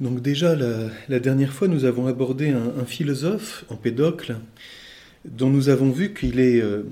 Donc 0.00 0.22
déjà, 0.22 0.56
la, 0.56 1.20
dernière 1.20 1.52
fois, 1.52 1.68
nous 1.68 1.84
avons 1.84 2.06
abordé 2.06 2.48
un, 2.48 2.84
philosophe, 2.86 3.66
Empédocle, 3.68 4.36
dont 5.26 5.50
nous 5.50 5.68
avons 5.68 5.90
vu 5.90 6.14
qu'il 6.14 6.40
est 6.40 6.62
euh, 6.62 6.84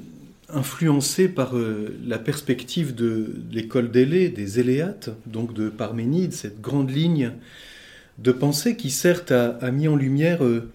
influencé 0.50 1.28
par 1.28 1.56
euh, 1.56 1.96
la 2.06 2.18
perspective 2.18 2.94
de, 2.94 3.36
l'école 3.50 3.90
d'Élée, 3.90 4.28
des 4.28 4.60
Éléates, 4.60 5.08
donc 5.24 5.54
de 5.54 5.70
Parménide, 5.70 6.34
cette 6.34 6.60
grande 6.60 6.90
ligne 6.90 7.32
de 8.18 8.30
pensée 8.30 8.76
qui 8.76 8.90
certes 8.90 9.32
a, 9.32 9.70
mis 9.70 9.88
en 9.88 9.96
lumière 9.96 10.44
euh, 10.44 10.70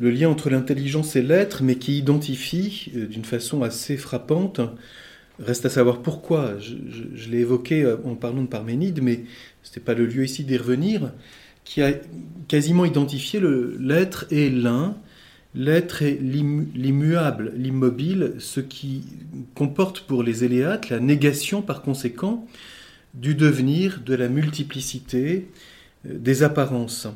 le 0.00 0.10
lien 0.10 0.30
entre 0.30 0.48
l'intelligence 0.48 1.16
et 1.16 1.22
l'être, 1.22 1.62
mais 1.62 1.74
qui 1.74 1.98
identifie 1.98 2.90
d'une 2.94 3.24
façon 3.26 3.62
assez 3.62 3.98
frappante 3.98 4.60
Reste 5.38 5.66
à 5.66 5.70
savoir 5.70 6.00
pourquoi. 6.00 6.58
Je, 6.58 7.30
l'ai 7.30 7.38
évoqué 7.38 7.86
en 8.04 8.14
parlant 8.14 8.42
de 8.42 8.48
Parménide, 8.48 9.02
mais 9.02 9.24
ce 9.62 9.78
n'est 9.78 9.84
pas 9.84 9.94
le 9.94 10.06
lieu 10.06 10.24
ici 10.24 10.44
d'y 10.44 10.56
revenir, 10.56 11.12
qui 11.64 11.82
a 11.82 11.92
quasiment 12.48 12.84
identifié 12.84 13.40
l'être 13.78 14.26
et 14.30 14.50
l'un. 14.50 14.96
L'être 15.54 16.02
est 16.02 16.18
l'immuable, 16.20 17.52
l'immobile, 17.56 18.34
ce 18.38 18.60
qui 18.60 19.04
comporte 19.54 20.00
pour 20.00 20.22
les 20.22 20.44
Éléates 20.44 20.90
la 20.90 21.00
négation 21.00 21.62
par 21.62 21.80
conséquent 21.80 22.46
du 23.14 23.34
devenir, 23.34 24.00
de 24.04 24.14
la 24.14 24.28
multiplicité, 24.28 25.48
euh, 26.06 26.18
des 26.18 26.42
apparences 26.42 27.08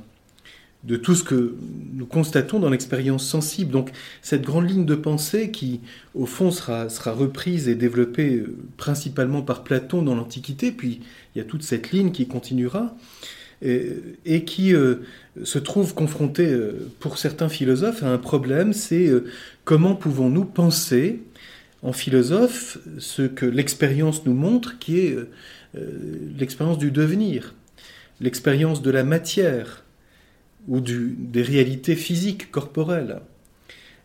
de 0.84 0.97
tout 0.97 1.14
ce 1.14 1.23
que 1.23 1.55
nous 1.92 2.06
constatons 2.06 2.59
dans 2.59 2.70
l'expérience 2.70 3.27
sensible. 3.27 3.70
Donc 3.70 3.91
cette 4.23 4.42
grande 4.42 4.69
ligne 4.69 4.86
de 4.86 4.95
pensée 4.95 5.50
qui, 5.50 5.81
au 6.14 6.27
fond, 6.27 6.50
sera, 6.50 6.86
reprise 7.12 7.69
et 7.69 7.75
développée 7.75 8.36
euh, 8.36 8.56
principalement 8.77 9.42
par 9.42 9.62
Platon 9.62 10.03
dans 10.03 10.14
l'Antiquité, 10.14 10.73
puis 10.73 11.01
il 11.34 11.39
y 11.39 11.41
a 11.41 11.45
toute 11.45 11.62
cette 11.62 11.92
ligne 11.92 12.12
qui 12.12 12.27
continuera, 12.27 12.97
et, 13.62 14.45
qui 14.47 14.75
euh, 14.75 15.03
se 15.45 15.58
trouve 15.58 15.92
confrontée, 15.92 16.51
euh, 16.51 16.91
pour 16.98 17.19
certains 17.19 17.51
philosophes, 17.51 18.03
à 18.03 18.11
un 18.11 18.17
problème, 18.17 18.73
c'est 18.73 19.12
comment 19.67 19.95
pouvons-nous 19.95 20.47
penser 20.47 21.20
en 21.83 21.92
philosophe 21.92 22.78
ce 22.98 23.20
que 23.20 23.45
l'expérience 23.45 24.25
nous 24.25 24.33
montre, 24.33 24.78
qui 24.78 25.01
est 25.01 25.17
l'expérience 26.39 26.78
du 26.78 26.91
devenir, 26.91 27.55
l'expérience 28.23 28.81
de 28.81 28.91
la 28.91 29.05
matière, 29.05 29.84
ou 30.69 30.80
des 30.80 31.42
réalités 31.42 31.97
physiques, 31.97 32.50
corporelles, 32.50 33.20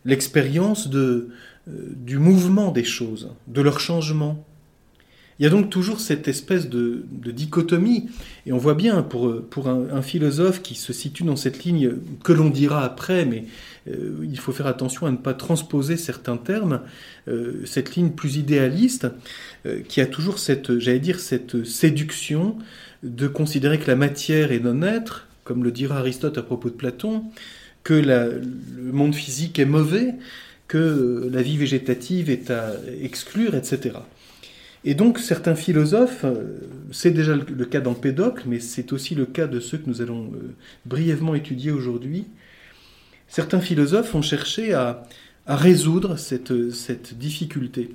l'expérience 0.04 0.88
de, 0.88 1.28
euh, 1.68 1.72
du 1.96 2.18
mouvement 2.18 2.70
des 2.70 2.84
choses, 2.84 3.30
de 3.48 3.60
leur 3.60 3.80
changement. 3.80 4.44
Il 5.38 5.42
y 5.42 5.46
a 5.46 5.50
donc 5.50 5.68
toujours 5.68 6.00
cette 6.00 6.28
espèce 6.28 6.70
de, 6.70 7.04
dichotomie, 7.10 8.08
et 8.46 8.52
on 8.52 8.56
voit 8.56 8.74
bien 8.74 9.02
pour, 9.02 9.42
pour 9.42 9.68
un, 9.68 10.00
philosophe 10.00 10.62
qui 10.62 10.74
se 10.76 10.94
situe 10.94 11.24
dans 11.24 11.36
cette 11.36 11.64
ligne 11.64 11.92
que 12.24 12.32
l'on 12.32 12.48
dira 12.48 12.82
après, 12.82 13.26
mais 13.26 13.44
euh, 13.88 14.16
il 14.22 14.38
faut 14.38 14.52
faire 14.52 14.66
attention 14.66 15.06
à 15.06 15.10
ne 15.10 15.18
pas 15.18 15.34
transposer 15.34 15.98
certains 15.98 16.38
termes, 16.38 16.80
euh, 17.28 17.60
cette 17.66 17.96
ligne 17.96 18.10
plus 18.10 18.36
idéaliste, 18.36 19.08
qui 19.88 20.00
a 20.00 20.06
toujours 20.06 20.38
cette, 20.38 20.78
j'allais 20.78 21.00
dire, 21.00 21.18
cette 21.18 21.64
séduction 21.64 22.56
de 23.02 23.26
considérer 23.26 23.78
que 23.78 23.88
la 23.88 23.96
matière 23.96 24.52
est 24.52 24.60
non-être, 24.60 25.25
comme 25.46 25.64
le 25.64 25.70
dira 25.70 25.98
Aristote 25.98 26.36
à 26.36 26.42
propos 26.42 26.68
de 26.68 26.74
Platon, 26.74 27.24
que 27.84 27.94
le 27.94 28.92
monde 28.92 29.14
physique 29.14 29.58
est 29.58 29.64
mauvais, 29.64 30.16
que 30.68 31.28
la 31.32 31.40
vie 31.40 31.56
végétative 31.56 32.28
est 32.28 32.50
à 32.50 32.72
exclure, 33.00 33.54
etc. 33.54 33.94
Et 34.84 34.94
donc 34.94 35.18
certains 35.18 35.54
philosophes, 35.54 36.24
euh, 36.24 36.58
c'est 36.92 37.12
déjà 37.12 37.34
le 37.34 37.64
cas 37.64 37.80
d'Empédocle, 37.80 38.44
mais 38.46 38.60
c'est 38.60 38.92
aussi 38.92 39.14
le 39.14 39.24
cas 39.26 39.46
de 39.46 39.60
ceux 39.60 39.78
que 39.78 39.88
nous 39.88 40.02
allons 40.02 40.32
euh, 40.34 40.54
brièvement 40.84 41.34
étudier 41.34 41.70
aujourd'hui, 41.70 42.26
certains 43.28 43.60
philosophes 43.60 44.14
ont 44.14 44.22
cherché 44.22 44.74
à, 44.74 45.02
résoudre 45.48 46.16
cette, 46.16 46.52
difficulté, 47.18 47.94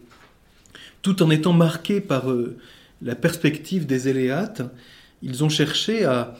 tout 1.01 1.21
en 1.21 1.29
étant 1.29 1.51
marqués 1.51 1.99
par 1.99 2.31
euh, 2.31 2.55
la 3.01 3.15
perspective 3.15 3.85
des 3.85 4.07
Éléates, 4.07 4.61
ils 5.21 5.43
ont 5.43 5.49
cherché 5.49 6.05
à 6.05 6.37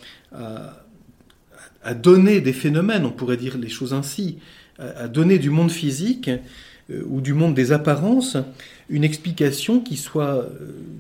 donner 1.94 2.42
des 2.42 2.53
phénomènes, 2.53 3.06
on 3.06 3.12
pourrait 3.12 3.38
dire 3.38 3.58
les 3.58 3.69
choses 3.69 3.94
ainsi, 3.94 4.38
à, 4.80 5.08
donner 5.08 5.40
du 5.40 5.50
monde 5.50 5.72
physique 5.72 6.30
euh, 6.90 7.03
ou 7.08 7.22
du 7.22 7.34
monde 7.34 7.53
des 7.53 7.72
apparences 7.72 8.38
une 8.90 9.03
explication 9.03 9.80
qui, 9.80 9.97
soit, 9.97 10.44
euh, 10.44 10.50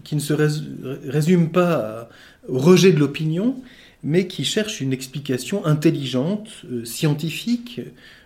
qui 0.03 0.15
ne 0.15 0.21
se 0.21 0.33
résume 0.33 1.49
pas 1.49 2.09
au 2.47 2.57
rejet 2.57 2.91
de 2.93 2.99
l'opinion, 2.99 3.55
mais 4.03 4.27
qui 4.27 4.45
cherche 4.45 4.81
une 4.81 4.93
explication 4.93 5.65
intelligente, 5.65 6.49
euh, 6.71 6.85
scientifique, 6.85 7.81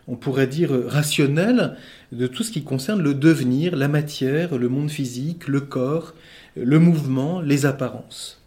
on 0.08 0.16
pourrait 0.16 0.48
dire 0.48 0.72
rationnelle, 0.88 1.76
de 2.12 2.28
tout 2.28 2.44
ce 2.44 2.52
qui 2.52 2.64
concerne 2.64 3.02
le 3.02 3.14
devenir, 3.14 3.76
la 3.76 3.88
matière, 3.88 4.58
le 4.58 4.70
monde 4.70 4.92
physique, 4.92 5.48
le 5.48 5.62
corps, 5.62 6.14
le 6.56 6.80
mouvement, 6.80 7.42
les 7.42 7.66
apparences. 7.66 8.45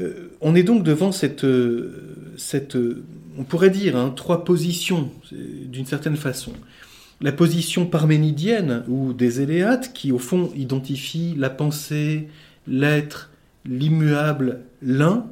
Euh, 0.00 0.30
on 0.40 0.54
est 0.54 0.62
donc 0.62 0.82
devant 0.82 1.12
cette, 1.12 1.44
euh, 1.44 2.36
euh, 2.54 3.04
on 3.38 3.44
pourrait 3.44 3.70
dire, 3.70 3.96
hein, 3.96 4.12
trois 4.14 4.44
positions, 4.44 5.10
d'une 5.32 5.86
certaine 5.86 6.16
façon. 6.16 6.52
La 7.20 7.32
position 7.32 7.86
parménidienne, 7.86 8.84
ou 8.88 9.12
des 9.14 9.40
Éléates, 9.40 9.92
qui 9.94 10.12
au 10.12 10.18
fond 10.18 10.52
identifie 10.54 11.34
la 11.36 11.48
pensée, 11.48 12.28
l'être, 12.66 13.30
l'immuable, 13.64 14.60
l'un, 14.82 15.26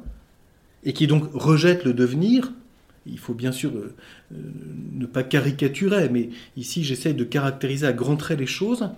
et 0.83 0.93
qui 0.93 1.05
donc 1.07 1.29
rejette 1.33 1.83
le 1.83 1.93
devenir. 1.93 2.51
Il 3.05 3.19
faut 3.19 3.35
bien 3.35 3.51
sûr 3.51 3.71
ne 4.31 5.05
pas 5.05 5.21
caricaturer, 5.21 6.09
mais 6.09 6.29
ici 6.57 6.83
j'essaye 6.83 7.13
de 7.13 7.23
caractériser 7.23 7.85
à 7.85 7.93
grands 7.93 8.15
traits 8.15 8.39
les 8.39 8.47
choses. 8.47 8.89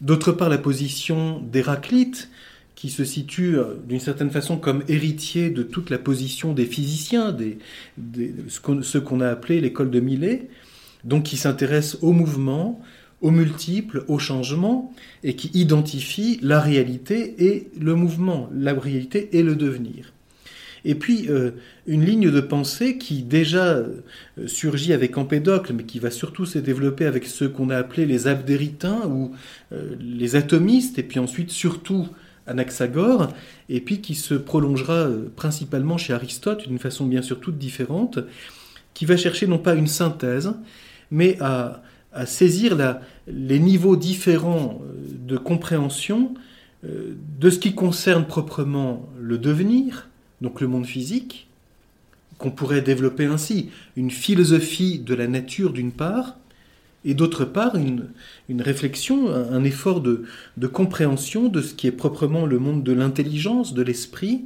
D'autre 0.00 0.32
part, 0.32 0.48
la 0.48 0.58
position 0.58 1.40
d'Héraclite, 1.40 2.28
qui 2.76 2.90
se 2.90 3.04
situe 3.04 3.58
euh, 3.58 3.74
d'une 3.88 3.98
certaine 3.98 4.30
façon 4.30 4.58
comme 4.58 4.84
héritier 4.86 5.50
de 5.50 5.64
toute 5.64 5.90
la 5.90 5.98
position 5.98 6.52
des 6.52 6.66
physiciens, 6.66 7.32
des, 7.32 7.58
ce 8.48 8.98
qu'on 8.98 9.20
a 9.20 9.28
appelé 9.28 9.60
l'école 9.60 9.90
de 9.90 9.98
Millet, 9.98 10.48
donc 11.02 11.24
qui 11.24 11.38
s'intéresse 11.38 11.96
au 12.02 12.12
mouvement, 12.12 12.80
aux 13.22 13.30
multiples, 13.30 14.04
au 14.08 14.18
changement, 14.18 14.92
et 15.24 15.34
qui 15.34 15.50
identifie 15.54 16.38
la 16.42 16.60
réalité 16.60 17.46
et 17.46 17.70
le 17.80 17.94
mouvement, 17.94 18.50
la 18.54 18.74
réalité 18.74 19.30
et 19.32 19.42
le 19.42 19.56
devenir. 19.56 20.12
Et 20.84 20.94
puis, 20.94 21.26
euh, 21.30 21.52
une 21.86 22.04
ligne 22.04 22.30
de 22.30 22.40
pensée 22.40 22.98
qui 22.98 23.22
déjà 23.22 23.68
euh, 23.68 24.02
surgit 24.46 24.92
avec 24.92 25.16
Empédocle, 25.16 25.72
mais 25.72 25.84
qui 25.84 25.98
va 25.98 26.10
surtout 26.10 26.44
se 26.44 26.58
développer 26.58 27.06
avec 27.06 27.24
ceux 27.24 27.48
qu'on 27.48 27.70
a 27.70 27.76
appelés 27.78 28.04
les 28.04 28.26
abdéritains 28.26 29.06
ou 29.06 29.32
les 29.98 30.36
atomistes, 30.36 30.98
et 30.98 31.02
puis 31.02 31.18
ensuite 31.18 31.50
surtout 31.50 32.06
Anaxagore, 32.46 33.28
et 33.68 33.80
puis 33.80 34.00
qui 34.00 34.14
se 34.14 34.34
prolongera 34.34 34.94
euh, 34.94 35.28
principalement 35.34 35.98
chez 35.98 36.12
Aristote 36.12 36.68
d'une 36.68 36.78
façon 36.78 37.06
bien 37.06 37.22
sûr 37.22 37.40
toute 37.40 37.58
différente, 37.58 38.18
qui 38.94 39.04
va 39.04 39.16
chercher 39.16 39.46
non 39.46 39.58
pas 39.58 39.74
une 39.74 39.86
synthèse, 39.86 40.52
mais 41.10 41.38
à, 41.40 41.82
saisir 42.24 42.78
les 43.28 43.58
niveaux 43.58 43.94
différents 43.94 44.80
euh, 44.82 44.94
de 45.26 45.36
compréhension 45.36 46.32
euh, 46.84 47.14
de 47.38 47.50
ce 47.50 47.58
qui 47.58 47.74
concerne 47.74 48.24
proprement 48.24 49.06
le 49.20 49.36
devenir, 49.36 50.08
donc 50.40 50.62
le 50.62 50.66
monde 50.66 50.86
physique, 50.86 51.48
qu'on 52.38 52.50
pourrait 52.50 52.80
développer 52.80 53.26
ainsi, 53.26 53.70
une 53.96 54.10
philosophie 54.10 54.98
de 54.98 55.14
la 55.14 55.26
nature 55.26 55.72
d'une 55.72 55.92
part, 55.92 56.36
et 57.06 57.14
d'autre 57.14 57.44
part 57.44 57.76
une, 57.76 58.10
réflexion, 58.60 59.32
un, 59.32 59.62
effort 59.62 60.00
de, 60.00 60.26
compréhension 60.66 61.48
de 61.48 61.62
ce 61.62 61.72
qui 61.72 61.86
est 61.86 61.92
proprement 61.92 62.44
le 62.46 62.58
monde 62.58 62.82
de 62.82 62.92
l'intelligence, 62.92 63.74
de 63.74 63.82
l'esprit, 63.82 64.44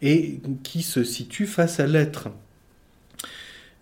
et 0.00 0.40
qui 0.62 0.82
se 0.82 1.02
situe 1.02 1.46
face 1.46 1.80
à 1.80 1.88
l'être. 1.88 2.28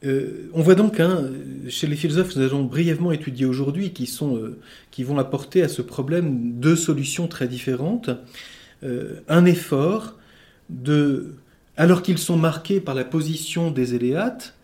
Euh, 0.05 0.49
on 0.55 0.63
voit 0.63 0.75
donc, 0.75 0.99
hein, 0.99 1.25
chez 1.69 1.87
les 1.87 1.97
philosophes 1.97 2.33
que 2.33 2.39
nous 2.39 2.47
allons 2.47 2.65
brièvement 2.65 3.13
étudier 3.13 3.45
aujourd'hui, 3.45 3.93
qui, 3.93 4.11
euh, 4.23 4.59
qui 4.91 5.05
vont 5.05 5.19
apporter 5.19 5.63
à 5.63 5.69
ce 5.69 5.83
problème 5.83 6.53
deux 6.59 6.77
solutions 6.77 7.29
très 7.29 7.49
différentes. 7.49 8.09
Euh, 8.83 9.21
un 9.29 9.45
effort 9.45 10.15
de, 10.71 11.35
alors 11.77 12.03
qu'ils 12.03 12.19
sont 12.19 12.39
marqués 12.39 12.81
par 12.81 12.95
la 12.95 13.05
position 13.05 13.71
des 13.71 13.95
éléates, 13.95 14.56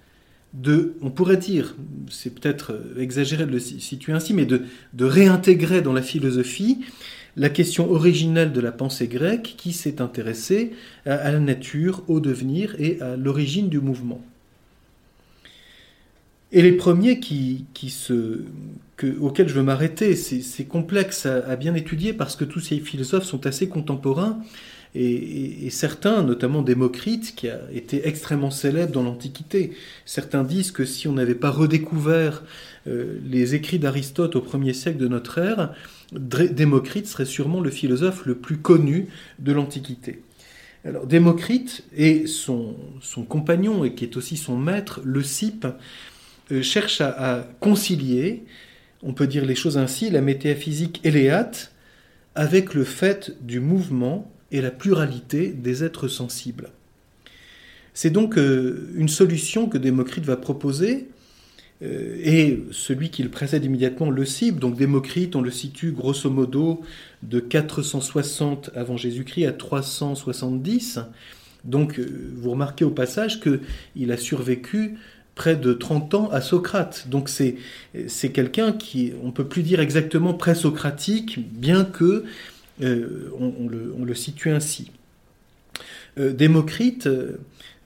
on 0.54 1.10
pourrait 1.10 1.36
dire, 1.36 1.74
c'est 2.10 2.34
peut-être 2.34 2.78
exagéré 2.98 3.46
de 3.46 3.52
le 3.52 3.58
situer 3.58 4.12
ainsi, 4.12 4.34
mais 4.34 4.46
de, 4.46 4.64
réintégrer 5.00 5.82
dans 5.82 5.92
la 5.92 6.02
philosophie 6.02 6.80
la 7.36 7.48
question 7.48 7.90
originelle 7.90 8.52
de 8.52 8.60
la 8.60 8.72
pensée 8.72 9.08
grecque 9.08 9.54
qui 9.56 9.72
s'est 9.72 10.02
intéressée 10.02 10.72
à, 11.06 11.32
la 11.32 11.40
nature, 11.40 12.02
au 12.08 12.20
devenir 12.20 12.76
et 12.78 13.00
à 13.00 13.16
l'origine 13.16 13.70
du 13.70 13.80
mouvement. 13.80 14.22
Et 16.54 16.60
les 16.60 16.72
premiers 16.72 17.18
auxquels 19.20 19.48
je 19.48 19.54
veux 19.54 19.62
m'arrêter, 19.62 20.14
c'est 20.14 20.64
complexe 20.66 21.24
à, 21.24 21.56
bien 21.56 21.74
étudier 21.74 22.12
parce 22.12 22.36
que 22.36 22.44
tous 22.44 22.60
ces 22.60 22.78
philosophes 22.78 23.24
sont 23.24 23.46
assez 23.46 23.70
contemporains 23.70 24.42
et, 24.94 25.70
certains, 25.70 26.22
notamment 26.22 26.60
Démocrite, 26.60 27.34
qui 27.34 27.48
a 27.48 27.60
été 27.72 28.06
extrêmement 28.06 28.50
célèbre 28.50 28.92
dans 28.92 29.02
l'Antiquité, 29.02 29.72
certains 30.04 30.44
disent 30.44 30.70
que 30.70 30.84
si 30.84 31.08
on 31.08 31.14
n'avait 31.14 31.34
pas 31.34 31.50
redécouvert 31.50 32.42
euh, 32.86 33.18
les 33.24 33.54
écrits 33.54 33.78
d'Aristote 33.78 34.36
au 34.36 34.42
premier 34.42 34.74
siècle 34.74 34.98
de 34.98 35.08
notre 35.08 35.38
ère, 35.38 35.74
Démocrite 36.12 37.06
serait 37.06 37.24
sûrement 37.24 37.60
le 37.60 37.70
philosophe 37.70 38.26
le 38.26 38.34
plus 38.34 38.58
connu 38.58 39.08
de 39.38 39.52
l'Antiquité. 39.52 40.22
Alors 40.84 41.06
Démocrite 41.06 41.84
et 41.96 42.26
son, 42.26 42.76
compagnon, 43.28 43.84
et 43.84 43.94
qui 43.94 44.04
est 44.04 44.16
aussi 44.18 44.36
son 44.36 44.58
maître, 44.58 45.00
le 45.04 45.22
Cype, 45.22 45.66
euh, 46.50 46.62
cherchent 46.62 47.00
à, 47.00 47.48
concilier, 47.60 48.44
on 49.02 49.14
peut 49.14 49.26
dire 49.26 49.46
les 49.46 49.54
choses 49.54 49.78
ainsi, 49.78 50.10
la 50.10 50.20
métaphysique 50.20 51.00
éléate 51.02 51.72
avec 52.34 52.74
le 52.74 52.84
fait 52.84 53.34
du 53.40 53.58
mouvement 53.58 54.30
et 54.52 54.60
la 54.60 54.70
pluralité 54.70 55.48
des 55.48 55.82
êtres 55.82 56.06
sensibles. 56.06 56.70
C'est 57.94 58.10
donc 58.10 58.38
euh, 58.38 58.92
une 58.94 59.08
solution 59.08 59.68
que 59.68 59.78
Démocrite 59.78 60.24
va 60.24 60.36
proposer 60.36 61.08
euh, 61.82 62.16
et 62.22 62.62
celui 62.70 63.10
qui 63.10 63.22
le 63.22 63.28
précède 63.28 63.64
immédiatement 63.64 64.10
le 64.10 64.24
cible. 64.24 64.60
Donc 64.60 64.76
Démocrite, 64.76 65.34
on 65.36 65.42
le 65.42 65.50
situe 65.50 65.92
grosso 65.92 66.30
modo 66.30 66.82
de 67.22 67.40
460 67.40 68.70
avant 68.74 68.96
Jésus-Christ 68.96 69.46
à 69.46 69.52
370. 69.52 71.00
Donc 71.64 71.98
euh, 71.98 72.32
vous 72.36 72.50
remarquez 72.50 72.84
au 72.84 72.90
passage 72.90 73.40
qu'il 73.40 74.12
a 74.12 74.16
survécu 74.16 74.96
près 75.34 75.56
de 75.56 75.72
30 75.72 76.14
ans 76.14 76.28
à 76.30 76.40
Socrate. 76.40 77.08
Donc 77.08 77.28
c'est, 77.28 77.56
c'est 78.06 78.32
quelqu'un 78.32 78.72
qui, 78.72 79.12
on 79.22 79.28
ne 79.28 79.32
peut 79.32 79.46
plus 79.46 79.62
dire 79.62 79.80
exactement 79.80 80.34
présocratique, 80.34 81.40
bien 81.52 81.84
que 81.84 82.24
euh, 82.82 83.30
on, 83.38 84.04
le, 84.04 84.14
situe 84.14 84.50
ainsi. 84.50 84.90
Démocrite 86.16 87.08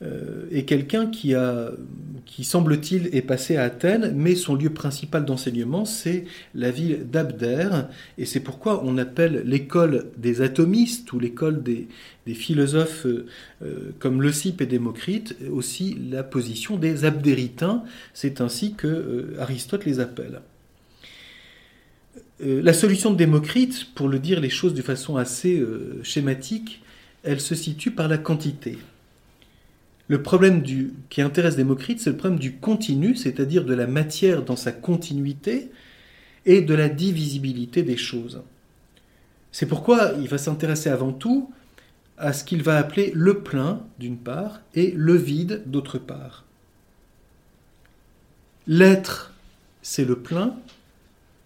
euh, 0.03 0.45
est 0.51 0.65
quelqu'un 0.65 1.07
qui 1.07 2.45
semble-t-il 2.45 3.09
est 3.17 3.23
passé 3.23 3.57
à 3.57 3.63
Athènes, 3.63 4.13
mais 4.15 4.35
son 4.35 4.55
lieu 4.55 4.69
principal 4.69 5.25
d'enseignement 5.25 5.87
c'est 5.87 6.27
la 6.55 6.71
ville 6.71 7.09
d'Abdère, 7.11 7.89
et 8.19 8.27
c'est 8.27 8.41
pourquoi 8.41 8.85
on 8.85 8.99
appelle 8.99 9.43
l'école 9.47 10.11
des 10.19 10.43
atomistes 10.43 11.11
ou 11.15 11.19
l'école 11.19 11.63
des, 11.63 11.89
philosophes 12.35 13.07
euh, 13.07 13.95
comme 13.99 14.21
Leucippe 14.21 14.61
et 14.61 14.67
Démocrite 14.67 15.35
aussi 15.51 15.97
la 16.11 16.23
position 16.23 16.77
des 16.77 17.07
abdéritains, 17.07 17.83
c'est 18.13 18.43
ainsi 18.43 18.75
que 18.75 18.87
euh, 18.87 19.37
Aristote 19.41 19.87
les 19.87 19.99
appelle. 19.99 20.43
La 22.41 22.73
solution 22.73 23.11
de 23.11 23.17
Démocrite, 23.17 23.95
pour 23.95 24.09
le 24.09 24.19
dire 24.19 24.41
les 24.41 24.51
choses 24.51 24.75
de 24.75 24.83
façon 24.83 25.17
assez 25.17 25.63
schématique, 26.03 26.83
elle 27.23 27.41
se 27.41 27.55
situe 27.55 27.91
par 27.91 28.09
la 28.09 28.19
quantité. 28.19 28.79
Le 30.09 30.23
problème 30.23 30.63
qui 31.09 31.23
intéresse 31.23 31.57
Démocrite, 31.57 32.01
c'est 32.01 32.11
le 32.11 32.17
problème 32.17 32.39
du 32.39 32.57
continu, 32.57 33.17
c'est-à-dire 33.17 33.65
de 33.65 33.75
la 33.75 33.87
matière 33.87 34.43
dans 34.43 34.55
sa 34.55 34.71
continuité 34.71 35.71
et 36.45 36.61
de 36.61 36.75
la 36.75 36.89
divisibilité 36.89 37.83
des 37.83 37.97
choses. 37.97 38.43
C'est 39.51 39.67
pourquoi 39.67 40.13
il 40.21 40.29
va 40.29 40.39
s'intéresser 40.39 40.91
avant 40.91 41.13
tout 41.13 41.51
à 42.19 42.33
ce 42.33 42.45
qu'il 42.45 42.63
va 42.63 42.77
appeler 42.77 43.11
le 43.15 43.41
plein, 43.43 43.83
d'une 43.99 44.17
part, 44.17 44.61
et 44.75 44.93
le 44.95 45.15
vide, 45.15 45.63
d'autre 45.67 45.99
part. 45.99 46.45
L'être, 48.69 49.33
c'est 49.83 50.05
le 50.05 50.17
plein, 50.17 50.57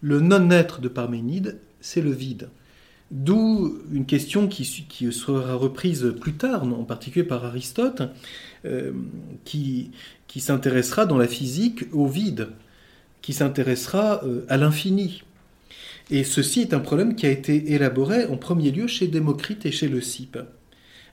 le 0.01 0.19
non-être 0.19 0.81
de 0.81 0.87
Parménide, 0.87 1.57
c'est 1.79 2.01
le 2.01 2.11
vide. 2.11 2.49
D'où 3.11 3.77
une 3.91 4.05
question 4.05 4.47
qui, 4.47 4.63
sera 4.63 5.55
reprise 5.55 6.13
plus 6.19 6.33
tard, 6.33 6.63
en 6.63 6.85
particulier 6.85 7.25
par 7.25 7.45
Aristote, 7.45 8.03
euh, 8.65 8.93
qui, 9.43 9.91
s'intéressera 10.37 11.05
dans 11.05 11.17
la 11.17 11.27
physique 11.27 11.83
au 11.91 12.07
vide, 12.07 12.47
qui 13.21 13.33
s'intéressera 13.33 14.23
euh, 14.23 14.45
à 14.47 14.55
l'infini. 14.55 15.23
Et 16.09 16.23
ceci 16.23 16.61
est 16.61 16.73
un 16.73 16.79
problème 16.79 17.15
qui 17.15 17.25
a 17.25 17.29
été 17.29 17.73
élaboré 17.73 18.25
en 18.25 18.37
premier 18.37 18.71
lieu 18.71 18.87
chez 18.87 19.07
Démocrite 19.07 19.65
et 19.65 19.71
chez 19.71 19.89
Leucippe. 19.89 20.37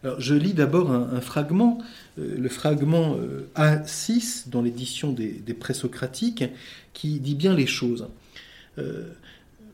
Alors, 0.05 0.21
je 0.21 0.35
lis 0.37 0.55
d'abord 0.55 0.93
un, 0.93 1.21
fragment, 1.21 1.79
euh, 2.21 2.37
le 2.39 2.49
fragment 2.49 3.17
A6 3.57 4.49
dans 4.49 4.63
l'édition 4.63 5.13
des, 5.13 5.33
des 5.33 5.55
présocratiques, 5.55 6.45
qui 6.95 7.19
dit 7.19 7.35
bien 7.35 7.55
les 7.55 7.67
choses. 7.67 8.07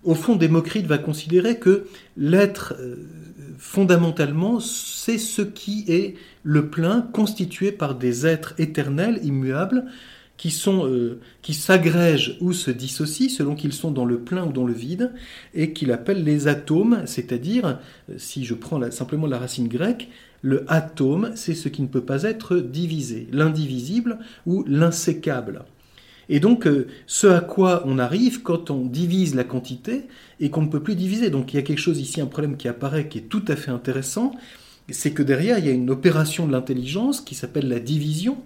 Au 0.04 0.14
fond, 0.14 0.36
Démocrite 0.36 0.86
va 0.86 0.98
considérer 0.98 1.58
que 1.58 1.86
l'être 2.16 2.74
fondamentalement, 3.58 4.60
c'est 4.60 5.18
ce 5.18 5.42
qui 5.42 5.84
est 5.88 6.16
le 6.42 6.68
plein 6.68 7.00
constitué 7.00 7.72
par 7.72 7.94
des 7.94 8.26
êtres 8.26 8.54
éternels, 8.58 9.20
immuables, 9.22 9.86
qui 10.36 10.50
sont 10.50 10.86
euh, 10.86 11.20
qui 11.42 11.54
s'agrègent 11.54 12.36
ou 12.40 12.52
se 12.52 12.70
dissocient 12.70 13.28
selon 13.28 13.54
qu'ils 13.54 13.72
sont 13.72 13.90
dans 13.90 14.04
le 14.04 14.18
plein 14.18 14.44
ou 14.44 14.52
dans 14.52 14.66
le 14.66 14.72
vide 14.72 15.12
et 15.54 15.72
qu'il 15.72 15.92
appelle 15.92 16.24
les 16.24 16.48
atomes, 16.48 17.02
c'est-à-dire 17.06 17.78
euh, 18.10 18.14
si 18.18 18.44
je 18.44 18.54
prends 18.54 18.90
simplement 18.90 19.26
la 19.26 19.38
racine 19.38 19.68
grecque, 19.68 20.08
le 20.42 20.64
atome, 20.68 21.30
c'est 21.36 21.54
ce 21.54 21.68
qui 21.68 21.82
ne 21.82 21.86
peut 21.86 22.04
pas 22.04 22.24
être 22.24 22.56
divisé, 22.56 23.28
l'indivisible 23.32 24.18
ou 24.44 24.64
l'insécable. 24.66 25.64
Et 26.29 26.41
donc, 26.41 26.67
euh, 26.67 26.88
ce 27.06 27.26
à 27.26 27.41
quoi 27.41 27.82
on 27.87 27.99
arrive 27.99 28.43
quand 28.43 28.71
on 28.71 28.85
divise 28.87 29.35
la 29.35 29.44
quantité 29.44 30.05
et 30.41 30.50
qu'on 30.50 30.62
ne 30.62 30.69
peut 30.69 30.82
plus 30.82 30.97
diviser. 30.97 31.31
Donc, 31.31 31.53
il 31.53 31.56
y 31.56 31.59
a 31.59 31.62
quelque 31.62 31.81
chose 31.81 32.00
ici, 32.00 32.21
un 32.21 32.26
problème 32.26 32.56
qui 32.56 32.69
apparaît 32.69 33.09
qui 33.09 33.19
est 33.19 33.29
tout 33.29 33.44
à 33.49 33.56
fait 33.56 33.71
intéressant, 33.71 34.32
c'est 34.90 35.12
que 35.12 35.23
derrière, 35.23 35.59
il 35.59 35.66
y 35.66 35.71
a 35.71 35.73
une 35.73 35.90
opération 35.90 36.47
de 36.47 36.52
l'intelligence 36.52 37.21
qui 37.21 37.35
s'appelle 37.35 37.69
la 37.69 37.81
division. 37.81 38.38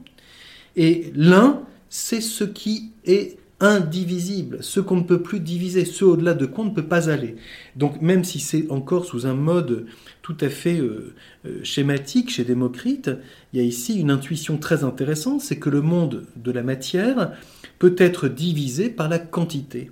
Et 0.77 1.13
l'un, 1.15 1.63
c'est 1.89 2.21
ce 2.21 2.45
qui 2.45 2.93
est 3.05 3.39
indivisible, 3.61 4.59
ce 4.61 4.79
qu'on 4.79 4.97
ne 4.97 5.03
peut 5.03 5.21
plus 5.21 5.41
diviser, 5.41 5.85
ce 5.85 6.05
au-delà 6.05 6.35
de 6.35 6.47
quoi 6.47 6.65
on 6.65 6.69
ne 6.69 6.75
peut 6.75 6.87
pas 6.87 7.11
aller. 7.11 7.35
Donc 7.75 8.01
même 8.01 8.23
si 8.23 8.39
c'est 8.39 8.71
encore 8.71 9.05
sous 9.05 9.27
un 9.27 9.35
mode 9.35 9.87
tout 10.23 10.37
à 10.41 10.49
fait 10.49 10.79
euh, 10.79 11.15
euh, 11.45 11.61
schématique 11.65 12.31
chez 12.31 12.45
Démocrite, 12.45 13.11
il 13.53 13.59
y 13.59 13.63
a 13.63 13.67
ici 13.67 13.99
une 13.99 14.11
intuition 14.11 14.59
très 14.59 14.85
intéressante, 14.85 15.41
c'est 15.41 15.59
que 15.59 15.71
le 15.71 15.83
monde 15.83 16.25
de 16.37 16.53
la 16.53 16.63
matière 16.63 17.33
peut 17.79 17.97
être 17.99 18.29
divisé 18.29 18.89
par 18.89 19.09
la 19.09 19.19
quantité. 19.19 19.91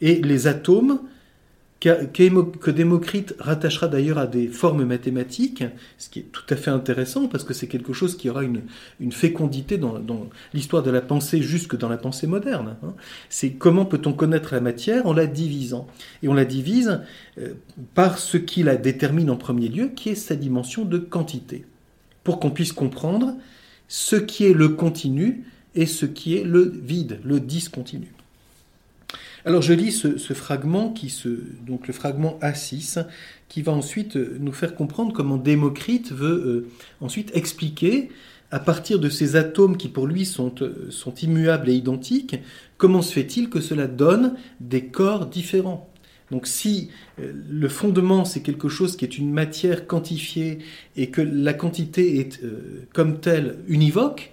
Et 0.00 0.20
les 0.22 0.46
atomes, 0.46 1.00
que 1.80 2.70
Démocrite 2.70 3.36
rattachera 3.38 3.86
d'ailleurs 3.86 4.18
à 4.18 4.26
des 4.26 4.48
formes 4.48 4.84
mathématiques, 4.84 5.62
ce 5.96 6.08
qui 6.08 6.20
est 6.20 6.32
tout 6.32 6.42
à 6.50 6.56
fait 6.56 6.70
intéressant 6.70 7.28
parce 7.28 7.44
que 7.44 7.54
c'est 7.54 7.68
quelque 7.68 7.92
chose 7.92 8.16
qui 8.16 8.28
aura 8.28 8.42
une, 8.42 8.62
fécondité 9.12 9.78
dans, 9.78 10.02
l'histoire 10.52 10.82
de 10.82 10.90
la 10.90 11.00
pensée 11.00 11.40
jusque 11.40 11.76
dans 11.76 11.88
la 11.88 11.96
pensée 11.96 12.26
moderne. 12.26 12.76
Hein. 12.82 12.94
C'est 13.28 13.50
comment 13.50 13.84
peut-on 13.84 14.12
connaître 14.12 14.54
la 14.54 14.60
matière 14.60 15.06
en 15.06 15.12
la 15.12 15.26
divisant. 15.26 15.86
Et 16.24 16.28
on 16.28 16.34
la 16.34 16.44
divise 16.44 17.00
euh, 17.38 17.54
par 17.94 18.18
ce 18.18 18.38
qui 18.38 18.64
la 18.64 18.76
détermine 18.76 19.30
en 19.30 19.36
premier 19.36 19.68
lieu, 19.68 19.88
qui 19.94 20.10
est 20.10 20.14
sa 20.16 20.34
dimension 20.34 20.84
de 20.84 20.98
quantité, 20.98 21.64
pour 22.24 22.40
qu'on 22.40 22.50
puisse 22.50 22.72
comprendre 22.72 23.34
ce 23.86 24.16
qui 24.16 24.46
est 24.46 24.52
le 24.52 24.70
continu 24.70 25.44
et 25.74 25.86
ce 25.86 26.06
qui 26.06 26.36
est 26.36 26.44
le 26.44 26.72
vide, 26.82 27.20
le 27.24 27.40
discontinu. 27.40 28.08
Alors 29.44 29.62
je 29.62 29.72
lis 29.72 29.92
ce, 29.92 30.34
fragment, 30.34 30.92
donc 31.66 31.86
le 31.86 31.94
fragment 31.94 32.38
A6, 32.42 33.06
qui 33.48 33.62
va 33.62 33.72
ensuite 33.72 34.16
nous 34.16 34.52
faire 34.52 34.74
comprendre 34.74 35.12
comment 35.12 35.36
Démocrite 35.36 36.12
veut 36.12 36.28
euh, 36.28 36.68
ensuite 37.00 37.30
expliquer, 37.34 38.10
à 38.50 38.58
partir 38.58 38.98
de 38.98 39.08
ces 39.08 39.36
atomes 39.36 39.76
qui 39.76 39.88
pour 39.88 40.06
lui 40.06 40.26
sont, 40.26 40.54
euh, 40.60 40.88
sont 40.90 41.14
immuables 41.14 41.70
et 41.70 41.74
identiques, 41.74 42.36
comment 42.78 43.00
se 43.00 43.12
fait-il 43.12 43.48
que 43.48 43.60
cela 43.60 43.86
donne 43.86 44.34
des 44.60 44.86
corps 44.86 45.26
différents 45.26 45.88
donc 46.30 46.46
si 46.46 46.90
euh, 47.18 47.32
le 47.48 47.68
fondement 47.70 48.26
c'est 48.26 48.42
quelque 48.42 48.68
chose 48.68 48.98
qui 48.98 49.06
est 49.06 49.16
une 49.16 49.32
matière 49.32 49.86
quantifiée 49.86 50.58
et 50.94 51.08
que 51.08 51.22
la 51.22 51.54
quantité 51.54 52.20
est 52.20 52.38
comme 52.92 53.20
telle 53.20 53.56
univoque, 53.66 54.32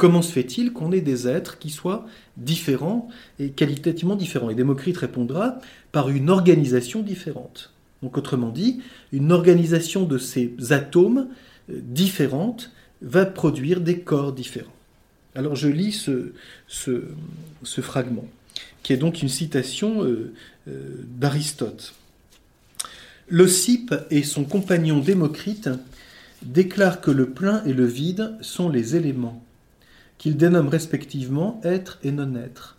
Comment 0.00 0.22
se 0.22 0.32
fait-il 0.32 0.72
qu'on 0.72 0.92
ait 0.92 1.02
des 1.02 1.28
êtres 1.28 1.58
qui 1.58 1.68
soient 1.68 2.06
différents 2.38 3.10
et 3.38 3.50
qualitativement 3.50 4.16
différents? 4.16 4.48
Et 4.48 4.54
Démocrite 4.54 4.96
répondra 4.96 5.58
par 5.92 6.08
une 6.08 6.30
organisation 6.30 7.02
différente. 7.02 7.74
Donc 8.02 8.16
autrement 8.16 8.48
dit, 8.48 8.80
une 9.12 9.30
organisation 9.30 10.04
de 10.04 10.16
ces 10.16 10.54
atomes 10.70 11.28
différente 11.68 12.70
va 13.02 13.26
produire 13.26 13.82
des 13.82 14.00
corps 14.00 14.32
différents. 14.32 14.72
Alors 15.34 15.54
je 15.54 15.68
lis 15.68 15.92
ce, 15.92 17.02
fragment, 17.82 18.26
qui 18.82 18.94
est 18.94 18.96
donc 18.96 19.20
une 19.20 19.28
citation 19.28 20.02
euh, 20.02 20.32
euh, 20.66 21.04
d'Aristote. 21.08 21.92
Leucippe 23.28 23.94
et 24.10 24.22
son 24.22 24.44
compagnon 24.44 25.00
Démocrite 25.00 25.68
déclarent 26.40 27.02
que 27.02 27.10
le 27.10 27.28
plein 27.28 27.62
et 27.64 27.74
le 27.74 27.84
vide 27.84 28.32
sont 28.40 28.70
les 28.70 28.96
éléments, 28.96 29.44
qu'ils 30.20 30.36
dénomment 30.36 30.68
respectivement 30.68 31.62
être 31.64 31.98
et 32.02 32.12
non-être, 32.12 32.76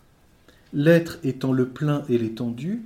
l'être 0.72 1.18
étant 1.24 1.52
le 1.52 1.66
plein 1.66 2.04
et 2.08 2.16
l'étendue, 2.16 2.84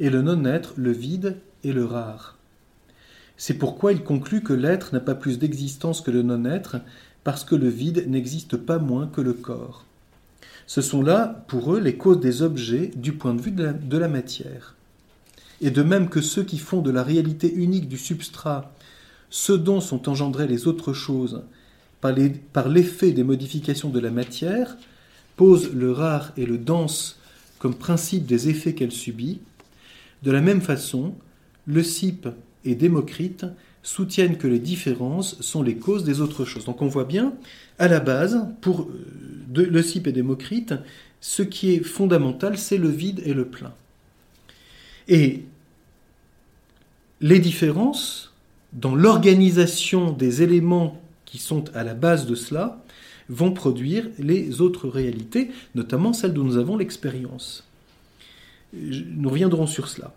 et 0.00 0.10
le 0.10 0.22
non-être 0.22 0.74
le 0.76 0.90
vide 0.90 1.36
et 1.62 1.72
le 1.72 1.84
rare. 1.84 2.36
C'est 3.36 3.54
pourquoi 3.54 3.92
il 3.92 4.02
conclut 4.02 4.42
que 4.42 4.54
l'être 4.54 4.92
n'a 4.92 4.98
pas 4.98 5.14
plus 5.14 5.38
d'existence 5.38 6.00
que 6.00 6.10
le 6.10 6.22
non-être, 6.22 6.78
parce 7.22 7.44
que 7.44 7.54
le 7.54 7.68
vide 7.68 8.08
n'existe 8.08 8.56
pas 8.56 8.78
moins 8.78 9.06
que 9.06 9.20
le 9.20 9.34
corps. 9.34 9.86
Ce 10.66 10.80
sont 10.80 11.02
là, 11.02 11.44
pour 11.46 11.72
eux, 11.72 11.78
les 11.78 11.96
causes 11.96 12.18
des 12.18 12.42
objets 12.42 12.90
du 12.96 13.12
point 13.12 13.34
de 13.34 13.40
vue 13.40 13.52
de 13.52 13.98
la, 13.98 14.08
matière. 14.08 14.74
Et 15.60 15.70
de 15.70 15.82
même 15.84 16.08
que 16.08 16.20
ceux 16.20 16.42
qui 16.42 16.58
font 16.58 16.82
de 16.82 16.90
la 16.90 17.04
réalité 17.04 17.54
unique 17.54 17.88
du 17.88 17.98
substrat 17.98 18.72
ce 19.30 19.52
dont 19.52 19.80
sont 19.80 20.08
engendrées 20.08 20.48
les 20.48 20.66
autres 20.66 20.92
choses 20.92 21.44
par 22.02 22.68
l'effet 22.68 23.12
des 23.12 23.22
modifications 23.22 23.88
de 23.88 24.00
la 24.00 24.10
matière, 24.10 24.76
posent 25.36 25.72
le 25.72 25.92
rare 25.92 26.32
et 26.36 26.44
le 26.44 26.58
dense 26.58 27.18
comme 27.58 27.74
principe 27.74 28.26
des 28.26 28.48
effets 28.48 28.74
qu'elle 28.74 28.92
subit, 28.92 29.40
de 30.22 30.30
la 30.30 30.40
même 30.40 30.60
façon, 30.60 31.14
le 31.66 31.76
Leucippe 31.76 32.28
et 32.64 32.74
Démocrite 32.74 33.46
soutiennent 33.84 34.36
que 34.36 34.48
les 34.48 34.58
différences 34.58 35.40
sont 35.40 35.62
les 35.62 35.76
causes 35.76 36.04
des 36.04 36.20
autres 36.20 36.44
choses. 36.44 36.64
Donc 36.64 36.82
on 36.82 36.88
voit 36.88 37.04
bien, 37.04 37.34
à 37.78 37.88
la 37.88 38.00
base, 38.00 38.46
pour 38.60 38.82
euh, 38.82 39.66
Leucippe 39.70 40.08
et 40.08 40.12
Démocrite, 40.12 40.74
ce 41.20 41.42
qui 41.42 41.72
est 41.72 41.84
fondamental, 41.84 42.58
c'est 42.58 42.78
le 42.78 42.88
vide 42.88 43.22
et 43.24 43.32
le 43.32 43.44
plein. 43.44 43.72
Et 45.06 45.44
les 47.20 47.38
différences, 47.38 48.32
dans 48.72 48.94
l'organisation 48.94 50.10
des 50.10 50.42
éléments 50.42 51.00
qui 51.32 51.38
sont 51.38 51.64
à 51.74 51.82
la 51.82 51.94
base 51.94 52.26
de 52.26 52.34
cela, 52.34 52.84
vont 53.30 53.52
produire 53.52 54.06
les 54.18 54.60
autres 54.60 54.86
réalités, 54.86 55.50
notamment 55.74 56.12
celles 56.12 56.34
dont 56.34 56.44
nous 56.44 56.58
avons 56.58 56.76
l'expérience. 56.76 57.66
Nous 58.74 59.30
reviendrons 59.30 59.66
sur 59.66 59.88
cela. 59.88 60.12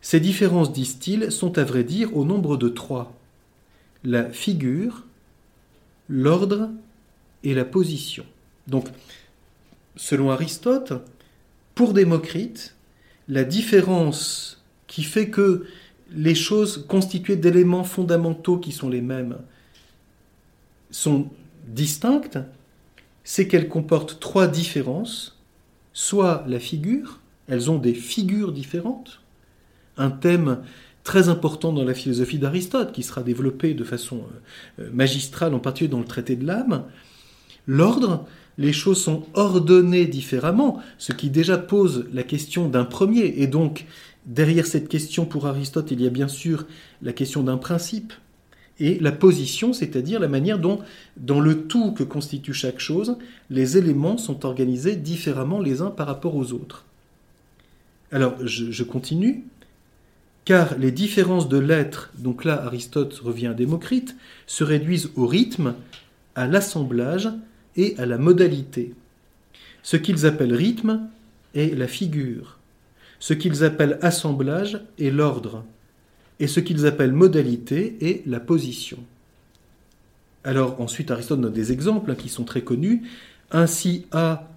Ces 0.00 0.18
différences, 0.18 0.72
disent-ils, 0.72 1.30
sont 1.30 1.58
à 1.58 1.64
vrai 1.64 1.84
dire 1.84 2.16
au 2.16 2.24
nombre 2.24 2.56
de 2.56 2.70
trois. 2.70 3.14
La 4.02 4.30
figure, 4.30 5.04
l'ordre 6.08 6.70
et 7.44 7.52
la 7.52 7.66
position. 7.66 8.24
Donc, 8.66 8.88
selon 9.94 10.30
Aristote, 10.30 10.94
pour 11.74 11.92
Démocrite, 11.92 12.76
la 13.28 13.44
différence 13.44 14.64
qui 14.86 15.02
fait 15.02 15.28
que 15.28 15.66
les 16.12 16.34
choses 16.34 16.86
constituées 16.88 17.36
d'éléments 17.36 17.84
fondamentaux 17.84 18.56
qui 18.56 18.72
sont 18.72 18.88
les 18.88 19.02
mêmes 19.02 19.36
sont 20.90 21.28
distinctes, 21.68 22.38
c'est 23.24 23.48
qu'elles 23.48 23.68
comportent 23.68 24.20
trois 24.20 24.46
différences, 24.46 25.38
soit 25.92 26.44
la 26.46 26.60
figure, 26.60 27.20
elles 27.48 27.70
ont 27.70 27.78
des 27.78 27.94
figures 27.94 28.52
différentes, 28.52 29.20
un 29.96 30.10
thème 30.10 30.58
très 31.04 31.28
important 31.28 31.72
dans 31.72 31.84
la 31.84 31.94
philosophie 31.94 32.38
d'Aristote, 32.38 32.92
qui 32.92 33.02
sera 33.02 33.22
développé 33.22 33.74
de 33.74 33.84
façon 33.84 34.18
euh, 34.18 34.82
euh, 34.82 34.90
magistrale, 34.92 35.54
en 35.54 35.60
particulier 35.60 35.90
dans 35.90 36.00
le 36.00 36.04
traité 36.04 36.34
de 36.34 36.44
l'âme. 36.44 36.84
L'ordre, 37.66 38.26
les 38.58 38.72
choses 38.72 39.02
sont 39.02 39.24
ordonnées 39.34 40.06
différemment, 40.06 40.80
ce 40.98 41.12
qui 41.12 41.30
déjà 41.30 41.58
pose 41.58 42.06
la 42.12 42.24
question 42.24 42.68
d'un 42.68 42.84
premier. 42.84 43.34
Et 43.40 43.46
donc, 43.46 43.86
derrière 44.26 44.66
cette 44.66 44.88
question 44.88 45.26
pour 45.26 45.46
Aristote, 45.46 45.90
il 45.90 46.02
y 46.02 46.06
a 46.06 46.10
bien 46.10 46.28
sûr 46.28 46.66
la 47.02 47.12
question 47.12 47.42
d'un 47.42 47.56
principe. 47.56 48.12
Et 48.78 48.98
la 48.98 49.12
position, 49.12 49.72
c'est-à-dire 49.72 50.20
la 50.20 50.28
manière 50.28 50.58
dont, 50.58 50.80
dans 51.16 51.40
le 51.40 51.62
tout 51.66 51.92
que 51.92 52.02
constitue 52.02 52.52
chaque 52.52 52.78
chose, 52.78 53.16
les 53.48 53.78
éléments 53.78 54.18
sont 54.18 54.44
organisés 54.44 54.96
différemment 54.96 55.60
les 55.60 55.80
uns 55.80 55.90
par 55.90 56.06
rapport 56.06 56.36
aux 56.36 56.52
autres. 56.52 56.84
Alors, 58.12 58.34
je 58.44 58.82
continue 58.82 59.44
car 60.46 60.78
les 60.78 60.92
différences 60.92 61.48
de 61.48 61.58
l'être, 61.58 62.12
donc 62.16 62.44
là 62.44 62.62
Aristote 62.64 63.12
revient 63.14 63.48
à 63.48 63.52
Démocrite, 63.52 64.16
se 64.46 64.62
réduisent 64.62 65.10
au 65.16 65.26
rythme, 65.26 65.74
à 66.36 66.46
l'assemblage 66.46 67.28
et 67.74 67.98
à 67.98 68.06
la 68.06 68.16
modalité. 68.16 68.94
Ce 69.82 69.96
qu'ils 69.96 70.24
appellent 70.24 70.54
rythme 70.54 71.08
est 71.54 71.76
la 71.76 71.88
figure, 71.88 72.58
ce 73.18 73.34
qu'ils 73.34 73.64
appellent 73.64 73.98
assemblage 74.02 74.80
est 75.00 75.10
l'ordre, 75.10 75.64
et 76.40 76.46
ce 76.46 76.60
qu'ils 76.60 76.86
appellent 76.86 77.12
modalité 77.12 77.96
est 78.00 78.26
la 78.26 78.40
position. 78.40 78.98
Alors 80.44 80.80
ensuite 80.80 81.10
Aristote 81.10 81.40
donne 81.40 81.52
des 81.52 81.72
exemples 81.72 82.10
hein, 82.10 82.14
qui 82.16 82.28
sont 82.28 82.44
très 82.44 82.62
connus. 82.62 83.02
Ainsi 83.50 84.06
A 84.12 84.48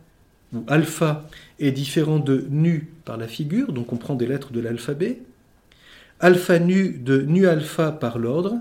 ou 0.53 0.63
alpha 0.67 1.27
est 1.59 1.71
différent 1.71 2.19
de 2.19 2.45
nu 2.49 2.89
par 3.05 3.17
la 3.17 3.27
figure, 3.27 3.71
donc 3.71 3.93
on 3.93 3.97
prend 3.97 4.15
des 4.15 4.27
lettres 4.27 4.51
de 4.51 4.59
l'alphabet 4.59 5.19
alpha 6.19 6.59
nu 6.59 6.89
de 6.89 7.21
nu 7.21 7.47
alpha 7.47 7.91
par 7.91 8.19
l'ordre 8.19 8.55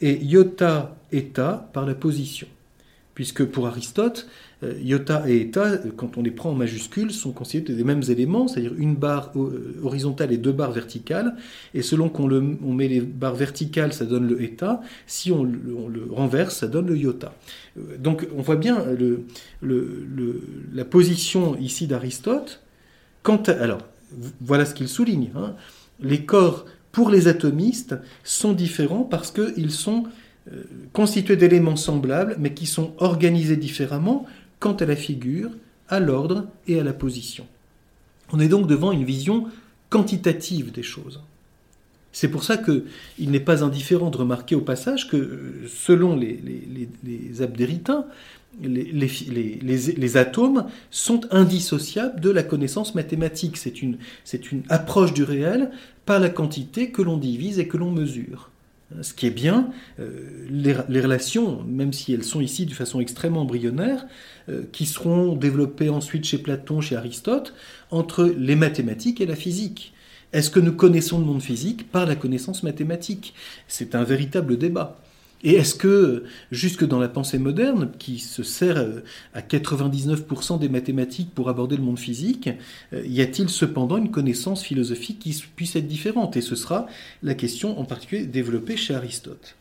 et 0.00 0.22
iota 0.22 0.96
eta 1.12 1.68
par 1.72 1.86
la 1.86 1.94
position. 1.94 2.46
Puisque 3.14 3.44
pour 3.44 3.66
Aristote, 3.68 4.28
iota 4.82 5.28
et 5.28 5.40
eta, 5.40 5.78
quand 5.96 6.16
on 6.16 6.22
les 6.22 6.30
prend 6.30 6.50
en 6.50 6.54
majuscules, 6.54 7.12
sont 7.12 7.32
considérés 7.32 7.76
des 7.76 7.84
mêmes 7.84 8.02
éléments, 8.08 8.48
c'est-à-dire 8.48 8.74
une 8.76 8.94
barre 8.94 9.32
euh, 9.36 9.76
horizontale 9.82 10.32
et 10.32 10.36
deux 10.36 10.52
barres 10.52 10.72
verticales. 10.72 11.34
Et 11.74 11.82
selon 11.82 12.08
qu'on 12.08 12.28
met 12.28 12.88
les 12.88 13.00
barres 13.00 13.34
verticales, 13.34 13.92
ça 13.92 14.04
donne 14.04 14.26
le 14.28 14.42
eta. 14.42 14.80
Si 15.06 15.32
on 15.32 15.44
le, 15.44 16.06
renverse, 16.10 16.56
ça 16.58 16.66
donne 16.66 16.86
le 16.86 16.96
iota. 16.96 17.34
Euh, 17.78 17.96
donc 17.98 18.26
on 18.36 18.42
voit 18.42 18.56
bien 18.56 18.84
la 19.62 20.84
position 20.84 21.56
ici 21.58 21.86
d'Aristote. 21.86 22.62
alors, 23.46 23.80
voilà 24.40 24.64
ce 24.64 24.74
qu'il 24.74 24.88
souligne. 24.88 25.30
Hein. 25.36 25.54
Les 26.00 26.24
corps 26.24 26.66
pour 26.94 27.10
les 27.10 27.26
atomistes, 27.26 27.96
sont 28.22 28.52
différents 28.52 29.02
parce 29.02 29.32
qu'ils 29.32 29.72
sont 29.72 30.04
euh, 30.50 30.62
constitués 30.92 31.36
d'éléments 31.36 31.76
semblables, 31.76 32.36
mais 32.38 32.54
qui 32.54 32.66
sont 32.66 32.94
organisés 32.98 33.56
différemment 33.56 34.26
quant 34.64 34.72
à 34.72 34.86
la 34.86 34.96
figure, 34.96 35.50
à 35.88 36.00
l'ordre 36.00 36.46
et 36.66 36.80
à 36.80 36.84
la 36.84 36.94
position. 36.94 37.46
On 38.32 38.40
est 38.40 38.48
donc 38.48 38.66
devant 38.66 38.92
une 38.92 39.04
vision 39.04 39.48
quantitative 39.90 40.72
des 40.72 40.82
choses. 40.82 41.20
C'est 42.12 42.28
pour 42.28 42.44
ça 42.44 42.56
qu'il 42.56 43.30
n'est 43.30 43.40
pas 43.40 43.62
indifférent 43.62 44.08
de 44.08 44.16
remarquer 44.16 44.54
au 44.54 44.62
passage 44.62 45.10
que, 45.10 45.18
euh, 45.18 45.68
selon 45.68 46.16
les, 46.16 46.40
les 47.04 47.42
abdéritains, 47.42 48.06
les, 48.62 50.16
atomes 50.16 50.66
sont 50.90 51.22
indissociables 51.30 52.20
de 52.20 52.30
la 52.30 52.42
connaissance 52.42 52.94
mathématique. 52.94 53.56
C'est 53.56 53.82
une, 53.82 53.98
approche 54.68 55.12
du 55.12 55.24
réel 55.24 55.72
par 56.06 56.20
la 56.20 56.30
quantité 56.30 56.90
que 56.90 57.02
l'on 57.02 57.16
divise 57.16 57.58
et 57.58 57.68
que 57.68 57.76
l'on 57.76 57.90
mesure. 57.90 58.50
Ce 59.02 59.14
qui 59.14 59.26
est 59.26 59.30
bien, 59.30 59.70
euh, 59.98 60.46
les, 60.50 61.00
relations, 61.00 61.62
même 61.64 61.92
si 61.92 62.12
elles 62.12 62.24
sont 62.24 62.40
ici 62.40 62.66
de 62.66 62.72
façon 62.74 63.00
extrêmement 63.00 63.42
embryonnaire, 63.42 64.06
euh, 64.48 64.62
qui 64.72 64.86
seront 64.86 65.34
développées 65.34 65.88
ensuite 65.88 66.24
chez 66.24 66.38
Platon, 66.38 66.80
chez 66.80 66.96
Aristote, 66.96 67.54
entre 67.90 68.24
les 68.24 68.56
mathématiques 68.56 69.20
et 69.20 69.26
la 69.26 69.36
physique. 69.36 69.92
Est-ce 70.32 70.50
que 70.50 70.60
nous 70.60 70.72
connaissons 70.72 71.18
le 71.18 71.24
monde 71.24 71.42
physique 71.42 71.90
par 71.90 72.06
la 72.06 72.16
connaissance 72.16 72.62
mathématique? 72.62 73.34
C'est 73.68 73.94
un 73.94 74.02
véritable 74.02 74.58
débat. 74.58 75.00
Et 75.46 75.56
est-ce 75.56 75.74
que, 75.74 76.24
jusque 76.50 76.86
dans 76.86 76.98
la 76.98 77.08
pensée 77.08 77.38
moderne, 77.38 77.90
qui 77.98 78.18
se 78.18 78.42
sert 78.42 78.78
euh, 78.78 79.00
à 79.34 79.42
99% 79.42 80.58
des 80.58 80.70
mathématiques 80.70 81.34
pour 81.34 81.50
aborder 81.50 81.76
le 81.76 81.82
monde 81.82 81.98
physique, 81.98 82.48
euh, 82.94 83.02
y 83.06 83.20
a-t-il 83.20 83.50
cependant 83.50 83.98
une 83.98 84.10
connaissance 84.10 84.62
philosophique 84.62 85.18
qui 85.18 85.44
puisse 85.54 85.76
être 85.76 85.86
différente? 85.86 86.38
Et 86.38 86.40
ce 86.40 86.56
sera 86.56 86.86
la 87.22 87.34
question 87.34 87.78
en 87.78 87.84
particulier 87.84 88.24
développée 88.24 88.78
chez 88.78 88.94
Aristote. 88.94 89.54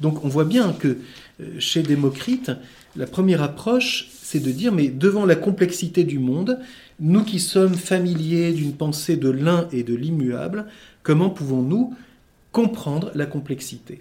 Donc 0.00 0.24
on 0.24 0.28
voit 0.28 0.46
bien 0.46 0.72
que 0.72 0.96
euh, 1.40 1.60
chez 1.60 1.82
Démocrite, 1.82 2.52
la 2.96 3.06
première 3.06 3.42
approche, 3.42 4.08
c'est 4.10 4.40
de 4.40 4.50
dire, 4.50 4.72
mais 4.72 4.88
devant 4.88 5.26
la 5.26 5.36
complexité 5.36 6.04
du 6.04 6.18
monde, 6.18 6.58
nous 6.98 7.24
qui 7.24 7.40
sommes 7.40 7.74
familiers 7.74 8.52
d'une 8.52 8.72
pensée 8.72 9.18
de 9.18 9.28
l'un 9.28 9.68
et 9.70 9.82
de 9.82 9.94
l'immuable, 9.94 10.64
comment 11.02 11.28
pouvons-nous 11.28 11.94
comprendre 12.52 13.10
la 13.14 13.26
complexité? 13.26 14.00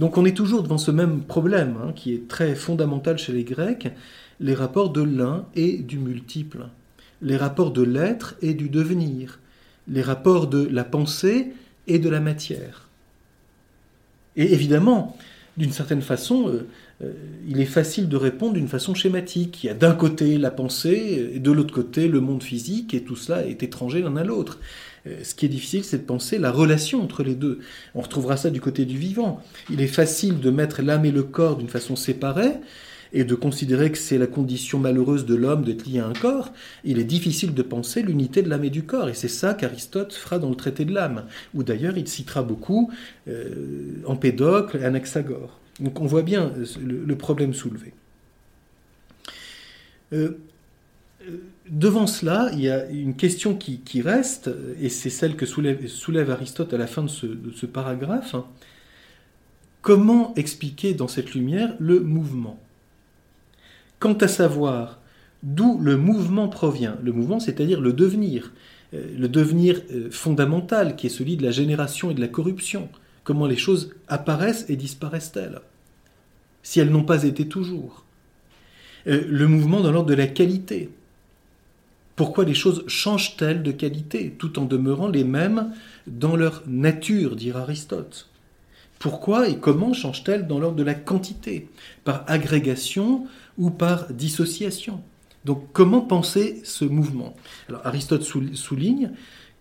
Donc 0.00 0.16
on 0.16 0.24
est 0.24 0.34
toujours 0.34 0.62
devant 0.62 0.78
ce 0.78 0.90
même 0.90 1.20
problème, 1.20 1.76
hein, 1.84 1.92
qui 1.94 2.14
est 2.14 2.26
très 2.26 2.54
fondamental 2.54 3.18
chez 3.18 3.34
les 3.34 3.44
Grecs, 3.44 3.88
les 4.40 4.54
rapports 4.54 4.88
de 4.88 5.02
l'un 5.02 5.44
et 5.54 5.76
du 5.76 5.98
multiple, 5.98 6.68
les 7.20 7.36
rapports 7.36 7.70
de 7.70 7.82
l'être 7.82 8.34
et 8.40 8.54
du 8.54 8.70
devenir, 8.70 9.40
les 9.88 10.00
rapports 10.00 10.46
de 10.46 10.66
la 10.66 10.84
pensée 10.84 11.52
et 11.86 11.98
de 11.98 12.08
la 12.08 12.20
matière. 12.20 12.88
Et 14.36 14.54
évidemment, 14.54 15.18
d'une 15.58 15.72
certaine 15.72 16.00
façon, 16.00 16.48
euh, 16.48 16.66
euh, 17.04 17.12
il 17.46 17.60
est 17.60 17.66
facile 17.66 18.08
de 18.08 18.16
répondre 18.16 18.54
d'une 18.54 18.68
façon 18.68 18.94
schématique. 18.94 19.62
Il 19.62 19.66
y 19.66 19.70
a 19.70 19.74
d'un 19.74 19.94
côté 19.94 20.38
la 20.38 20.50
pensée 20.50 21.32
et 21.34 21.40
de 21.40 21.50
l'autre 21.50 21.74
côté 21.74 22.08
le 22.08 22.20
monde 22.20 22.42
physique 22.42 22.94
et 22.94 23.02
tout 23.02 23.16
cela 23.16 23.44
est 23.44 23.62
étranger 23.62 24.00
l'un 24.00 24.16
à 24.16 24.24
l'autre. 24.24 24.60
Euh, 25.06 25.22
ce 25.22 25.34
qui 25.34 25.46
est 25.46 25.48
difficile, 25.48 25.84
c'est 25.84 25.98
de 25.98 26.02
penser 26.04 26.38
la 26.38 26.50
relation 26.50 27.02
entre 27.02 27.22
les 27.22 27.34
deux. 27.34 27.60
On 27.94 28.00
retrouvera 28.00 28.36
ça 28.36 28.50
du 28.50 28.60
côté 28.60 28.84
du 28.84 28.98
vivant. 28.98 29.42
Il 29.70 29.80
est 29.80 29.86
facile 29.86 30.40
de 30.40 30.50
mettre 30.50 30.82
l'âme 30.82 31.04
et 31.04 31.10
le 31.10 31.22
corps 31.22 31.56
d'une 31.56 31.68
façon 31.68 31.96
séparée 31.96 32.52
et 33.12 33.24
de 33.24 33.34
considérer 33.34 33.90
que 33.90 33.98
c'est 33.98 34.18
la 34.18 34.28
condition 34.28 34.78
malheureuse 34.78 35.26
de 35.26 35.34
l'homme 35.34 35.64
d'être 35.64 35.84
lié 35.84 35.98
à 35.98 36.06
un 36.06 36.12
corps, 36.12 36.52
il 36.84 37.00
est 37.00 37.04
difficile 37.04 37.54
de 37.54 37.62
penser 37.62 38.02
l'unité 38.02 38.40
de 38.40 38.48
l'âme 38.48 38.62
et 38.62 38.70
du 38.70 38.84
corps. 38.84 39.08
Et 39.08 39.14
c'est 39.14 39.26
ça 39.26 39.54
qu'Aristote 39.54 40.12
fera 40.12 40.38
dans 40.38 40.48
le 40.48 40.54
traité 40.54 40.84
de 40.84 40.94
l'âme, 40.94 41.24
où 41.52 41.64
d'ailleurs 41.64 41.98
il 41.98 42.06
citera 42.06 42.44
beaucoup 42.44 42.92
Empédocle 44.06 44.78
et 44.80 44.84
Anaxagore. 44.84 45.58
Donc 45.80 46.00
on 46.00 46.06
voit 46.06 46.22
bien 46.22 46.52
le, 46.84 47.16
problème 47.16 47.54
soulevé. 47.54 47.92
Euh, 50.12 50.38
euh, 51.22 51.38
devant 51.70 52.06
cela, 52.06 52.50
il 52.52 52.60
y 52.60 52.68
a 52.68 52.86
une 52.88 53.14
question 53.14 53.54
qui, 53.54 54.02
reste, 54.02 54.50
et 54.80 54.88
c'est 54.88 55.10
celle 55.10 55.36
que 55.36 55.46
soulève, 55.46 56.30
Aristote 56.30 56.74
à 56.74 56.78
la 56.78 56.86
fin 56.86 57.02
de 57.02 57.08
ce, 57.08 57.66
paragraphe. 57.66 58.36
Comment 59.80 60.34
expliquer 60.34 60.92
dans 60.92 61.08
cette 61.08 61.32
lumière 61.32 61.74
le 61.78 62.00
mouvement? 62.00 62.60
Quant 63.98 64.14
à 64.14 64.28
savoir 64.28 64.98
d'où 65.42 65.78
le 65.80 65.96
mouvement 65.96 66.48
provient, 66.48 66.98
le 67.02 67.12
mouvement 67.12 67.40
c'est-à-dire 67.40 67.80
le 67.80 67.94
devenir, 67.94 68.52
euh, 68.92 69.06
le 69.16 69.28
devenir 69.28 69.80
fondamental 70.10 70.96
qui 70.96 71.06
est 71.06 71.10
celui 71.10 71.38
de 71.38 71.42
la 71.42 71.50
génération 71.50 72.10
et 72.10 72.14
de 72.14 72.20
la 72.20 72.28
corruption, 72.28 72.90
comment 73.24 73.46
les 73.46 73.56
choses 73.56 73.94
apparaissent 74.08 74.66
et 74.68 74.76
disparaissent-elles? 74.76 75.60
Si 76.62 76.80
elles 76.80 76.90
n'ont 76.90 77.04
pas 77.04 77.24
été 77.24 77.48
toujours. 77.48 78.04
Euh, 79.06 79.24
le 79.26 79.46
mouvement 79.46 79.80
dans 79.80 79.92
l'ordre 79.92 80.10
de 80.10 80.14
la 80.14 80.26
qualité. 80.26 80.90
Pourquoi 82.20 82.44
les 82.44 82.52
choses 82.52 82.84
changent-elles 82.86 83.62
de 83.62 83.72
qualité 83.72 84.34
tout 84.36 84.58
en 84.58 84.66
demeurant 84.66 85.08
les 85.08 85.24
mêmes 85.24 85.72
dans 86.06 86.36
leur 86.36 86.62
nature, 86.66 87.34
dira 87.34 87.62
Aristote? 87.62 88.28
Pourquoi 88.98 89.48
et 89.48 89.56
comment 89.56 89.94
changent-elles 89.94 90.46
dans 90.46 90.58
l'ordre 90.58 90.76
de 90.76 90.82
la 90.82 90.92
quantité? 90.92 91.68
Par 92.04 92.24
agrégation 92.26 93.26
ou 93.56 93.70
par 93.70 94.12
dissociation? 94.12 95.00
Donc 95.46 95.64
comment 95.72 96.02
penser 96.02 96.60
ce 96.62 96.84
mouvement? 96.84 97.34
Aristote 97.84 98.22
souligne, 98.22 99.12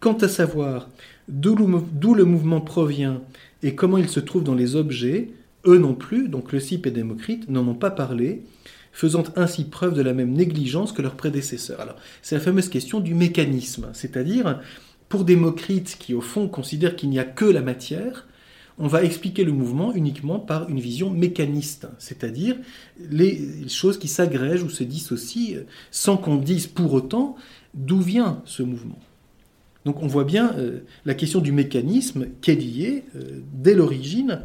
quant 0.02 0.18
à 0.18 0.28
savoir 0.28 0.90
d'où 1.30 1.56
le 1.56 2.26
mouvement 2.26 2.60
provient 2.60 3.22
et 3.64 3.74
comment 3.74 3.98
il 3.98 4.10
se 4.10 4.20
trouve 4.20 4.44
dans 4.44 4.54
les 4.54 4.76
objets, 4.76 5.30
eux 5.66 5.78
non 5.78 5.94
plus, 5.94 6.28
donc 6.28 6.52
le 6.52 6.60
Cyp 6.60 6.88
et 6.88 6.92
Démocrite, 6.92 7.50
n'en 7.50 7.66
ont 7.70 7.74
pas 7.74 7.92
parlé, 7.92 8.44
faisant 8.92 9.24
ainsi 9.36 9.64
preuve 9.66 9.94
de 9.94 10.02
la 10.02 10.14
même 10.14 10.34
négligence 10.34 10.92
que 10.92 11.02
leurs 11.02 11.16
prédécesseurs. 11.16 11.80
Alors, 11.80 11.96
c'est 12.22 12.36
la 12.36 12.42
fameuse 12.42 12.70
question 12.70 13.00
du 13.00 13.14
mécanisme, 13.14 13.90
c'est-à-dire, 13.94 14.60
pour 15.08 15.26
Démocrite, 15.26 15.98
qui 16.00 16.14
au 16.14 16.22
fond 16.22 16.48
considère 16.48 16.96
qu'il 16.96 17.10
n'y 17.10 17.20
a 17.20 17.24
que 17.24 17.46
la 17.46 17.62
matière, 17.62 18.28
on 18.78 18.88
va 18.88 19.04
expliquer 19.04 19.44
le 19.44 19.52
mouvement 19.52 19.94
uniquement 19.94 20.40
par 20.40 20.70
une 20.70 20.80
vision 20.80 21.10
mécaniste, 21.10 21.88
c'est-à-dire 21.98 22.56
les 23.10 23.68
choses 23.68 24.00
qui 24.00 24.08
s'agrègent 24.08 24.64
ou 24.64 24.70
se 24.70 24.84
dissocient 24.84 25.60
sans 25.92 26.16
qu'on 26.16 26.38
dise 26.38 26.68
pour 26.68 26.94
autant 26.94 27.36
d'où 27.74 28.00
vient 28.00 28.42
ce 28.46 28.64
mouvement. 28.64 29.00
Donc 29.86 30.02
on 30.02 30.08
voit 30.08 30.24
bien 30.24 30.54
euh, 30.58 30.80
la 31.06 31.14
question 31.14 31.42
du 31.42 31.52
mécanisme 31.52 32.28
qui 32.42 32.52
est 32.52 32.56
liée 32.56 33.04
euh, 33.16 33.42
dès 33.54 33.74
l'origine 33.74 34.44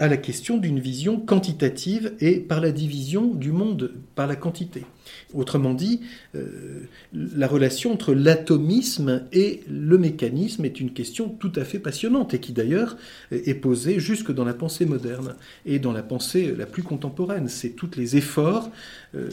à 0.00 0.08
la 0.08 0.16
question 0.16 0.56
d'une 0.56 0.80
vision 0.80 1.20
quantitative 1.20 2.14
et 2.20 2.40
par 2.40 2.60
la 2.60 2.72
division 2.72 3.34
du 3.34 3.52
monde 3.52 3.92
par 4.14 4.26
la 4.26 4.34
quantité. 4.34 4.84
Autrement 5.32 5.74
dit, 5.74 6.00
euh, 6.34 6.88
la 7.14 7.46
relation 7.46 7.92
entre 7.92 8.12
l'atomisme 8.12 9.22
et 9.32 9.60
le 9.68 9.96
mécanisme 9.96 10.64
est 10.64 10.80
une 10.80 10.92
question 10.92 11.28
tout 11.28 11.52
à 11.54 11.64
fait 11.64 11.78
passionnante 11.78 12.34
et 12.34 12.40
qui 12.40 12.52
d'ailleurs 12.52 12.96
est 13.30 13.54
posée 13.54 14.00
jusque 14.00 14.32
dans 14.32 14.44
la 14.44 14.54
pensée 14.54 14.86
moderne 14.86 15.36
et 15.66 15.78
dans 15.78 15.92
la 15.92 16.02
pensée 16.02 16.54
la 16.56 16.66
plus 16.66 16.82
contemporaine. 16.82 17.48
C'est 17.48 17.70
tous 17.70 17.90
les 17.96 18.16
efforts 18.16 18.70
euh, 19.14 19.28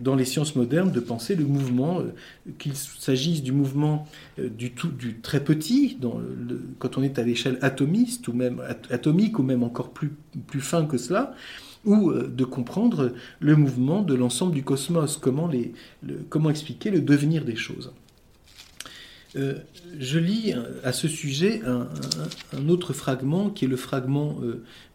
dans 0.00 0.14
les 0.14 0.24
sciences 0.24 0.56
modernes 0.56 0.92
de 0.92 1.00
penser 1.00 1.34
le 1.34 1.44
mouvement, 1.44 2.00
euh, 2.00 2.12
qu'il 2.58 2.74
s'agisse 2.74 3.42
du 3.42 3.52
mouvement 3.52 4.06
du, 4.38 4.72
très 5.22 5.40
petit, 5.40 5.98
quand 6.78 6.98
on 6.98 7.02
est 7.02 7.18
à 7.18 7.22
l'échelle 7.22 7.58
atomiste 7.62 8.28
ou 8.28 8.32
même 8.32 8.62
atomique 8.90 9.38
ou 9.38 9.42
même 9.42 9.62
encore 9.62 9.90
plus 9.90 10.60
fin 10.60 10.84
que 10.84 10.98
cela, 10.98 11.34
ou 11.84 12.10
euh, 12.10 12.28
de 12.28 12.44
comprendre 12.44 13.12
le 13.40 13.56
mouvement 13.56 14.02
de 14.02 14.14
l'ensemble 14.14 14.54
du 14.54 14.62
cosmos, 14.62 15.16
comment, 15.16 15.50
expliquer 16.50 16.90
le 16.90 17.00
devenir 17.00 17.44
des 17.44 17.56
choses. 17.56 17.92
Euh, 19.36 19.58
je 19.98 20.18
lis 20.18 20.54
euh, 20.54 20.80
à 20.84 20.92
ce 20.92 21.06
sujet 21.06 21.60
un, 21.66 22.68
autre 22.68 22.92
fragment 22.92 23.50
qui 23.50 23.66
est 23.66 23.68
le 23.68 23.76
fragment 23.76 24.38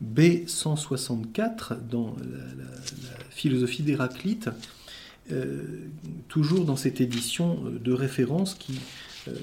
B164 0.03 1.87
dans 1.89 2.15
la, 2.19 2.63
philosophie 3.29 3.81
d'Héraclite, 3.81 4.49
toujours 6.27 6.65
dans 6.65 6.75
cette 6.75 7.01
édition 7.01 7.59
de 7.83 7.91
référence 7.91 8.53
qui 8.53 8.79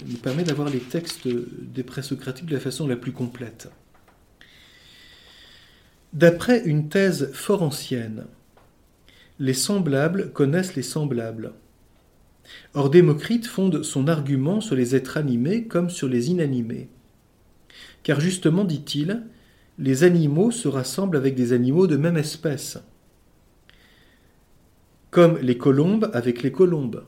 nous 0.07 0.16
permet 0.16 0.44
d'avoir 0.44 0.70
les 0.70 0.79
textes 0.79 1.26
des 1.26 1.83
présocratiques 1.83 2.46
de 2.46 2.55
la 2.55 2.61
façon 2.61 2.87
la 2.87 2.96
plus 2.96 3.12
complète. 3.12 3.68
D'après 6.12 6.64
une 6.64 6.88
thèse 6.88 7.31
fort 7.33 7.62
ancienne, 7.62 8.25
les 9.38 9.55
semblables 9.55 10.33
connaissent 10.33 10.75
les 10.75 10.83
semblables. 10.83 11.53
Or 12.75 12.90
Démocrite 12.90 13.46
fonde 13.46 13.85
son 13.85 14.09
argument 14.09 14.61
sur 14.61 14.75
les 14.75 14.96
êtres 14.96 15.16
animés 15.16 15.64
comme 15.64 15.88
sur 15.88 16.09
les 16.09 16.31
inanimés. 16.31 16.88
Car 18.03 18.20
justement, 18.20 18.64
dit-il, 18.64 19.23
les 19.79 20.03
animaux 20.03 20.51
se 20.51 20.66
rassemblent 20.66 21.16
avec 21.16 21.37
des 21.37 21.53
animaux 21.53 21.87
de 21.87 21.96
même 21.96 22.16
espèce, 22.16 22.79
comme 25.11 25.38
les 25.38 25.59
colombes 25.59 26.11
avec 26.12 26.42
les 26.42 26.53
colombes, 26.53 27.05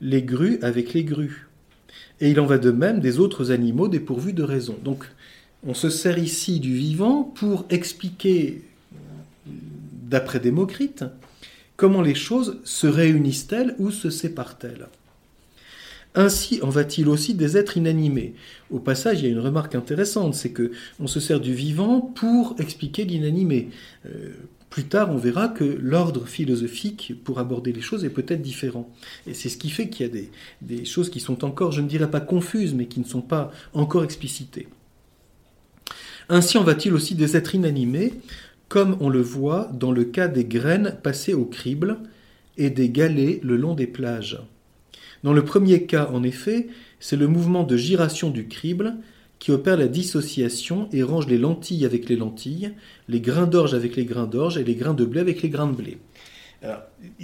les 0.00 0.22
grues 0.22 0.58
avec 0.62 0.92
les 0.92 1.04
grues. 1.04 1.48
Et 2.20 2.30
il 2.30 2.38
en 2.38 2.46
va 2.46 2.58
de 2.58 2.70
même 2.70 3.00
des 3.00 3.18
autres 3.18 3.50
animaux 3.50 3.88
dépourvus 3.88 4.32
de 4.32 4.42
raison. 4.42 4.76
Donc 4.82 5.04
on 5.66 5.74
se 5.74 5.90
sert 5.90 6.18
ici 6.18 6.60
du 6.60 6.74
vivant 6.74 7.22
pour 7.22 7.64
expliquer, 7.70 8.62
d'après 10.02 10.40
Démocrite, 10.40 11.04
comment 11.76 12.02
les 12.02 12.14
choses 12.14 12.58
se 12.64 12.86
réunissent-elles 12.86 13.74
ou 13.78 13.90
se 13.90 14.10
séparent-elles. 14.10 14.86
Ainsi 16.16 16.60
en 16.62 16.68
va-t-il 16.68 17.08
aussi 17.08 17.34
des 17.34 17.56
êtres 17.56 17.76
inanimés. 17.76 18.34
Au 18.70 18.78
passage, 18.78 19.20
il 19.20 19.24
y 19.24 19.28
a 19.28 19.32
une 19.32 19.40
remarque 19.40 19.74
intéressante, 19.74 20.34
c'est 20.34 20.52
que 20.52 20.70
on 21.00 21.08
se 21.08 21.18
sert 21.18 21.40
du 21.40 21.54
vivant 21.54 22.00
pour 22.00 22.54
expliquer 22.60 23.04
l'inanimé. 23.04 23.70
Euh, 24.06 24.28
plus 24.70 24.84
tard, 24.84 25.10
on 25.10 25.16
verra 25.16 25.48
que 25.48 25.64
l'ordre 25.64 26.26
philosophique 26.26 27.14
pour 27.24 27.40
aborder 27.40 27.72
les 27.72 27.80
choses 27.80 28.04
est 28.04 28.10
peut-être 28.10 28.42
différent. 28.42 28.88
Et 29.26 29.34
c'est 29.34 29.48
ce 29.48 29.56
qui 29.56 29.70
fait 29.70 29.88
qu'il 29.88 30.06
y 30.06 30.08
a 30.08 30.12
des, 30.12 30.30
des 30.62 30.84
choses 30.84 31.10
qui 31.10 31.20
sont 31.20 31.44
encore, 31.44 31.72
je 31.72 31.80
ne 31.80 31.88
dirais 31.88 32.10
pas 32.10 32.20
confuses, 32.20 32.74
mais 32.74 32.86
qui 32.86 33.00
ne 33.00 33.04
sont 33.04 33.22
pas 33.22 33.50
encore 33.72 34.04
explicitées. 34.04 34.68
Ainsi 36.28 36.58
en 36.58 36.64
va-t-il 36.64 36.94
aussi 36.94 37.14
des 37.14 37.36
êtres 37.36 37.54
inanimés, 37.54 38.14
comme 38.68 38.96
on 39.00 39.08
le 39.08 39.20
voit 39.20 39.70
dans 39.74 39.92
le 39.92 40.04
cas 40.04 40.28
des 40.28 40.44
graines 40.44 40.96
passées 41.02 41.34
au 41.34 41.44
crible 41.44 41.98
et 42.56 42.70
des 42.70 42.88
galets 42.88 43.40
le 43.42 43.56
long 43.56 43.74
des 43.74 43.86
plages. 43.86 44.40
Dans 45.22 45.32
le 45.32 45.44
premier 45.44 45.84
cas, 45.84 46.10
en 46.12 46.22
effet, 46.22 46.68
c'est 47.00 47.16
le 47.16 47.28
mouvement 47.28 47.64
de 47.64 47.76
giration 47.76 48.30
du 48.30 48.46
crible 48.46 48.96
qui 49.38 49.50
opère 49.50 49.76
la 49.76 49.88
dissociation 49.88 50.88
et 50.92 51.02
range 51.02 51.26
les 51.26 51.38
lentilles 51.38 51.84
avec 51.84 52.08
les 52.08 52.16
lentilles, 52.16 52.72
les 53.08 53.20
grains 53.20 53.46
d'orge 53.46 53.74
avec 53.74 53.96
les 53.96 54.04
grains 54.04 54.26
d'orge 54.26 54.56
et 54.56 54.64
les 54.64 54.74
grains 54.74 54.94
de 54.94 55.04
blé 55.04 55.20
avec 55.20 55.42
les 55.42 55.50
grains 55.50 55.66
de 55.66 55.76
blé 55.76 55.98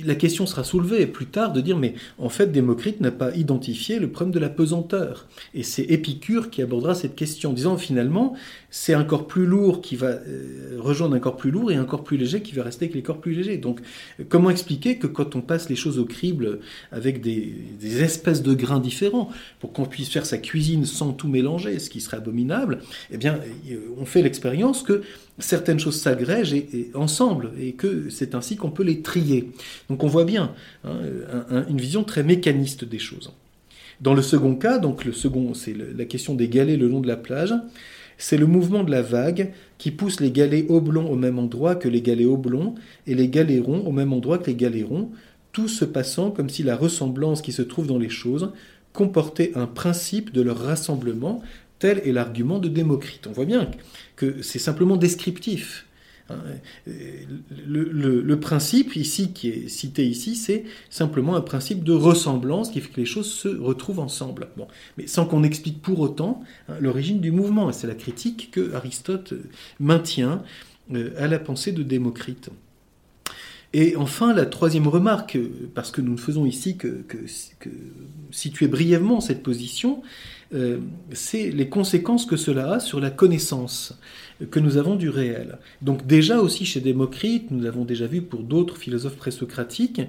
la 0.05 0.15
question 0.15 0.47
sera 0.47 0.65
soulevée 0.65 1.07
plus 1.07 1.27
tard 1.27 1.53
de 1.53 1.61
dire 1.61 1.77
mais 1.77 1.95
en 2.19 2.29
fait 2.29 2.53
Démocrite 2.53 3.01
n'a 3.01 3.11
pas 3.11 3.35
identifié 3.35 3.99
le 3.99 4.11
problème 4.11 4.33
de 4.33 4.39
la 4.39 4.49
pesanteur 4.49 5.27
et 5.55 5.63
c'est 5.63 5.83
Épicure 5.83 6.51
qui 6.51 6.63
abordera 6.63 6.95
cette 6.95 7.15
question 7.15 7.51
en 7.51 7.53
disant 7.53 7.77
finalement 7.77 8.35
c'est 8.71 8.95
un 8.95 9.05
corps 9.05 9.27
plus 9.27 9.47
lourd 9.47 9.81
qui 9.81 9.97
va 9.97 10.09
euh, 10.09 10.77
rejoindre 10.79 11.17
un 11.17 11.19
corps 11.19 11.37
plus 11.37 11.51
lourd 11.51 11.73
et 11.73 11.75
un 11.75 11.85
corps 11.85 12.05
plus 12.05 12.17
léger 12.17 12.41
qui 12.41 12.55
va 12.55 12.63
rester 12.63 12.85
avec 12.85 12.95
les 12.95 13.03
corps 13.03 13.21
plus 13.21 13.33
légers. 13.33 13.59
Donc 13.59 13.81
comment 14.29 14.51
expliquer 14.51 14.97
que 14.97 15.07
quand 15.07 15.35
on 15.37 15.41
passe 15.41 15.69
les 15.69 15.77
choses 15.77 15.99
au 15.99 16.05
crible 16.05 16.61
avec 16.93 17.21
des, 17.21 17.55
espèces 18.01 18.43
de 18.43 18.55
grains 18.55 18.81
différents 18.81 19.31
pour 19.59 19.73
qu'on 19.73 19.85
puisse 19.85 20.09
faire 20.09 20.25
sa 20.25 20.39
cuisine 20.39 20.87
sans 20.87 21.13
tout 21.13 21.29
mélanger, 21.29 21.79
ce 21.79 21.91
qui 21.91 22.01
serait 22.01 22.19
abominable, 22.19 22.81
eh 23.11 23.17
bien 23.17 23.41
on 23.99 24.05
fait 24.05 24.23
l'expérience 24.23 24.83
que 24.83 25.03
certaines 25.39 25.81
choses 25.81 25.97
s'agrègent 26.01 26.55
et, 26.55 26.91
ensemble 26.95 27.51
et 27.59 27.73
que 27.73 28.11
c'est 28.11 28.35
ainsi 28.35 28.57
qu'on 28.57 28.71
peut 28.71 28.83
les 28.83 29.01
trier. 29.01 29.51
Donc 29.89 30.05
on 30.05 30.09
voit 30.09 30.25
bien 30.25 30.55
hein, 30.85 31.65
une 31.69 31.81
vision 31.81 32.05
très 32.05 32.23
mécaniste 32.23 32.85
des 32.85 32.99
choses. 32.99 33.33
Dans 34.01 34.15
le 34.15 34.23
second 34.23 34.55
cas, 34.55 34.79
donc 34.79 35.05
le 35.05 35.13
second, 35.13 35.53
c'est 35.53 35.75
la 35.77 36.05
question 36.07 36.35
des 36.35 36.49
galets 36.49 36.79
le 36.79 36.89
long 36.89 37.01
de 37.01 37.09
la 37.09 37.17
plage, 37.17 37.55
C'est 38.17 38.39
le 38.39 38.47
mouvement 38.47 38.85
de 38.85 38.91
la 38.91 39.03
vague 39.03 39.53
qui 39.79 39.91
pousse 39.91 40.21
les 40.21 40.31
galets 40.31 40.67
oblongs 40.69 41.11
au 41.11 41.17
même 41.17 41.39
endroit 41.39 41.75
que 41.75 41.89
les 41.89 42.03
galets 42.03 42.27
oblongs 42.27 42.75
et 43.07 43.15
les 43.15 43.29
galets 43.29 43.63
ronds 43.63 43.87
au 43.87 43.93
même 43.93 44.13
endroit 44.13 44.39
que 44.39 44.47
les 44.47 44.57
galets 44.57 44.87
ronds, 44.87 45.11
tout 45.53 45.69
se 45.69 45.85
passant 45.85 46.31
comme 46.31 46.49
si 46.49 46.63
la 46.63 46.77
ressemblance 46.77 47.43
qui 47.43 47.53
se 47.53 47.63
trouve 47.63 47.87
dans 47.87 47.99
les 47.99 48.09
choses 48.09 48.53
comportait 48.93 49.53
un 49.55 49.67
principe 49.67 50.33
de 50.33 50.43
leur 50.43 50.59
rassemblement, 50.59 51.43
tel 51.79 51.99
est 52.05 52.13
l'argument 52.13 52.59
de 52.59 52.69
Démocrite. 52.69 53.27
On 53.27 53.33
voit 53.33 53.45
bien 53.45 53.71
que 54.17 54.43
c'est 54.43 54.59
simplement 54.59 54.97
descriptif. 54.97 55.87
Hein, 56.31 56.93
le, 57.67 58.41
principe 58.41 58.97
ici 58.97 59.33
qui 59.33 59.49
est 59.49 59.69
cité 59.69 60.07
ici, 60.07 60.37
c'est 60.37 60.65
simplement 60.89 61.37
un 61.37 61.41
principe 61.41 61.85
de 61.85 61.93
ressemblance 61.93 62.71
qui 62.71 62.81
fait 62.81 62.91
que 62.91 63.01
les 63.01 63.07
choses 63.07 63.31
se 63.31 63.49
retrouvent 63.49 64.01
ensemble. 64.01 64.49
Bon, 64.57 64.67
mais 64.97 65.07
sans 65.07 65.27
qu'on 65.27 65.43
explique 65.43 65.83
pour 65.83 66.01
autant 66.01 66.43
hein, 66.69 66.75
l'origine 66.81 67.21
du 67.21 67.31
mouvement. 67.31 67.71
C'est 67.73 67.87
la 67.87 67.95
critique 67.95 68.51
que 68.51 68.73
Aristote 68.75 69.35
maintient 69.79 70.43
euh, 70.93 71.13
à 71.19 71.29
la 71.29 71.39
pensée 71.39 71.73
de 71.73 71.83
Démocrite. 71.83 72.51
Et 73.73 73.97
enfin, 73.97 74.35
la 74.35 74.47
troisième 74.47 74.89
remarque, 74.89 75.39
parce 75.75 75.93
que 75.93 76.01
nous 76.01 76.13
ne 76.13 76.19
faisons 76.19 76.45
ici 76.45 76.77
que, 76.77 77.05
situer 78.33 78.67
brièvement 78.67 79.21
cette 79.21 79.43
position, 79.45 80.03
c'est 81.13 81.51
les 81.51 81.69
conséquences 81.69 82.27
que 82.27 82.37
cela 82.37 82.75
a 82.75 82.81
sur 82.81 83.01
la 83.01 83.11
connaissance 83.11 83.99
que 84.51 84.59
nous 84.59 84.77
avons 84.79 84.97
du 84.97 85.09
réel. 85.09 85.59
Donc 85.83 86.07
déjà 86.07 86.41
aussi 86.41 86.65
chez 86.65 86.81
Démocrite, 86.81 87.51
nous 87.51 87.61
l'avons 87.61 87.85
déjà 87.85 88.07
vu 88.07 88.23
pour 88.23 88.43
d'autres 88.43 88.77
philosophes 88.77 89.17
présocratiques, 89.17 90.01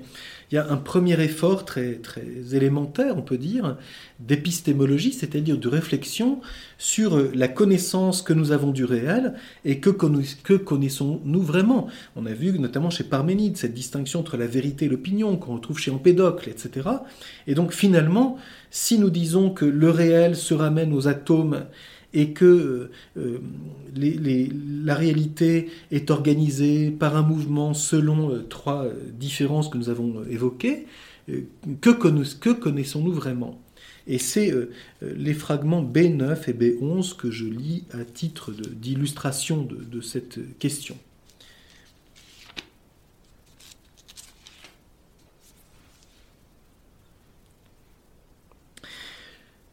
il 0.52 0.56
y 0.56 0.58
a 0.58 0.70
un 0.70 0.78
premier 0.78 1.20
effort 1.22 1.64
très, 1.64 1.96
très 1.96 2.26
élémentaire, 2.54 3.18
on 3.18 3.22
peut 3.22 3.38
dire, 3.38 3.78
d'épistémologie, 4.20 5.14
c'est-à-dire 5.14 5.58
de 5.58 5.68
réflexion 5.70 6.42
sur 6.78 7.18
la 7.34 7.48
connaissance 7.48 8.22
que 8.22 8.34
nous 8.34 8.52
avons 8.52 8.72
du 8.72 8.84
réel 8.84 9.34
et 9.64 9.80
que, 9.80 9.90
que 9.90 10.54
connaissons-nous 10.54 11.42
vraiment? 11.42 11.88
On 12.18 12.26
a 12.26 12.34
vu 12.34 12.60
notamment 12.60 12.90
chez 12.90 13.06
Parménide 13.06 13.56
cette 13.56 13.74
distinction 13.74 14.20
entre 14.20 14.36
la 14.36 14.48
vérité 14.48 14.86
et 14.86 14.90
l'opinion 14.90 15.38
qu'on 15.38 15.56
retrouve 15.56 15.80
chez 15.80 15.92
Empédocle, 15.92 16.50
etc. 16.50 16.90
Et 17.48 17.56
donc 17.56 17.72
finalement, 17.72 18.38
si 18.72 19.00
nous 19.00 19.10
disons 19.10 19.52
que 19.52 19.66
le 19.66 19.90
réel 19.90 20.36
se 20.36 20.54
ramène 20.54 20.94
aux 20.94 21.08
atomes 21.08 21.66
et 22.14 22.32
que 22.32 22.90
euh, 23.18 23.40
la 23.96 24.96
réalité 24.96 25.70
est 25.92 26.12
organisée 26.12 26.92
par 26.92 27.16
un 27.16 27.22
mouvement 27.22 27.74
selon 27.74 28.32
euh, 28.32 28.44
trois 28.44 28.86
euh, 28.86 28.94
différences 29.14 29.70
que 29.70 29.78
nous 29.78 29.90
avons 29.90 30.24
évoquées, 30.30 30.86
que, 31.80 31.90
connaissons-nous 32.52 33.14
vraiment? 33.14 33.62
Et 34.08 34.18
c'est 34.18 34.52
les 35.02 35.34
fragments 35.34 35.84
B9 35.84 36.50
et 36.50 36.54
B11 36.54 37.16
que 37.16 37.30
je 37.30 37.46
lis 37.46 37.86
à 37.92 38.04
titre 38.04 38.52
d'illustration 38.52 39.66
de 39.66 40.02
cette 40.02 40.40
question. 40.58 40.98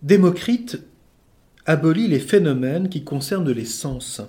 Démocrite 0.02 0.87
abolit 1.68 2.08
les 2.08 2.18
phénomènes 2.18 2.88
qui 2.88 3.04
concernent 3.04 3.52
les 3.52 3.66
sens 3.66 4.22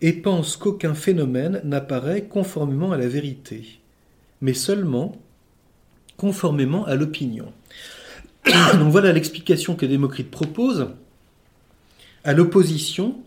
et 0.00 0.14
pense 0.14 0.56
qu'aucun 0.56 0.94
phénomène 0.94 1.60
n'apparaît 1.64 2.24
conformément 2.24 2.92
à 2.92 2.96
la 2.96 3.08
vérité, 3.08 3.78
mais 4.40 4.54
seulement 4.54 5.20
conformément 6.16 6.86
à 6.86 6.94
l'opinion. 6.94 7.52
Donc 8.46 8.90
voilà 8.90 9.12
l'explication 9.12 9.76
que 9.76 9.84
Démocrite 9.84 10.30
propose 10.30 10.88
à 12.24 12.32
l'opposition 12.32 13.18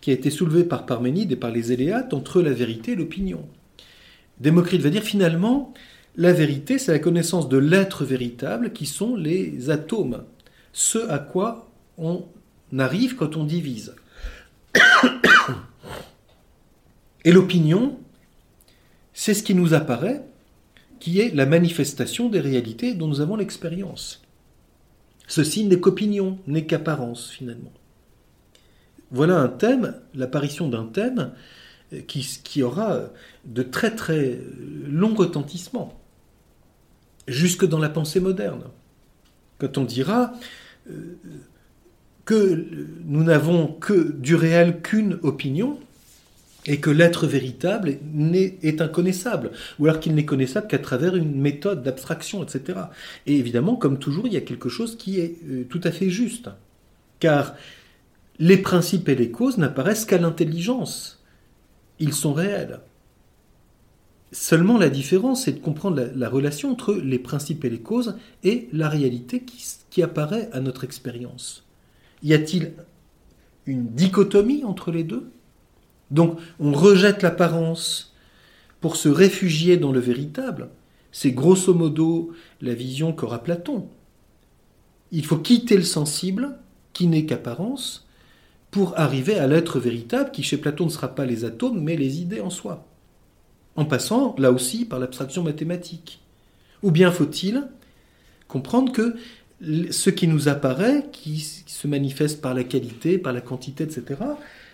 qui 0.00 0.10
a 0.10 0.14
été 0.14 0.30
soulevée 0.30 0.64
par 0.64 0.84
Parménide 0.84 1.30
et 1.30 1.36
par 1.36 1.52
les 1.52 1.70
Éléates 1.70 2.12
entre 2.12 2.42
la 2.42 2.52
vérité 2.52 2.92
et 2.92 2.96
l'opinion. 2.96 3.46
Démocrite 4.40 4.82
va 4.82 4.90
dire 4.90 5.04
finalement, 5.04 5.72
la 6.16 6.32
vérité, 6.32 6.78
c'est 6.78 6.92
la 6.92 6.98
connaissance 6.98 7.48
de 7.48 7.56
l'être 7.56 8.04
véritable 8.04 8.72
qui 8.72 8.86
sont 8.86 9.14
les 9.14 9.70
atomes, 9.70 10.24
ce 10.72 11.08
à 11.08 11.20
quoi 11.20 11.65
on 11.98 12.26
arrive 12.78 13.16
quand 13.16 13.36
on 13.36 13.44
divise. 13.44 13.94
Et 17.24 17.32
l'opinion, 17.32 17.98
c'est 19.12 19.34
ce 19.34 19.42
qui 19.42 19.54
nous 19.54 19.74
apparaît, 19.74 20.24
qui 21.00 21.20
est 21.20 21.34
la 21.34 21.46
manifestation 21.46 22.28
des 22.28 22.40
réalités 22.40 22.94
dont 22.94 23.08
nous 23.08 23.20
avons 23.20 23.36
l'expérience. 23.36 24.22
Ceci 25.26 25.64
n'est 25.64 25.80
qu'opinion, 25.80 26.38
n'est 26.46 26.66
qu'apparence 26.66 27.30
finalement. 27.30 27.72
Voilà 29.10 29.38
un 29.38 29.48
thème, 29.48 30.00
l'apparition 30.14 30.68
d'un 30.68 30.86
thème 30.86 31.32
qui, 32.06 32.26
qui, 32.42 32.62
aura 32.62 33.00
de 33.44 33.62
très 33.62 33.94
très 33.94 34.40
longs 34.86 35.14
retentissements, 35.14 36.00
jusque 37.28 37.66
dans 37.66 37.78
la 37.78 37.88
pensée 37.88 38.20
moderne. 38.20 38.64
Quand 39.58 39.78
on 39.78 39.84
dira, 39.84 40.32
euh, 40.90 41.16
que 42.26 42.66
nous 43.06 43.22
n'avons 43.22 43.68
que 43.68 44.12
du 44.12 44.34
réel 44.34 44.82
qu'une 44.82 45.18
opinion 45.22 45.78
et 46.66 46.80
que 46.80 46.90
l'être 46.90 47.28
véritable 47.28 47.98
est, 48.34 48.80
inconnaissable, 48.80 49.52
ou 49.78 49.86
alors 49.86 50.00
qu'il 50.00 50.14
n'est 50.16 50.24
connaissable 50.24 50.66
qu'à 50.66 50.80
travers 50.80 51.14
une 51.14 51.40
méthode 51.40 51.84
d'abstraction, 51.84 52.42
etc. 52.42 52.80
Et 53.26 53.38
évidemment, 53.38 53.76
comme 53.76 54.00
toujours, 54.00 54.26
il 54.26 54.32
y 54.32 54.36
a 54.36 54.40
quelque 54.40 54.68
chose 54.68 54.96
qui 54.96 55.20
est 55.20 55.36
euh, 55.48 55.64
tout 55.70 55.80
à 55.84 55.92
fait 55.92 56.10
juste, 56.10 56.50
car 57.20 57.54
les 58.40 58.58
principes 58.58 59.08
et 59.08 59.14
les 59.14 59.30
causes 59.30 59.58
n'apparaissent 59.58 60.04
qu'à 60.04 60.18
l'intelligence, 60.18 61.22
ils 62.00 62.12
sont 62.12 62.34
réels. 62.34 62.80
Seulement 64.32 64.76
la 64.76 64.90
différence, 64.90 65.44
c'est 65.44 65.52
de 65.52 65.60
comprendre 65.60 66.10
la, 66.12 66.28
relation 66.28 66.72
entre 66.72 66.94
les 66.94 67.20
principes 67.20 67.64
et 67.64 67.70
les 67.70 67.78
causes 67.80 68.16
et 68.42 68.68
la 68.72 68.88
réalité 68.88 69.44
qui 69.88 70.02
apparaît 70.02 70.50
à 70.52 70.58
notre 70.58 70.82
expérience. 70.82 71.65
Y 72.26 72.34
a-t-il 72.34 72.72
une 73.66 73.86
dichotomie 73.86 74.64
entre 74.64 74.90
les 74.90 75.04
deux? 75.04 75.30
Donc 76.10 76.40
on 76.58 76.72
rejette 76.72 77.22
l'apparence 77.22 78.16
pour 78.80 78.96
se 78.96 79.08
réfugier 79.08 79.76
dans 79.76 79.92
le 79.92 80.00
véritable. 80.00 80.70
C'est 81.12 81.30
grosso 81.30 81.72
modo 81.72 82.32
la 82.60 82.74
vision 82.74 83.12
qu'aura 83.12 83.44
Platon. 83.44 83.88
Il 85.12 85.24
faut 85.24 85.38
quitter 85.38 85.76
le 85.76 85.84
sensible, 85.84 86.58
qui 86.92 87.06
n'est 87.06 87.26
qu'apparence, 87.26 88.08
pour 88.72 88.98
arriver 88.98 89.38
à 89.38 89.46
l'être 89.46 89.78
véritable, 89.78 90.32
qui 90.32 90.42
chez 90.42 90.56
Platon 90.56 90.86
ne 90.86 90.90
sera 90.90 91.14
pas 91.14 91.26
les 91.26 91.44
atomes, 91.44 91.80
mais 91.80 91.96
les 91.96 92.20
idées 92.20 92.40
en 92.40 92.50
soi. 92.50 92.88
En 93.76 93.84
passant, 93.84 94.34
là 94.36 94.50
aussi, 94.50 94.84
par 94.84 94.98
l'abstraction 94.98 95.44
mathématique. 95.44 96.20
Ou 96.82 96.90
bien 96.90 97.12
faut-il 97.12 97.68
comprendre 98.48 98.90
que 98.90 99.14
ce 99.62 100.10
qui 100.10 100.28
nous 100.28 100.48
apparaît, 100.48 101.06
qui 101.12 101.40
se 101.40 101.88
manifeste 101.88 102.40
par 102.40 102.54
la 102.54 102.64
qualité, 102.64 103.18
par 103.18 103.32
la 103.32 103.40
quantité, 103.40 103.84
etc., 103.84 104.20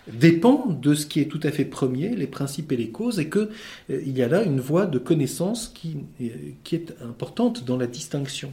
dépend 0.09 0.67
de 0.67 0.95
ce 0.95 1.07
qui 1.07 1.21
est 1.21 1.27
tout 1.27 1.41
à 1.45 1.53
fait 1.53 1.65
premier, 1.65 2.09
les 2.17 2.27
principes 2.27 2.73
et 2.73 2.77
les 2.77 2.89
causes, 2.89 3.21
et 3.21 3.31
qu'il 3.31 3.49
euh, 3.91 4.03
y 4.05 4.23
a 4.23 4.29
là 4.29 4.43
une 4.43 4.61
voie 4.61 4.87
de 4.87 4.99
connaissance 4.99 5.69
qui, 5.69 5.99
euh, 6.21 6.29
qui 6.65 6.75
est 6.75 6.95
importante 7.03 7.65
dans 7.65 7.77
la 7.77 7.87
distinction. 7.87 8.53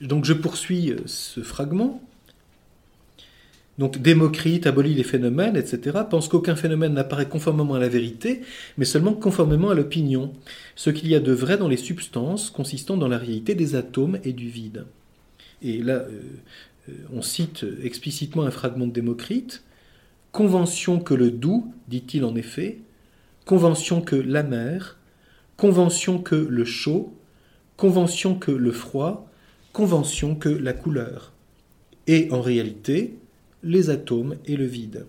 Donc 0.00 0.24
je 0.24 0.32
poursuis 0.32 0.90
euh, 0.90 1.02
ce 1.06 1.42
fragment. 1.42 2.02
Donc 3.78 3.98
Démocrite 3.98 4.66
abolit 4.66 4.94
les 4.94 5.04
phénomènes, 5.04 5.56
etc., 5.56 6.00
pense 6.10 6.26
qu'aucun 6.26 6.56
phénomène 6.56 6.94
n'apparaît 6.94 7.28
conformément 7.28 7.74
à 7.74 7.78
la 7.78 7.88
vérité, 7.88 8.42
mais 8.76 8.84
seulement 8.84 9.12
conformément 9.12 9.70
à 9.70 9.74
l'opinion, 9.74 10.32
ce 10.74 10.90
qu'il 10.90 11.08
y 11.08 11.14
a 11.14 11.20
de 11.20 11.32
vrai 11.32 11.56
dans 11.56 11.68
les 11.68 11.76
substances 11.76 12.50
consistant 12.50 12.96
dans 12.96 13.08
la 13.08 13.18
réalité 13.18 13.54
des 13.54 13.76
atomes 13.76 14.18
et 14.24 14.32
du 14.32 14.48
vide. 14.48 14.86
Et 15.62 15.78
là, 15.78 15.94
euh, 15.94 16.20
euh, 16.88 16.92
on 17.12 17.22
cite 17.22 17.64
explicitement 17.82 18.42
un 18.42 18.50
fragment 18.50 18.86
de 18.86 18.92
Démocrite, 18.92 19.62
Convention 20.30 21.00
que 21.00 21.14
le 21.14 21.30
doux, 21.30 21.72
dit-il 21.88 22.24
en 22.24 22.36
effet, 22.36 22.80
convention 23.46 24.02
que 24.02 24.14
l'amer, 24.14 24.98
convention 25.56 26.18
que 26.18 26.34
le 26.34 26.64
chaud, 26.66 27.14
convention 27.76 28.34
que 28.34 28.50
le 28.50 28.70
froid, 28.70 29.28
convention 29.72 30.34
que 30.34 30.50
la 30.50 30.74
couleur. 30.74 31.32
Et 32.06 32.28
en 32.30 32.42
réalité, 32.42 33.14
les 33.62 33.90
atomes 33.90 34.36
et 34.46 34.56
le 34.56 34.66
vide. 34.66 35.06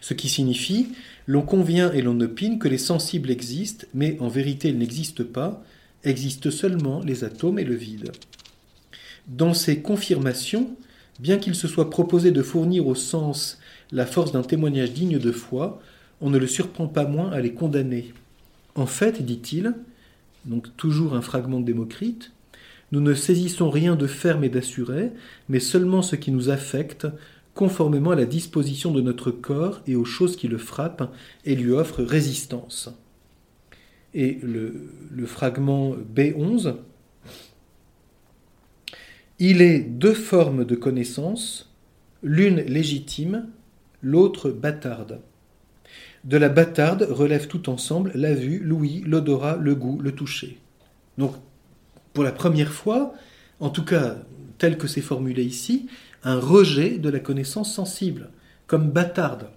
Ce 0.00 0.14
qui 0.14 0.28
signifie, 0.28 0.88
l'on 1.26 1.42
convient 1.42 1.92
et 1.92 2.02
l'on 2.02 2.20
opine 2.20 2.58
que 2.58 2.68
les 2.68 2.78
sensibles 2.78 3.30
existent, 3.30 3.86
mais 3.94 4.16
en 4.20 4.28
vérité 4.28 4.68
ils 4.68 4.78
n'existent 4.78 5.24
pas, 5.24 5.62
existent 6.04 6.50
seulement 6.50 7.00
les 7.00 7.24
atomes 7.24 7.58
et 7.58 7.64
le 7.64 7.74
vide. 7.74 8.12
Dans 9.28 9.54
ces 9.54 9.80
confirmations, 9.80 10.76
bien 11.18 11.38
qu'il 11.38 11.54
se 11.54 11.68
soit 11.68 11.90
proposé 11.90 12.30
de 12.30 12.42
fournir 12.42 12.86
au 12.86 12.94
sens 12.94 13.58
la 13.92 14.06
force 14.06 14.32
d'un 14.32 14.42
témoignage 14.42 14.92
digne 14.92 15.18
de 15.18 15.32
foi, 15.32 15.80
on 16.20 16.30
ne 16.30 16.38
le 16.38 16.46
surprend 16.46 16.86
pas 16.86 17.06
moins 17.06 17.30
à 17.30 17.40
les 17.40 17.52
condamner. 17.52 18.12
En 18.74 18.86
fait, 18.86 19.22
dit-il, 19.24 19.74
donc 20.44 20.74
toujours 20.76 21.14
un 21.14 21.22
fragment 21.22 21.60
de 21.60 21.66
Démocrite, 21.66 22.32
nous 22.92 23.00
ne 23.00 23.14
saisissons 23.14 23.70
rien 23.70 23.96
de 23.96 24.06
ferme 24.06 24.44
et 24.44 24.48
d'assuré, 24.48 25.12
mais 25.48 25.60
seulement 25.60 26.02
ce 26.02 26.16
qui 26.16 26.30
nous 26.30 26.50
affecte, 26.50 27.06
conformément 27.54 28.10
à 28.10 28.16
la 28.16 28.26
disposition 28.26 28.92
de 28.92 29.00
notre 29.00 29.30
corps 29.30 29.80
et 29.86 29.96
aux 29.96 30.04
choses 30.04 30.36
qui 30.36 30.46
le 30.46 30.58
frappent 30.58 31.10
et 31.44 31.56
lui 31.56 31.72
offrent 31.72 32.02
résistance. 32.02 32.90
Et 34.14 34.38
le, 34.42 34.90
fragment 35.26 35.96
B11, 36.14 36.76
il 39.38 39.62
est 39.62 39.80
deux 39.80 40.14
formes 40.14 40.64
de 40.64 40.74
connaissance, 40.74 41.74
l'une 42.22 42.60
légitime, 42.60 43.46
l'autre 44.02 44.50
bâtarde. 44.50 45.20
De 46.24 46.36
la 46.36 46.48
bâtarde 46.48 47.06
relève 47.10 47.46
tout 47.46 47.68
ensemble 47.68 48.12
la 48.14 48.34
vue, 48.34 48.58
l'ouïe, 48.58 49.02
l'odorat, 49.06 49.56
le 49.56 49.74
goût, 49.74 49.98
le 50.00 50.12
toucher. 50.12 50.58
Donc, 51.18 51.34
pour 52.16 52.24
la 52.24 52.32
première 52.32 52.72
fois, 52.72 53.12
en 53.60 53.68
tout 53.68 53.84
cas 53.84 54.16
tel 54.56 54.78
que 54.78 54.86
c'est 54.86 55.02
formulé 55.02 55.44
ici, 55.44 55.86
un 56.24 56.40
rejet 56.40 56.96
de 56.96 57.10
la 57.10 57.18
connaissance 57.18 57.74
sensible, 57.74 58.30
comme 58.66 58.88
bâtarde. 58.88 59.50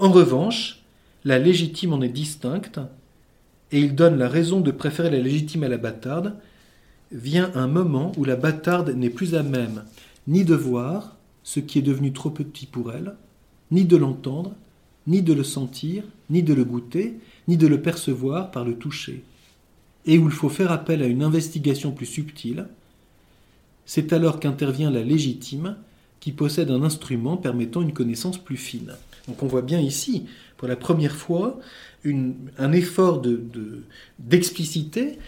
En 0.00 0.10
revanche, 0.10 0.82
la 1.24 1.38
légitime 1.38 1.92
en 1.92 2.02
est 2.02 2.08
distincte, 2.08 2.80
et 3.70 3.78
il 3.78 3.94
donne 3.94 4.18
la 4.18 4.28
raison 4.28 4.58
de 4.58 4.72
préférer 4.72 5.10
la 5.10 5.20
légitime 5.20 5.62
à 5.62 5.68
la 5.68 5.76
bâtarde, 5.76 6.34
vient 7.12 7.52
un 7.54 7.68
moment 7.68 8.10
où 8.16 8.24
la 8.24 8.34
bâtarde 8.34 8.90
n'est 8.90 9.08
plus 9.08 9.36
à 9.36 9.44
même 9.44 9.84
ni 10.26 10.44
de 10.44 10.56
voir 10.56 11.14
ce 11.44 11.60
qui 11.60 11.78
est 11.78 11.82
devenu 11.82 12.12
trop 12.12 12.30
petit 12.30 12.66
pour 12.66 12.90
elle, 12.90 13.14
ni 13.70 13.84
de 13.84 13.96
l'entendre, 13.96 14.56
ni 15.06 15.22
de 15.22 15.32
le 15.32 15.44
sentir, 15.44 16.02
ni 16.30 16.42
de 16.42 16.52
le 16.52 16.64
goûter, 16.64 17.20
ni 17.46 17.56
de 17.56 17.68
le 17.68 17.80
percevoir 17.80 18.50
par 18.50 18.64
le 18.64 18.74
toucher, 18.74 19.22
et 20.06 20.18
où 20.18 20.26
il 20.26 20.34
faut 20.34 20.48
faire 20.48 20.72
appel 20.72 21.02
à 21.02 21.06
une 21.06 21.22
investigation 21.22 21.90
plus 21.90 22.06
subtile, 22.06 22.66
c'est 23.84 24.12
alors 24.12 24.40
qu'intervient 24.40 24.90
la 24.90 25.02
légitime, 25.02 25.76
qui 26.20 26.32
possède 26.32 26.70
un 26.70 26.82
instrument 26.82 27.36
permettant 27.36 27.82
une 27.82 27.92
connaissance 27.92 28.38
plus 28.38 28.56
fine. 28.56 28.94
Donc 29.28 29.42
on 29.42 29.46
voit 29.46 29.62
bien 29.62 29.80
ici, 29.80 30.26
pour 30.56 30.68
la 30.68 30.76
première 30.76 31.14
fois, 31.14 31.60
un 32.04 32.72
effort 32.72 33.22
d'expliciter 34.18 35.18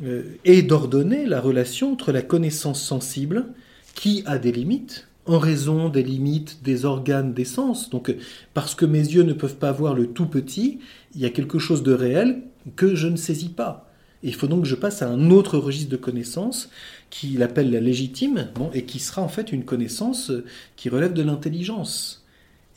de, 0.00 0.06
euh, 0.06 0.22
et 0.44 0.62
d'ordonner 0.62 1.26
la 1.26 1.40
relation 1.40 1.92
entre 1.92 2.10
la 2.12 2.22
connaissance 2.22 2.82
sensible, 2.82 3.46
qui 3.94 4.24
a 4.26 4.38
des 4.38 4.50
limites, 4.50 5.06
en 5.26 5.38
raison 5.38 5.88
des 5.88 6.02
limites 6.02 6.62
des 6.62 6.84
organes 6.84 7.32
des 7.32 7.44
sens. 7.44 7.90
Donc, 7.90 8.14
parce 8.52 8.74
que 8.74 8.84
mes 8.84 8.98
yeux 8.98 9.22
ne 9.22 9.32
peuvent 9.32 9.56
pas 9.56 9.72
voir 9.72 9.94
le 9.94 10.08
tout 10.08 10.26
petit, 10.26 10.80
il 11.14 11.20
y 11.20 11.24
a 11.24 11.30
quelque 11.30 11.58
chose 11.58 11.82
de 11.82 11.92
réel 11.92 12.42
que 12.76 12.94
je 12.94 13.06
ne 13.06 13.16
saisis 13.16 13.48
pas. 13.48 13.90
Il 14.24 14.34
faut 14.34 14.46
donc 14.46 14.62
que 14.62 14.68
je 14.68 14.74
passe 14.74 15.02
à 15.02 15.08
un 15.08 15.30
autre 15.30 15.58
registre 15.58 15.90
de 15.90 15.96
connaissances 15.96 16.70
qu'il 17.10 17.42
appelle 17.42 17.70
la 17.70 17.78
légitime, 17.78 18.48
et 18.72 18.84
qui 18.84 18.98
sera 18.98 19.22
en 19.22 19.28
fait 19.28 19.52
une 19.52 19.64
connaissance 19.64 20.32
qui 20.76 20.88
relève 20.88 21.12
de 21.12 21.22
l'intelligence, 21.22 22.24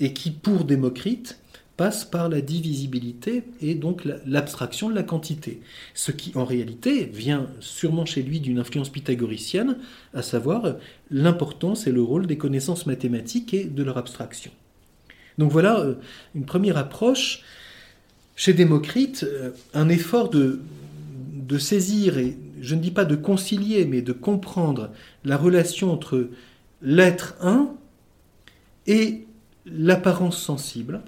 et 0.01 0.13
qui, 0.13 0.29
pour 0.29 0.65
Démocrite, 0.65 1.39
passe 1.77 2.05
par 2.05 2.27
la 2.27 2.41
divisibilité 2.41 3.43
et 3.61 3.75
donc 3.75 4.01
l'abstraction 4.25 4.89
de 4.89 4.95
la 4.95 5.03
quantité. 5.03 5.61
Ce 5.93 6.11
qui 6.11 6.31
en 6.35 6.43
réalité 6.43 7.05
vient 7.05 7.47
sûrement 7.59 8.05
chez 8.05 8.23
lui 8.23 8.39
d'une 8.39 8.59
influence 8.59 8.89
pythagoricienne, 8.89 9.77
à 10.13 10.23
savoir 10.23 10.75
l'importance 11.11 11.87
et 11.87 11.91
le 11.91 12.01
rôle 12.01 12.27
des 12.27 12.37
connaissances 12.37 12.87
mathématiques 12.87 13.53
et 13.53 13.65
de 13.65 13.83
leur 13.83 13.97
abstraction. 13.97 14.51
Donc 15.37 15.51
voilà 15.51 15.79
euh, 15.79 15.93
une 16.35 16.45
première 16.45 16.77
approche 16.77 17.43
chez 18.35 18.53
Démocrite, 18.53 19.23
euh, 19.23 19.51
un 19.75 19.87
effort 19.87 20.29
de, 20.29 20.61
de 21.47 21.57
saisir, 21.57 22.17
et 22.17 22.37
je 22.61 22.75
ne 22.75 22.81
dis 22.81 22.91
pas 22.91 23.05
de 23.05 23.15
concilier, 23.15 23.85
mais 23.85 24.01
de 24.01 24.11
comprendre 24.11 24.91
la 25.23 25.37
relation 25.37 25.91
entre 25.91 26.29
l'être 26.81 27.35
un 27.41 27.73
et 28.85 29.25
l'apparence 29.65 30.41
sensible, 30.41 31.01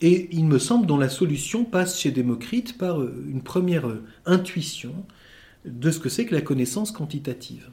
et 0.00 0.28
il 0.32 0.46
me 0.46 0.58
semble 0.58 0.86
dont 0.86 0.96
la 0.96 1.08
solution 1.08 1.64
passe 1.64 1.98
chez 1.98 2.10
Démocrite 2.10 2.78
par 2.78 3.00
euh, 3.00 3.24
une 3.28 3.42
première 3.42 3.86
euh, 3.86 4.02
intuition 4.24 4.94
de 5.66 5.90
ce 5.90 5.98
que 5.98 6.08
c'est 6.08 6.24
que 6.24 6.34
la 6.34 6.40
connaissance 6.40 6.90
quantitative. 6.90 7.68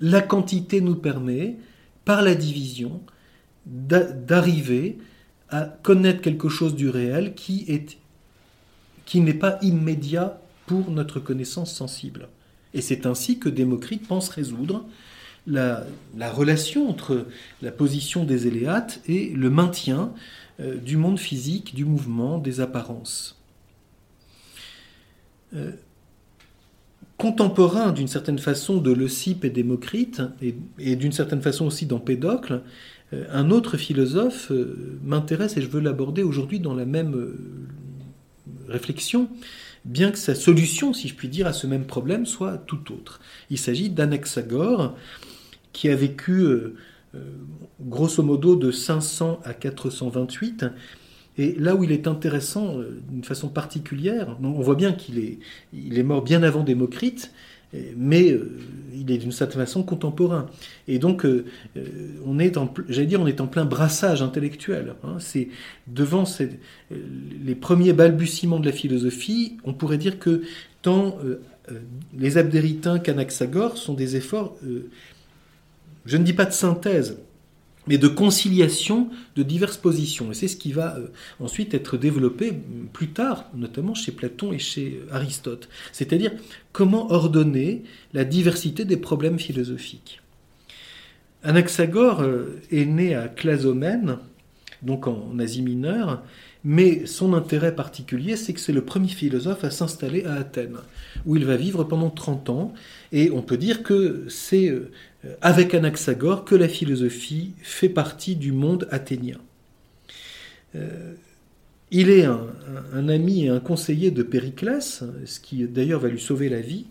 La 0.00 0.20
quantité 0.20 0.80
nous 0.80 0.96
permet, 0.96 1.56
par 2.04 2.22
la 2.22 2.34
division, 2.34 3.00
d'arriver 3.64 4.98
à 5.50 5.62
connaître 5.62 6.20
quelque 6.20 6.48
chose 6.48 6.74
du 6.74 6.88
réel 6.88 7.34
qui 7.34 7.64
est 7.68 7.98
qui 9.04 9.20
n'est 9.20 9.34
pas 9.34 9.58
immédiat 9.62 10.40
pour 10.66 10.90
notre 10.90 11.20
connaissance 11.20 11.74
sensible. 11.74 12.28
Et 12.74 12.80
c'est 12.80 13.06
ainsi 13.06 13.38
que 13.38 13.48
Démocrite 13.48 14.06
pense 14.06 14.28
résoudre 14.28 14.84
la, 15.46 15.84
la, 16.16 16.30
relation 16.30 16.88
entre 16.88 17.26
la 17.60 17.72
position 17.72 18.24
des 18.24 18.46
éléates 18.46 19.00
et 19.06 19.30
le 19.30 19.50
maintien 19.50 20.12
euh, 20.60 20.76
du 20.76 20.96
monde 20.96 21.18
physique, 21.18 21.74
du 21.74 21.84
mouvement, 21.84 22.38
des 22.38 22.60
apparences. 22.60 23.40
Euh, 25.54 25.72
contemporain 27.16 27.92
d'une 27.92 28.08
certaine 28.08 28.38
façon 28.38 28.78
de 28.78 28.92
Leucippe 28.92 29.44
et 29.44 29.50
Démocrite, 29.50 30.22
et, 30.78 30.96
d'une 30.96 31.12
certaine 31.12 31.40
façon 31.40 31.66
aussi 31.66 31.86
d'Empédocle, 31.86 32.62
euh, 33.12 33.24
un 33.30 33.50
autre 33.50 33.76
philosophe 33.76 34.52
m'intéresse 35.04 35.56
et 35.56 35.62
je 35.62 35.68
veux 35.68 35.80
l'aborder 35.80 36.22
aujourd'hui 36.22 36.60
dans 36.60 36.74
la 36.74 36.84
même 36.84 37.14
réflexion, 38.72 39.28
bien 39.84 40.10
que 40.10 40.18
sa 40.18 40.34
solution, 40.34 40.92
si 40.92 41.08
je 41.08 41.14
puis 41.14 41.28
dire, 41.28 41.46
à 41.46 41.52
ce 41.52 41.66
même 41.66 41.84
problème 41.84 42.26
soit 42.26 42.58
tout 42.58 42.92
autre. 42.92 43.20
Il 43.50 43.58
s'agit 43.58 43.90
d'Anaxagore, 43.90 44.96
qui 45.72 45.88
a 45.88 45.96
vécu 45.96 46.42
euh, 46.42 46.76
grosso 47.80 48.22
modo 48.22 48.56
de 48.56 48.70
500 48.70 49.40
à 49.44 49.54
428. 49.54 50.66
Et 51.38 51.54
là 51.54 51.74
où 51.74 51.84
il 51.84 51.92
est 51.92 52.06
intéressant 52.06 52.78
euh, 52.78 53.00
d'une 53.10 53.24
façon 53.24 53.48
particulière, 53.48 54.36
on 54.42 54.60
voit 54.60 54.74
bien 54.74 54.92
qu'il 54.92 55.18
est, 55.18 55.38
il 55.72 55.98
est 55.98 56.02
mort 56.02 56.22
bien 56.22 56.42
avant 56.42 56.62
Démocrite, 56.62 57.32
mais 57.96 58.30
euh, 58.30 58.58
il 58.94 59.10
est 59.10 59.18
d'une 59.18 59.32
certaine 59.32 59.60
façon 59.60 59.82
contemporain. 59.82 60.46
Et 60.86 60.98
donc, 60.98 61.26
on 62.26 62.38
est 62.38 62.56
en, 62.56 62.72
j'allais 62.88 63.06
dire, 63.06 63.20
on 63.20 63.26
est 63.26 63.40
en 63.40 63.46
plein 63.46 63.64
brassage 63.64 64.22
intellectuel. 64.22 64.94
Hein. 65.02 65.16
C'est 65.18 65.48
devant 65.86 66.24
les 66.90 67.54
premiers 67.54 67.92
balbutiements 67.94 68.60
de 68.60 68.66
la 68.66 68.72
philosophie, 68.72 69.56
on 69.64 69.72
pourrait 69.72 69.98
dire 69.98 70.18
que 70.18 70.42
tant 70.82 71.16
les 72.16 72.38
abdéritains 72.38 72.98
qu'Anaxagore 72.98 73.78
sont 73.78 73.94
des 73.94 74.14
efforts 74.14 74.56
je 76.04 76.16
ne 76.16 76.24
dis 76.24 76.32
pas 76.32 76.44
de 76.44 76.52
synthèse, 76.52 77.18
mais 77.86 77.98
de 77.98 78.08
conciliation 78.08 79.08
de 79.36 79.42
diverses 79.42 79.76
positions. 79.76 80.30
Et 80.30 80.34
c'est 80.34 80.48
ce 80.48 80.56
qui 80.56 80.72
va 80.72 80.96
euh, 80.96 81.08
ensuite 81.40 81.74
être 81.74 81.96
développé 81.96 82.52
plus 82.92 83.08
tard, 83.08 83.46
notamment 83.54 83.94
chez 83.94 84.12
Platon 84.12 84.52
et 84.52 84.58
chez 84.58 85.00
euh, 85.02 85.14
Aristote. 85.14 85.68
C'est-à-dire 85.92 86.32
comment 86.72 87.10
ordonner 87.10 87.82
la 88.12 88.24
diversité 88.24 88.84
des 88.84 88.96
problèmes 88.96 89.38
philosophiques. 89.38 90.20
Anaxagore 91.42 92.20
euh, 92.20 92.60
est 92.70 92.84
né 92.84 93.14
à 93.14 93.28
Clazomène, 93.28 94.18
donc 94.82 95.06
en 95.08 95.38
Asie 95.38 95.62
mineure, 95.62 96.22
mais 96.64 97.06
son 97.06 97.34
intérêt 97.34 97.74
particulier, 97.74 98.36
c'est 98.36 98.52
que 98.52 98.60
c'est 98.60 98.72
le 98.72 98.84
premier 98.84 99.08
philosophe 99.08 99.64
à 99.64 99.72
s'installer 99.72 100.24
à 100.24 100.34
Athènes, 100.34 100.76
où 101.26 101.34
il 101.34 101.44
va 101.44 101.56
vivre 101.56 101.82
pendant 101.82 102.10
30 102.10 102.50
ans, 102.50 102.72
et 103.10 103.32
on 103.32 103.42
peut 103.42 103.56
dire 103.56 103.82
que 103.82 104.26
c'est 104.28 104.72
avec 105.40 105.74
Anaxagore 105.74 106.44
que 106.44 106.54
la 106.54 106.68
philosophie 106.68 107.52
fait 107.62 107.88
partie 107.88 108.36
du 108.36 108.52
monde 108.52 108.88
athénien. 108.90 109.38
Euh, 110.74 111.14
il 111.90 112.08
est 112.10 112.24
un, 112.24 113.08
ami 113.08 113.44
et 113.44 113.48
un 113.50 113.60
conseiller 113.60 114.10
de 114.10 114.22
Périclès, 114.22 115.04
ce 115.26 115.40
qui 115.40 115.64
d'ailleurs 115.66 116.00
va 116.00 116.08
lui 116.08 116.20
sauver 116.20 116.48
la 116.48 116.60
vie, 116.60 116.86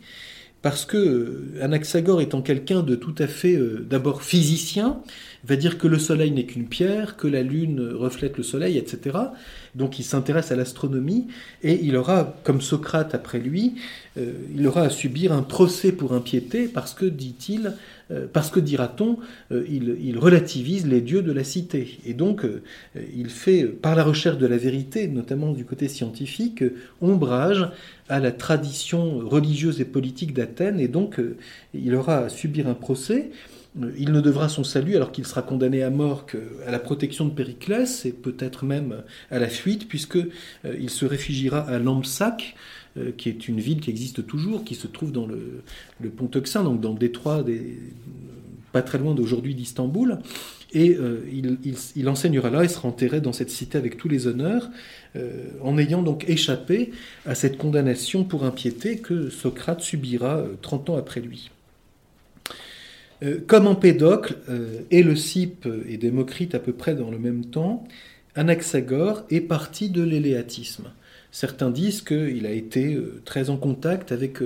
parce 0.61 0.85
que 0.85 0.97
euh, 0.97 1.63
Anaxagore 1.63 2.21
étant 2.21 2.43
quelqu'un 2.43 2.83
de 2.83 2.93
tout 2.95 3.15
à 3.17 3.25
fait 3.25 3.57
d'abord 3.89 4.21
physicien, 4.21 5.01
va 5.43 5.55
dire 5.55 5.79
que 5.79 5.87
le 5.87 5.97
soleil 5.97 6.31
n'est 6.31 6.45
qu'une 6.45 6.67
pierre, 6.67 7.17
que 7.17 7.27
la 7.27 7.41
lune 7.41 7.81
reflète 7.93 8.37
le 8.37 8.43
soleil, 8.43 8.77
etc. 8.77 9.17
Donc 9.75 9.99
il 9.99 10.03
s'intéresse 10.03 10.51
à 10.51 10.55
l'astronomie 10.55 11.27
et 11.63 11.79
il 11.83 11.95
aura, 11.95 12.35
comme 12.43 12.61
Socrate 12.61 13.15
après 13.15 13.39
lui, 13.39 13.75
il 14.17 14.67
aura 14.67 14.81
à 14.81 14.89
subir 14.89 15.31
un 15.31 15.41
procès 15.41 15.93
pour 15.93 16.13
impiété 16.13 16.67
parce 16.67 16.93
que, 16.93 17.05
dit-il, 17.05 17.73
euh, 18.11 18.27
parce 18.31 18.49
que, 18.49 18.59
dira-t-on, 18.59 19.17
euh, 19.51 19.65
il, 19.69 20.17
relativise 20.17 20.85
les 20.85 21.01
dieux 21.01 21.21
de 21.21 21.31
la 21.31 21.43
cité. 21.43 21.99
Et 22.05 22.13
donc, 22.13 22.43
euh, 22.43 22.61
il 23.15 23.29
fait, 23.29 23.63
par 23.63 23.95
la 23.95 24.03
recherche 24.03 24.37
de 24.37 24.45
la 24.45 24.57
vérité, 24.57 25.07
notamment 25.07 25.51
du 25.51 25.65
côté 25.65 25.87
scientifique, 25.87 26.63
ombrage 27.01 27.69
à 28.09 28.19
la 28.19 28.31
tradition 28.31 29.19
religieuse 29.19 29.79
et 29.79 29.85
politique 29.85 30.33
d'Athènes, 30.33 30.79
et 30.79 30.89
donc 30.89 31.21
il 31.73 31.95
aura 31.95 32.17
à 32.17 32.29
subir 32.29 32.67
un 32.67 32.73
procès. 32.73 33.31
Il 33.75 34.11
ne 34.11 34.19
devra 34.19 34.49
son 34.49 34.63
salut, 34.63 34.95
alors 34.95 35.11
qu'il 35.11 35.25
sera 35.25 35.41
condamné 35.41 35.81
à 35.81 35.89
mort, 35.89 36.25
qu'à 36.25 36.69
la 36.69 36.79
protection 36.79 37.25
de 37.25 37.31
Périclès, 37.31 38.05
et 38.05 38.11
peut-être 38.11 38.65
même 38.65 39.03
à 39.29 39.39
la 39.39 39.47
fuite, 39.47 39.87
puisque 39.87 40.19
il 40.65 40.89
se 40.89 41.05
réfugiera 41.05 41.59
à 41.59 41.79
Lampsac, 41.79 42.55
qui 43.17 43.29
est 43.29 43.47
une 43.47 43.61
ville 43.61 43.79
qui 43.79 43.89
existe 43.89 44.27
toujours, 44.27 44.65
qui 44.65 44.75
se 44.75 44.87
trouve 44.87 45.13
dans 45.13 45.25
le, 45.25 45.63
le 46.01 46.09
pont 46.09 46.29
Euxin, 46.35 46.63
donc 46.63 46.81
dans 46.81 46.91
le 46.91 46.99
détroit, 46.99 47.43
des, 47.43 47.79
pas 48.71 48.81
très 48.81 48.97
loin 48.97 49.13
d'aujourd'hui 49.13 49.55
d'Istanbul. 49.55 50.19
Et 50.73 50.97
il, 51.95 52.09
enseignera 52.09 52.49
là 52.49 52.63
et 52.63 52.69
sera 52.69 52.87
enterré 52.87 53.19
dans 53.19 53.33
cette 53.33 53.49
cité 53.49 53.77
avec 53.77 53.97
tous 53.97 54.07
les 54.07 54.27
honneurs, 54.27 54.69
en 55.61 55.77
ayant 55.77 56.01
donc 56.01 56.29
échappé 56.29 56.91
à 57.25 57.35
cette 57.35 57.57
condamnation 57.57 58.23
pour 58.23 58.45
impiété 58.45 58.97
que 58.97 59.29
Socrate 59.29 59.81
subira 59.81 60.45
30 60.61 60.91
ans 60.91 60.97
après 60.97 61.19
lui. 61.19 61.51
Euh, 63.23 63.39
comme 63.45 63.67
Empédocle 63.67 64.37
euh, 64.49 64.81
et 64.89 65.15
Cype 65.15 65.67
et 65.87 65.97
Démocrite 65.97 66.55
à 66.55 66.59
peu 66.59 66.73
près 66.73 66.95
dans 66.95 67.11
le 67.11 67.19
même 67.19 67.45
temps, 67.45 67.87
Anaxagore 68.35 69.23
est 69.29 69.41
parti 69.41 69.89
de 69.89 70.01
l'éléatisme. 70.01 70.91
Certains 71.31 71.69
disent 71.69 72.01
qu'il 72.01 72.45
a 72.45 72.51
été 72.51 72.95
euh, 72.95 73.21
très 73.23 73.49
en 73.49 73.57
contact 73.57 74.11
avec 74.11 74.39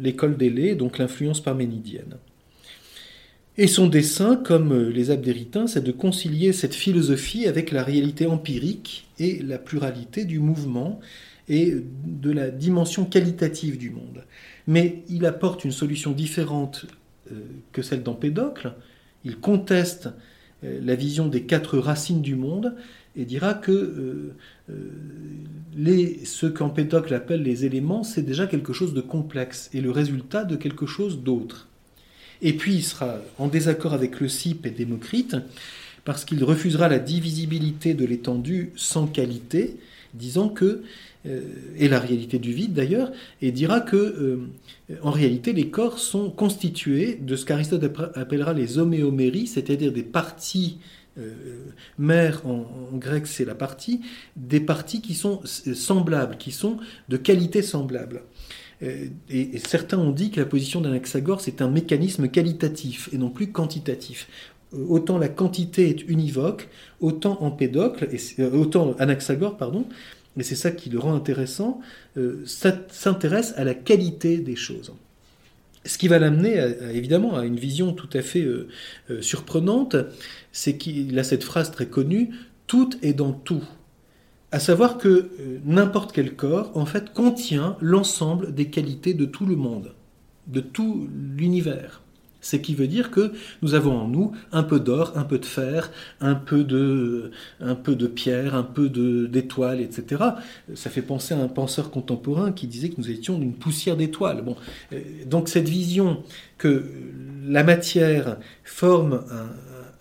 l'école 0.00 0.36
d'Élé, 0.36 0.74
donc 0.74 0.98
l'influence 0.98 1.40
parménidienne. 1.40 2.16
Et 3.58 3.66
son 3.66 3.88
dessein, 3.88 4.36
comme 4.36 4.88
les 4.88 5.10
abdéritains, 5.10 5.66
c'est 5.66 5.84
de 5.84 5.92
concilier 5.92 6.52
cette 6.52 6.74
philosophie 6.74 7.46
avec 7.46 7.72
la 7.72 7.82
réalité 7.82 8.26
empirique 8.26 9.08
et 9.18 9.42
la 9.42 9.58
pluralité 9.58 10.24
du 10.24 10.38
mouvement 10.38 11.00
et 11.48 11.74
de 12.04 12.30
la 12.30 12.48
dimension 12.48 13.04
qualitative 13.04 13.76
du 13.76 13.90
monde. 13.90 14.24
Mais 14.66 15.02
il 15.08 15.26
apporte 15.26 15.64
une 15.64 15.72
solution 15.72 16.12
différente 16.12 16.86
euh, 16.86 16.99
que 17.72 17.82
celle 17.82 18.02
d'Empédocle. 18.02 18.72
Il 19.24 19.38
conteste 19.38 20.08
euh, 20.64 20.80
la 20.82 20.94
vision 20.94 21.26
des 21.26 21.42
quatre 21.42 21.78
racines 21.78 22.22
du 22.22 22.34
monde 22.34 22.74
et 23.16 23.24
dira 23.24 23.54
que 23.54 23.72
euh, 23.72 24.34
les, 25.76 26.24
ce 26.24 26.46
qu'Empédocle 26.46 27.12
appelle 27.14 27.42
les 27.42 27.64
éléments, 27.64 28.04
c'est 28.04 28.22
déjà 28.22 28.46
quelque 28.46 28.72
chose 28.72 28.94
de 28.94 29.00
complexe 29.00 29.68
et 29.72 29.80
le 29.80 29.90
résultat 29.90 30.44
de 30.44 30.56
quelque 30.56 30.86
chose 30.86 31.22
d'autre. 31.22 31.68
Et 32.42 32.52
puis 32.52 32.74
il 32.74 32.82
sera 32.82 33.18
en 33.38 33.48
désaccord 33.48 33.94
avec 33.94 34.20
le 34.20 34.28
Cype 34.28 34.64
et 34.64 34.70
Démocrite 34.70 35.36
parce 36.04 36.24
qu'il 36.24 36.42
refusera 36.44 36.88
la 36.88 36.98
divisibilité 36.98 37.94
de 37.94 38.04
l'étendue 38.04 38.72
sans 38.76 39.06
qualité, 39.06 39.76
disant 40.14 40.48
que 40.48 40.64
euh, 40.64 40.82
et 41.24 41.88
la 41.88 42.00
réalité 42.00 42.38
du 42.38 42.52
vide 42.52 42.72
d'ailleurs, 42.72 43.12
et 43.42 43.52
dira 43.52 43.80
que 43.80 43.96
euh, 43.96 44.48
en 45.02 45.10
réalité 45.10 45.52
les 45.52 45.68
corps 45.68 45.98
sont 45.98 46.30
constitués 46.30 47.18
de 47.20 47.36
ce 47.36 47.44
qu'Aristote 47.44 47.84
appellera 48.14 48.54
les 48.54 48.78
homéoméries, 48.78 49.46
c'est-à-dire 49.46 49.92
des 49.92 50.02
parties 50.02 50.78
euh, 51.18 51.32
mères 51.98 52.46
en, 52.46 52.64
grec 52.94 53.26
c'est 53.26 53.44
la 53.44 53.54
partie, 53.54 54.00
des 54.36 54.60
parties 54.60 55.02
qui 55.02 55.14
sont 55.14 55.42
semblables, 55.44 56.38
qui 56.38 56.52
sont 56.52 56.78
de 57.08 57.16
qualité 57.16 57.62
semblable. 57.62 58.22
Et, 58.82 59.58
certains 59.58 59.98
ont 59.98 60.12
dit 60.12 60.30
que 60.30 60.40
la 60.40 60.46
position 60.46 60.80
d'Anaxagore 60.80 61.42
c'est 61.42 61.60
un 61.60 61.68
mécanisme 61.68 62.28
qualitatif 62.28 63.10
et 63.12 63.18
non 63.18 63.28
plus 63.28 63.52
quantitatif 63.52 64.26
autant 64.72 65.18
la 65.18 65.28
quantité 65.28 65.88
est 65.88 66.08
univoque, 66.08 66.68
autant 67.00 67.42
Empédocle, 67.42 68.08
et, 68.12 68.42
autant 68.44 68.94
Anaxagore, 68.98 69.56
pardon, 69.56 69.86
mais 70.36 70.42
c'est 70.42 70.54
ça 70.54 70.70
qui 70.70 70.90
le 70.90 70.98
rend 70.98 71.14
intéressant, 71.14 71.80
euh, 72.16 72.44
s'intéresse 72.46 73.54
à 73.56 73.64
la 73.64 73.74
qualité 73.74 74.38
des 74.38 74.56
choses. 74.56 74.92
Ce 75.86 75.96
qui 75.96 76.08
va 76.08 76.18
l'amener 76.18 76.62
évidemment 76.92 77.36
à 77.36 77.46
une 77.46 77.56
vision 77.56 77.92
tout 77.92 78.10
à 78.12 78.20
fait 78.20 78.42
euh, 78.42 78.68
euh, 79.10 79.22
surprenante, 79.22 79.96
c'est 80.52 80.76
qu'il 80.76 81.18
a 81.18 81.24
cette 81.24 81.42
phrase 81.42 81.70
très 81.70 81.86
connue, 81.86 82.30
tout 82.66 82.90
est 83.02 83.14
dans 83.14 83.32
tout. 83.32 83.64
À 84.52 84.58
savoir 84.58 84.98
que 84.98 85.30
n'importe 85.64 86.10
quel 86.10 86.34
corps, 86.34 86.72
en 86.74 86.84
fait, 86.84 87.12
contient 87.12 87.76
l'ensemble 87.80 88.52
des 88.52 88.66
qualités 88.66 89.14
de 89.14 89.24
tout 89.24 89.46
le 89.46 89.54
monde, 89.54 89.94
de 90.48 90.60
tout 90.60 91.08
l'univers. 91.36 92.02
C'est 92.40 92.60
qui 92.60 92.74
veut 92.74 92.86
dire 92.86 93.10
que 93.10 93.32
nous 93.62 93.74
avons 93.74 93.96
en 93.96 94.08
nous 94.08 94.32
un 94.52 94.62
peu 94.62 94.80
d'or, 94.80 95.12
un 95.16 95.24
peu 95.24 95.38
de 95.38 95.46
fer, 95.46 95.90
un 96.20 96.34
peu 96.34 96.64
de, 96.64 97.30
un 97.60 97.74
peu 97.74 97.94
de 97.94 98.06
pierre, 98.06 98.54
un 98.54 98.62
peu 98.62 98.88
d'étoiles, 98.88 99.80
etc. 99.80 100.24
Ça 100.74 100.90
fait 100.90 101.02
penser 101.02 101.34
à 101.34 101.38
un 101.38 101.48
penseur 101.48 101.90
contemporain 101.90 102.52
qui 102.52 102.66
disait 102.66 102.88
que 102.88 102.96
nous 102.98 103.10
étions 103.10 103.38
d'une 103.38 103.54
poussière 103.54 103.96
d'étoiles. 103.96 104.42
Bon, 104.42 104.56
euh, 104.92 105.00
donc 105.26 105.48
cette 105.48 105.68
vision 105.68 106.22
que 106.58 106.84
la 107.46 107.64
matière 107.64 108.38
forme 108.64 109.24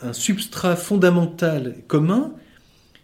un, 0.02 0.14
substrat 0.14 0.78
fondamental 0.78 1.76
commun, 1.88 2.34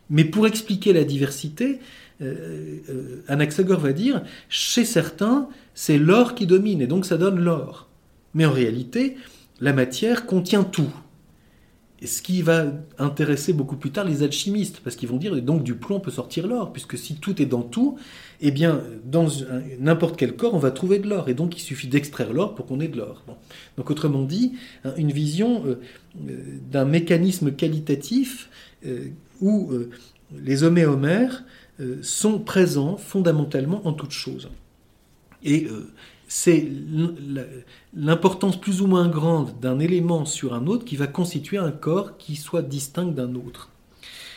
mais 0.09 0.23
pour 0.23 0.47
expliquer 0.47 0.93
la 0.93 1.03
diversité, 1.03 1.79
euh, 2.21 2.77
euh, 2.89 3.23
Anaxagore 3.27 3.79
va 3.79 3.91
dire, 3.91 4.23
chez 4.47 4.85
certains, 4.85 5.49
c'est 5.73 5.97
l'or 5.97 6.35
qui 6.35 6.47
domine, 6.47 6.81
et 6.81 6.87
donc 6.87 7.05
ça 7.05 7.17
donne 7.17 7.39
l'or. 7.39 7.89
Mais 8.35 8.45
en 8.45 8.51
réalité, 8.51 9.15
la 9.59 9.73
matière 9.73 10.27
contient 10.27 10.63
tout. 10.63 10.91
Et 12.01 12.07
ce 12.07 12.21
qui 12.21 12.41
va 12.41 12.65
intéresser 12.99 13.53
beaucoup 13.53 13.77
plus 13.77 13.89
tard 13.89 14.05
les 14.05 14.21
alchimistes, 14.21 14.81
parce 14.83 14.97
qu'ils 14.97 15.07
vont 15.07 15.17
dire, 15.17 15.41
donc 15.41 15.63
du 15.63 15.75
plomb 15.75 16.01
peut 16.01 16.11
sortir 16.11 16.45
l'or, 16.45 16.73
puisque 16.73 16.97
si 16.97 17.15
tout 17.15 17.41
est 17.41 17.45
dans 17.45 17.63
tout, 17.63 17.97
eh 18.41 18.51
bien, 18.51 18.83
dans 19.05 19.27
n'importe 19.79 20.17
quel 20.17 20.35
corps, 20.35 20.53
on 20.53 20.59
va 20.59 20.71
trouver 20.71 20.99
de 20.99 21.07
l'or. 21.07 21.29
Et 21.29 21.33
donc, 21.33 21.57
il 21.57 21.61
suffit 21.61 21.87
d'extraire 21.87 22.33
l'or 22.33 22.53
pour 22.53 22.65
qu'on 22.65 22.81
ait 22.81 22.89
de 22.89 22.97
l'or. 22.97 23.23
Donc, 23.77 23.89
autrement 23.89 24.23
dit, 24.23 24.53
hein, 24.83 24.93
une 24.97 25.13
vision 25.13 25.65
euh, 25.65 25.79
euh, 26.29 26.59
d'un 26.69 26.85
mécanisme 26.85 27.53
qualitatif 27.53 28.49
euh, 28.85 29.07
où 29.41 29.71
les 30.37 30.63
homéomères 30.63 31.43
sont 32.01 32.39
présents 32.39 32.95
fondamentalement 32.95 33.85
en 33.85 33.93
toute 33.93 34.11
chose. 34.11 34.49
Et 35.43 35.67
c'est 36.27 36.67
l'importance 37.93 38.59
plus 38.59 38.81
ou 38.81 38.87
moins 38.87 39.07
grande 39.07 39.59
d'un 39.59 39.79
élément 39.79 40.25
sur 40.25 40.53
un 40.53 40.67
autre 40.67 40.85
qui 40.85 40.95
va 40.95 41.07
constituer 41.07 41.57
un 41.57 41.71
corps 41.71 42.17
qui 42.17 42.35
soit 42.35 42.61
distinct 42.61 43.05
d'un 43.05 43.35
autre. 43.35 43.69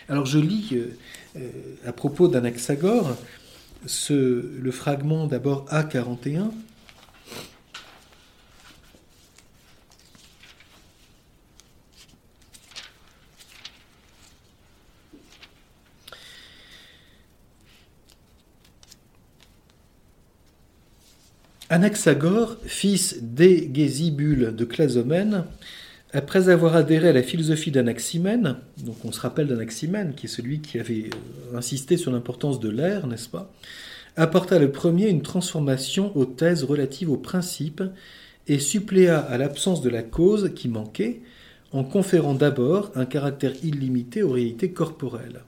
Alors 0.08 0.26
je 0.26 0.38
lis 0.38 0.68
euh, 0.72 0.96
euh, 1.36 1.50
à 1.86 1.92
propos 1.92 2.28
d'Anaxagore 2.28 3.16
le 4.20 4.70
fragment 4.70 5.26
d'abord 5.26 5.66
A41 5.70 6.50
Anaxagore, 21.70 22.56
fils 22.64 23.22
d'Égésibule 23.22 24.56
de 24.56 24.64
Clasomène, 24.64 25.44
après 26.14 26.48
avoir 26.48 26.74
adhéré 26.74 27.08
à 27.08 27.12
la 27.12 27.22
philosophie 27.22 27.70
d'Anaximène, 27.70 28.56
donc 28.86 29.04
on 29.04 29.12
se 29.12 29.20
rappelle 29.20 29.48
d'Anaximène, 29.48 30.14
qui 30.14 30.24
est 30.24 30.30
celui 30.30 30.60
qui 30.60 30.78
avait 30.78 31.10
euh, 31.52 31.58
insisté 31.58 31.98
sur 31.98 32.10
l'importance 32.10 32.58
de 32.58 32.70
l'air, 32.70 33.06
n'est-ce 33.06 33.28
pas, 33.28 33.52
apporta 34.16 34.58
le 34.58 34.72
premier 34.72 35.10
une 35.10 35.20
transformation 35.20 36.16
aux 36.16 36.24
thèses 36.24 36.64
relatives 36.64 37.10
aux 37.10 37.18
principes 37.18 37.82
et 38.46 38.58
suppléa 38.58 39.18
à 39.18 39.36
l'absence 39.36 39.82
de 39.82 39.90
la 39.90 40.02
cause 40.02 40.52
qui 40.54 40.68
manquait, 40.68 41.20
en 41.72 41.84
conférant 41.84 42.32
d'abord 42.32 42.92
un 42.94 43.04
caractère 43.04 43.52
illimité 43.62 44.22
aux 44.22 44.32
réalités 44.32 44.70
corporelles. 44.70 45.42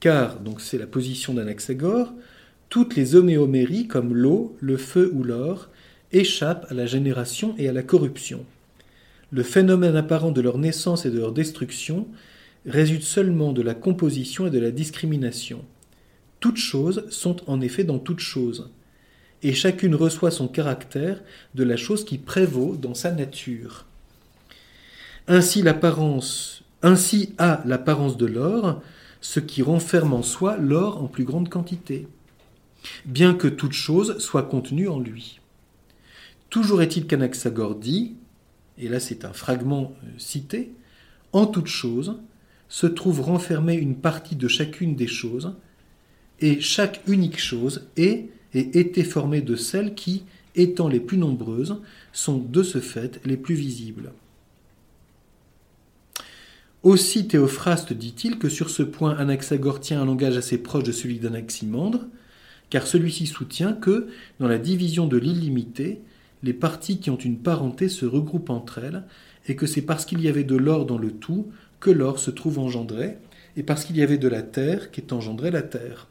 Car, 0.00 0.38
donc 0.40 0.60
c'est 0.60 0.76
la 0.76 0.86
position 0.86 1.32
d'Anaxagore, 1.32 2.12
toutes 2.72 2.96
les 2.96 3.16
homéoméries, 3.16 3.86
comme 3.86 4.14
l'eau, 4.14 4.56
le 4.60 4.78
feu 4.78 5.10
ou 5.12 5.24
l'or, 5.24 5.68
échappent 6.10 6.64
à 6.70 6.74
la 6.74 6.86
génération 6.86 7.54
et 7.58 7.68
à 7.68 7.72
la 7.72 7.82
corruption. 7.82 8.46
Le 9.30 9.42
phénomène 9.42 9.94
apparent 9.94 10.30
de 10.30 10.40
leur 10.40 10.56
naissance 10.56 11.04
et 11.04 11.10
de 11.10 11.18
leur 11.18 11.32
destruction 11.32 12.08
résulte 12.64 13.02
seulement 13.02 13.52
de 13.52 13.60
la 13.60 13.74
composition 13.74 14.46
et 14.46 14.50
de 14.50 14.58
la 14.58 14.70
discrimination. 14.70 15.66
Toutes 16.40 16.56
choses 16.56 17.04
sont 17.10 17.46
en 17.46 17.60
effet 17.60 17.84
dans 17.84 17.98
toutes 17.98 18.20
choses, 18.20 18.70
et 19.42 19.52
chacune 19.52 19.94
reçoit 19.94 20.30
son 20.30 20.48
caractère 20.48 21.22
de 21.54 21.64
la 21.64 21.76
chose 21.76 22.06
qui 22.06 22.16
prévaut 22.16 22.74
dans 22.74 22.94
sa 22.94 23.10
nature. 23.10 23.84
Ainsi 25.28 25.60
l'apparence, 25.60 26.62
ainsi 26.80 27.34
a 27.36 27.62
l'apparence 27.66 28.16
de 28.16 28.24
l'or, 28.24 28.80
ce 29.20 29.40
qui 29.40 29.60
renferme 29.60 30.14
en 30.14 30.22
soi 30.22 30.56
l'or 30.56 31.02
en 31.02 31.06
plus 31.06 31.24
grande 31.24 31.50
quantité 31.50 32.08
bien 33.04 33.34
que 33.34 33.48
toute 33.48 33.72
chose 33.72 34.18
soit 34.18 34.44
contenue 34.44 34.88
en 34.88 34.98
lui. 34.98 35.40
Toujours 36.50 36.82
est-il 36.82 37.06
qu'Anaxagore 37.06 37.74
dit, 37.74 38.16
et 38.78 38.88
là 38.88 39.00
c'est 39.00 39.24
un 39.24 39.32
fragment 39.32 39.94
euh, 40.04 40.08
cité, 40.18 40.72
en 41.32 41.46
toute 41.46 41.66
chose 41.66 42.18
se 42.68 42.86
trouve 42.86 43.20
renfermée 43.20 43.74
une 43.74 43.96
partie 43.96 44.36
de 44.36 44.48
chacune 44.48 44.96
des 44.96 45.06
choses, 45.06 45.54
et 46.40 46.60
chaque 46.60 47.02
unique 47.06 47.38
chose 47.38 47.88
est 47.96 48.30
et 48.54 48.78
était 48.78 49.04
formée 49.04 49.40
de 49.40 49.56
celles 49.56 49.94
qui, 49.94 50.24
étant 50.54 50.88
les 50.88 51.00
plus 51.00 51.18
nombreuses, 51.18 51.80
sont 52.12 52.38
de 52.38 52.62
ce 52.62 52.80
fait 52.80 53.20
les 53.24 53.36
plus 53.36 53.54
visibles. 53.54 54.12
Aussi 56.82 57.28
Théophraste 57.28 57.92
dit-il 57.92 58.38
que 58.38 58.48
sur 58.48 58.68
ce 58.68 58.82
point 58.82 59.16
Anaxagore 59.16 59.80
tient 59.80 60.02
un 60.02 60.04
langage 60.04 60.36
assez 60.36 60.58
proche 60.58 60.82
de 60.82 60.92
celui 60.92 61.18
d'Anaximandre, 61.18 62.06
car 62.72 62.86
celui-ci 62.86 63.26
soutient 63.26 63.74
que, 63.74 64.08
dans 64.40 64.48
la 64.48 64.56
division 64.56 65.06
de 65.06 65.18
l'illimité, 65.18 66.00
les 66.42 66.54
parties 66.54 67.00
qui 67.00 67.10
ont 67.10 67.18
une 67.18 67.36
parenté 67.36 67.90
se 67.90 68.06
regroupent 68.06 68.48
entre 68.48 68.78
elles, 68.78 69.02
et 69.46 69.56
que 69.56 69.66
c'est 69.66 69.82
parce 69.82 70.06
qu'il 70.06 70.22
y 70.22 70.28
avait 70.28 70.42
de 70.42 70.56
l'or 70.56 70.86
dans 70.86 70.96
le 70.96 71.10
tout 71.10 71.48
que 71.80 71.90
l'or 71.90 72.18
se 72.18 72.30
trouve 72.30 72.58
engendré, 72.58 73.18
et 73.58 73.62
parce 73.62 73.84
qu'il 73.84 73.98
y 73.98 74.02
avait 74.02 74.16
de 74.16 74.26
la 74.26 74.40
terre 74.40 74.90
qu'est 74.90 75.12
engendrée 75.12 75.50
la 75.50 75.60
terre. 75.60 76.08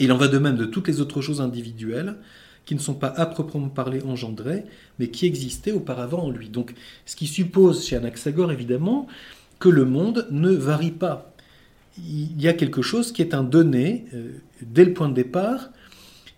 Il 0.00 0.10
en 0.10 0.16
va 0.16 0.26
de 0.26 0.38
même 0.38 0.56
de 0.56 0.64
toutes 0.64 0.88
les 0.88 1.00
autres 1.00 1.20
choses 1.20 1.40
individuelles, 1.40 2.16
qui 2.64 2.74
ne 2.74 2.80
sont 2.80 2.94
pas 2.94 3.14
à 3.16 3.24
proprement 3.24 3.68
parler 3.68 4.02
engendrées, 4.02 4.64
mais 4.98 5.10
qui 5.10 5.26
existaient 5.26 5.70
auparavant 5.70 6.24
en 6.24 6.30
lui. 6.30 6.48
Donc, 6.48 6.74
ce 7.04 7.14
qui 7.14 7.28
suppose 7.28 7.86
chez 7.86 7.94
Anaxagore, 7.94 8.50
évidemment, 8.50 9.06
que 9.60 9.68
le 9.68 9.84
monde 9.84 10.26
ne 10.32 10.50
varie 10.50 10.90
pas. 10.90 11.35
Il 11.98 12.40
y 12.40 12.48
a 12.48 12.52
quelque 12.52 12.82
chose 12.82 13.12
qui 13.12 13.22
est 13.22 13.34
un 13.34 13.42
donné 13.42 14.06
euh, 14.14 14.38
dès 14.62 14.84
le 14.84 14.92
point 14.92 15.08
de 15.08 15.14
départ 15.14 15.70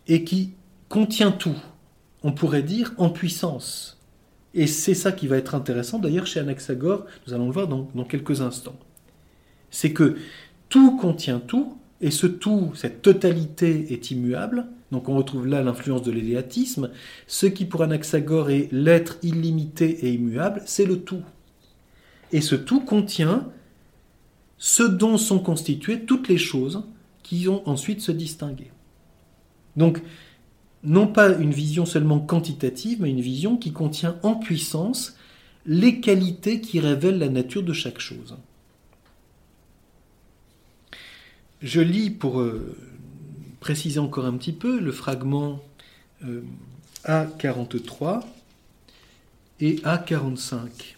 et 0.06 0.24
qui 0.24 0.54
contient 0.88 1.32
tout. 1.32 1.56
On 2.22 2.32
pourrait 2.32 2.62
dire 2.62 2.92
en 2.96 3.10
puissance. 3.10 3.98
Et 4.54 4.66
c'est 4.66 4.94
ça 4.94 5.12
qui 5.12 5.26
va 5.26 5.36
être 5.36 5.54
intéressant 5.54 5.98
d'ailleurs 5.98 6.26
chez 6.26 6.40
Anaxagore, 6.40 7.04
nous 7.26 7.34
allons 7.34 7.46
le 7.46 7.52
voir 7.52 7.68
dans, 7.68 7.88
dans 7.94 8.04
quelques 8.04 8.40
instants. 8.40 8.78
C'est 9.70 9.92
que 9.92 10.16
tout 10.68 10.96
contient 10.96 11.40
tout, 11.40 11.76
et 12.00 12.10
ce 12.10 12.26
tout, 12.26 12.72
cette 12.74 13.02
totalité 13.02 13.92
est 13.92 14.10
immuable, 14.10 14.66
donc 14.90 15.08
on 15.08 15.16
retrouve 15.16 15.46
là 15.46 15.62
l'influence 15.62 16.02
de 16.02 16.10
l'éléatisme. 16.10 16.90
Ce 17.26 17.46
qui 17.46 17.64
pour 17.64 17.82
Anaxagore 17.82 18.50
est 18.50 18.68
l'être 18.72 19.18
illimité 19.22 20.06
et 20.06 20.12
immuable, 20.12 20.62
c'est 20.64 20.86
le 20.86 21.00
tout. 21.00 21.22
Et 22.32 22.40
ce 22.40 22.54
tout 22.54 22.80
contient 22.80 23.48
ce 24.58 24.82
dont 24.82 25.16
sont 25.16 25.38
constituées 25.38 26.04
toutes 26.04 26.28
les 26.28 26.38
choses 26.38 26.82
qui 27.22 27.44
vont 27.44 27.62
ensuite 27.66 28.00
se 28.00 28.12
distinguer. 28.12 28.70
Donc, 29.76 30.02
non 30.82 31.06
pas 31.06 31.30
une 31.30 31.52
vision 31.52 31.86
seulement 31.86 32.20
quantitative, 32.20 32.98
mais 33.00 33.10
une 33.10 33.20
vision 33.20 33.56
qui 33.56 33.72
contient 33.72 34.16
en 34.22 34.34
puissance 34.34 35.16
les 35.66 36.00
qualités 36.00 36.60
qui 36.60 36.80
révèlent 36.80 37.18
la 37.18 37.28
nature 37.28 37.62
de 37.62 37.72
chaque 37.72 37.98
chose. 37.98 38.36
Je 41.60 41.80
lis 41.80 42.10
pour 42.10 42.40
euh, 42.40 42.76
préciser 43.60 43.98
encore 43.98 44.24
un 44.24 44.36
petit 44.36 44.52
peu 44.52 44.78
le 44.80 44.92
fragment 44.92 45.60
euh, 46.24 46.42
A43 47.04 48.22
et 49.60 49.76
A45. 49.76 50.97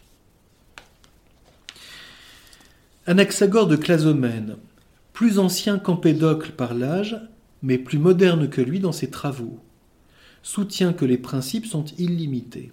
Anaxagore 3.07 3.67
de 3.67 3.77
Clazomène, 3.77 4.57
plus 5.15 5.39
ancien 5.39 5.79
qu'Empédocle 5.79 6.53
par 6.53 6.75
l'âge, 6.75 7.17
mais 7.63 7.79
plus 7.79 7.99
moderne 7.99 8.51
que 8.51 8.61
lui 8.61 8.79
dans 8.79 8.93
ses 8.93 9.09
travaux, 9.09 9.59
soutient 10.43 10.93
que 10.93 11.07
les 11.07 11.17
principes 11.17 11.65
sont 11.65 11.87
illimités. 11.97 12.73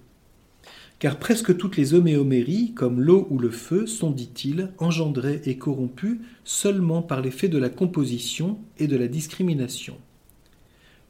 Car 1.00 1.18
presque 1.18 1.56
toutes 1.56 1.78
les 1.78 1.94
homéoméries, 1.94 2.74
comme 2.74 3.00
l'eau 3.00 3.26
ou 3.30 3.40
le 3.40 3.50
feu, 3.50 3.88
sont, 3.88 4.12
dit-il, 4.12 4.70
engendrées 4.80 5.42
et 5.46 5.58
corrompues 5.58 6.20
seulement 6.44 7.02
par 7.02 7.22
l'effet 7.22 7.48
de 7.48 7.58
la 7.58 7.70
composition 7.70 8.60
et 8.80 8.88
de 8.88 8.98
la 8.98 9.08
discrimination. 9.08 9.96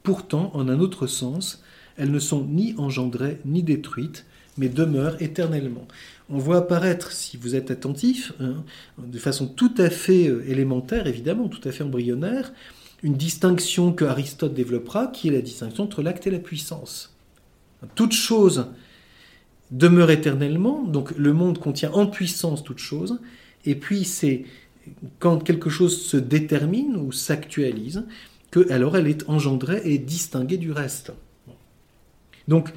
Pourtant, 0.04 0.52
en 0.54 0.68
un 0.68 0.78
autre 0.78 1.08
sens, 1.08 1.64
elles 1.96 2.12
ne 2.12 2.20
sont 2.20 2.44
ni 2.44 2.76
engendrées 2.78 3.40
ni 3.44 3.64
détruites, 3.64 4.26
mais 4.58 4.68
demeurent 4.68 5.20
éternellement. 5.20 5.88
On 6.30 6.38
voit 6.38 6.58
apparaître, 6.58 7.12
si 7.12 7.36
vous 7.36 7.54
êtes 7.54 7.70
attentif, 7.70 8.32
hein, 8.40 8.64
de 8.98 9.18
façon 9.18 9.46
tout 9.46 9.72
à 9.78 9.88
fait 9.88 10.28
euh, 10.28 10.44
élémentaire, 10.48 11.06
évidemment, 11.06 11.48
tout 11.48 11.66
à 11.66 11.72
fait 11.72 11.84
embryonnaire, 11.84 12.52
une 13.02 13.14
distinction 13.14 13.92
que 13.92 14.04
Aristote 14.04 14.54
développera, 14.54 15.06
qui 15.06 15.28
est 15.28 15.32
la 15.32 15.40
distinction 15.40 15.84
entre 15.84 16.02
l'acte 16.02 16.26
et 16.26 16.30
la 16.30 16.38
puissance. 16.38 17.14
Toute 17.94 18.12
chose 18.12 18.66
demeure 19.70 20.10
éternellement, 20.10 20.82
donc 20.82 21.16
le 21.16 21.32
monde 21.32 21.58
contient 21.58 21.92
en 21.92 22.06
puissance 22.06 22.64
toute 22.64 22.78
chose, 22.78 23.20
et 23.64 23.74
puis 23.74 24.04
c'est 24.04 24.44
quand 25.18 25.38
quelque 25.38 25.70
chose 25.70 26.00
se 26.00 26.16
détermine 26.16 26.96
ou 26.96 27.12
s'actualise, 27.12 28.04
que 28.50 28.70
alors 28.72 28.96
elle 28.96 29.06
est 29.06 29.28
engendrée 29.28 29.82
et 29.84 29.98
distinguée 29.98 30.56
du 30.56 30.72
reste. 30.72 31.12
Donc 32.48 32.72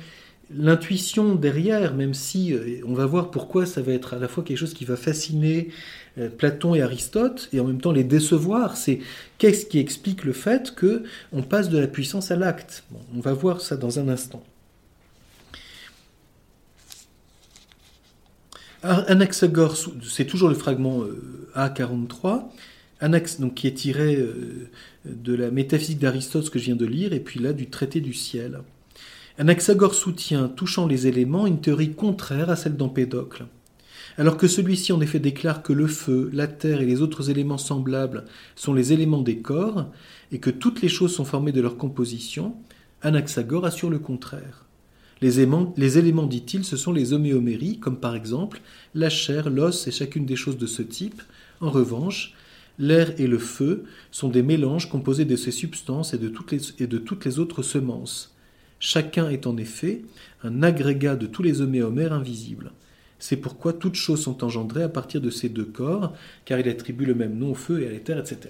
l'intuition 0.56 1.36
derrière, 1.36 1.94
même 1.94 2.14
si 2.14 2.54
euh, 2.54 2.82
on 2.86 2.94
va 2.94 3.06
voir 3.06 3.32
pourquoi 3.32 3.66
ça 3.66 3.82
va 3.82 3.94
être 3.94 4.14
à 4.14 4.20
la 4.20 4.28
fois 4.28 4.44
quelque 4.44 4.58
chose 4.58 4.74
qui 4.74 4.86
va 4.86 4.96
fasciner 4.96 5.70
euh, 6.18 6.30
Platon 6.30 6.76
et 6.76 6.82
Aristote 6.82 7.50
et 7.54 7.60
en 7.60 7.66
même 7.66 7.82
temps 7.82 7.92
les 7.92 8.04
décevoir, 8.04 8.78
c'est 8.78 9.00
qu'est-ce 9.38 9.66
qui 9.66 9.80
explique 9.80 10.24
le 10.24 10.34
fait 10.34 10.74
que 10.76 11.04
on 11.32 11.42
passe 11.42 11.70
de 11.70 11.78
la 11.78 11.88
puissance 11.88 12.32
à 12.32 12.36
l'acte. 12.36 12.84
on 13.16 13.20
va 13.20 13.34
voir 13.34 13.62
ça 13.62 13.78
dans 13.78 14.00
un 14.00 14.08
instant. 14.10 14.44
Anaxagore, 18.84 19.78
c'est 20.04 20.26
toujours 20.26 20.50
le 20.50 20.56
fragment 20.56 21.04
euh, 21.04 21.48
A43, 21.56 22.46
Anax, 23.00 23.40
donc, 23.40 23.54
qui 23.54 23.68
est 23.68 23.74
tiré 23.74 24.18
de 25.06 25.34
la 25.36 25.52
métaphysique 25.52 26.00
d'Aristote, 26.00 26.50
que 26.50 26.58
je 26.58 26.66
viens 26.66 26.76
de 26.76 26.86
lire, 26.86 27.14
et 27.14 27.20
puis 27.20 27.40
là 27.40 27.54
du 27.54 27.68
traité 27.68 28.00
du 28.00 28.14
ciel. 28.14 28.62
Anaxagore 29.38 29.96
soutient, 29.96 30.50
touchant 30.50 30.88
les 30.88 31.08
éléments, 31.08 31.48
une 31.48 31.62
théorie 31.62 31.94
contraire 31.94 32.50
à 32.50 32.58
celle 32.58 32.76
d'Empédocle. 32.76 33.46
Alors 34.18 34.36
que 34.36 34.48
celui-ci 34.48 34.92
en 34.92 35.00
effet 35.00 35.20
déclare 35.20 35.64
que 35.64 35.72
le 35.72 35.88
feu, 35.88 36.30
la 36.34 36.48
terre 36.48 36.82
et 36.82 36.86
les 36.86 37.02
autres 37.02 37.30
éléments 37.30 37.58
semblables 37.58 38.26
sont 38.56 38.74
les 38.74 38.92
éléments 38.92 39.22
des 39.22 39.38
corps, 39.38 39.88
et 40.34 40.40
que 40.40 40.50
toutes 40.50 40.82
les 40.82 40.90
choses 40.90 41.16
sont 41.16 41.24
formées 41.24 41.54
de 41.54 41.62
leur 41.62 41.78
composition, 41.78 42.56
Anaxagore 43.02 43.66
assure 43.66 43.90
le 43.90 44.00
contraire. 44.00 44.66
Les 45.22 45.40
éléments, 45.40 46.26
dit-il, 46.26 46.66
ce 46.66 46.76
sont 46.76 46.92
les 46.92 47.14
homéoméries, 47.14 47.80
comme 47.80 48.00
par 48.00 48.16
exemple 48.16 48.60
la 48.96 49.10
chair, 49.10 49.50
l'os 49.50 49.88
et 49.88 49.92
chacune 49.92 50.26
des 50.26 50.36
choses 50.36 50.58
de 50.58 50.66
ce 50.66 50.82
type. 50.82 51.22
En 51.62 51.70
revanche, 51.70 52.34
l'air 52.80 53.14
et 53.20 53.28
le 53.28 53.38
feu 53.38 53.86
sont 54.10 54.30
des 54.30 54.44
mélanges 54.44 54.90
composés 54.90 55.26
de 55.26 55.36
ces 55.36 55.52
substances 55.52 56.14
et 56.14 56.18
de 56.18 56.28
toutes 56.28 56.52
les, 56.52 56.62
et 56.80 56.88
de 56.88 56.98
toutes 56.98 57.24
les 57.24 57.40
autres 57.40 57.62
semences. 57.62 58.31
Chacun 58.82 59.30
est 59.30 59.48
en 59.48 59.56
effet 59.58 60.02
un 60.44 60.64
agrégat 60.64 61.16
de 61.16 61.28
tous 61.28 61.44
les 61.44 61.62
homéomères 61.62 62.14
invisibles. 62.14 62.72
C'est 63.20 63.38
pourquoi 63.38 63.74
toutes 63.74 63.96
choses 63.96 64.24
sont 64.24 64.44
engendrées 64.44 64.82
à 64.82 64.90
partir 64.90 65.22
de 65.22 65.30
ces 65.30 65.48
deux 65.48 65.66
corps, 65.66 66.14
car 66.44 66.60
il 66.60 66.68
attribue 66.68 67.06
le 67.06 67.14
même 67.14 67.38
nom 67.38 67.52
au 67.52 67.56
feu 67.56 67.84
et 67.84 67.88
à 67.88 67.92
l'éther, 67.92 68.18
etc. 68.18 68.50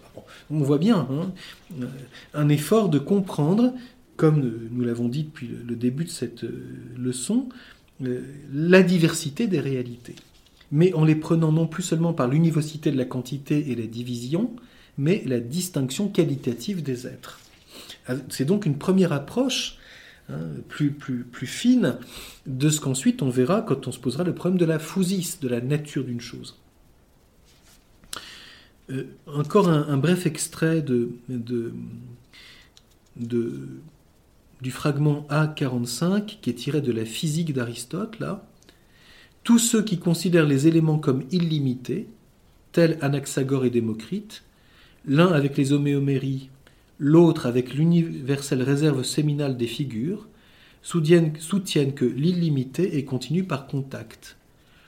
on 0.50 0.60
voit 0.60 0.78
bien 0.78 1.06
hein, 1.12 1.34
un 2.34 2.48
effort 2.48 2.88
de 2.88 2.98
comprendre 2.98 3.74
comme 4.16 4.70
nous 4.72 4.86
l'avons 4.86 5.10
dit 5.10 5.24
depuis 5.24 5.50
le 5.68 5.76
début 5.76 6.06
de 6.06 6.10
cette 6.10 6.44
euh, 6.44 6.64
leçon, 6.96 7.50
euh, 8.04 8.22
la 8.54 8.84
diversité 8.84 9.48
des 9.48 9.60
réalités. 9.60 10.16
Mais 10.72 10.94
en 10.94 11.04
les 11.04 11.16
prenant 11.16 11.52
non 11.52 11.66
plus 11.66 11.82
seulement 11.84 12.14
par 12.14 12.28
l'univocité 12.28 12.92
de 12.92 12.98
la 12.98 13.06
quantité 13.06 13.72
et 13.72 13.76
la 13.76 13.88
division, 13.88 14.52
mais 14.98 15.24
la 15.26 15.40
distinction 15.40 16.08
qualitative 16.08 16.84
des 16.84 17.08
êtres. 17.08 17.40
Ah, 18.08 18.14
c'est 18.30 18.46
donc 18.46 18.68
une 18.68 18.78
première 18.78 19.12
approche 19.12 19.80
hein, 20.32 20.62
plus, 20.68 20.96
fine 21.46 21.98
de 22.46 22.70
ce 22.70 22.80
qu'ensuite 22.80 23.22
on 23.22 23.30
verra 23.30 23.62
quand 23.62 23.88
on 23.88 23.92
se 23.92 24.00
posera 24.00 24.24
le 24.24 24.34
problème 24.34 24.60
de 24.60 24.66
la 24.66 24.80
fousis, 24.80 25.38
de 25.42 25.48
la 25.48 25.62
nature 25.62 26.04
d'une 26.04 26.22
chose. 26.22 26.58
Euh, 28.90 29.04
encore 29.28 29.70
un, 29.70 29.98
bref 29.98 30.26
extrait 30.26 30.82
du 30.82 31.12
fragment 34.72 35.26
A45 35.30 36.40
qui 36.42 36.50
est 36.50 36.54
tiré 36.54 36.82
de 36.82 36.92
la 36.92 37.06
physique 37.06 37.54
d'Aristote, 37.54 38.20
là, 38.20 38.48
tous 39.44 39.60
ceux 39.60 39.84
qui 39.84 39.98
considèrent 39.98 40.46
les 40.46 40.68
éléments 40.68 41.00
comme 41.00 41.24
illimités, 41.32 42.08
tels 42.72 42.98
Anaxagore 43.02 43.66
et 43.66 43.70
Démocrite, 43.70 44.44
l'un 45.06 45.32
avec 45.32 45.58
les 45.58 45.74
homéoméries, 45.74 46.50
l'autre 47.02 47.47
avec 47.47 47.74
l'universelle 47.74 48.62
réserve 48.62 49.04
séminale 49.04 49.58
des 49.58 49.66
figures, 49.66 50.28
soutiennent, 50.84 51.34
que 51.95 52.06
l'illimité 52.06 52.97
est 52.97 53.06
continue 53.06 53.43
par 53.43 53.66
contact. 53.66 54.38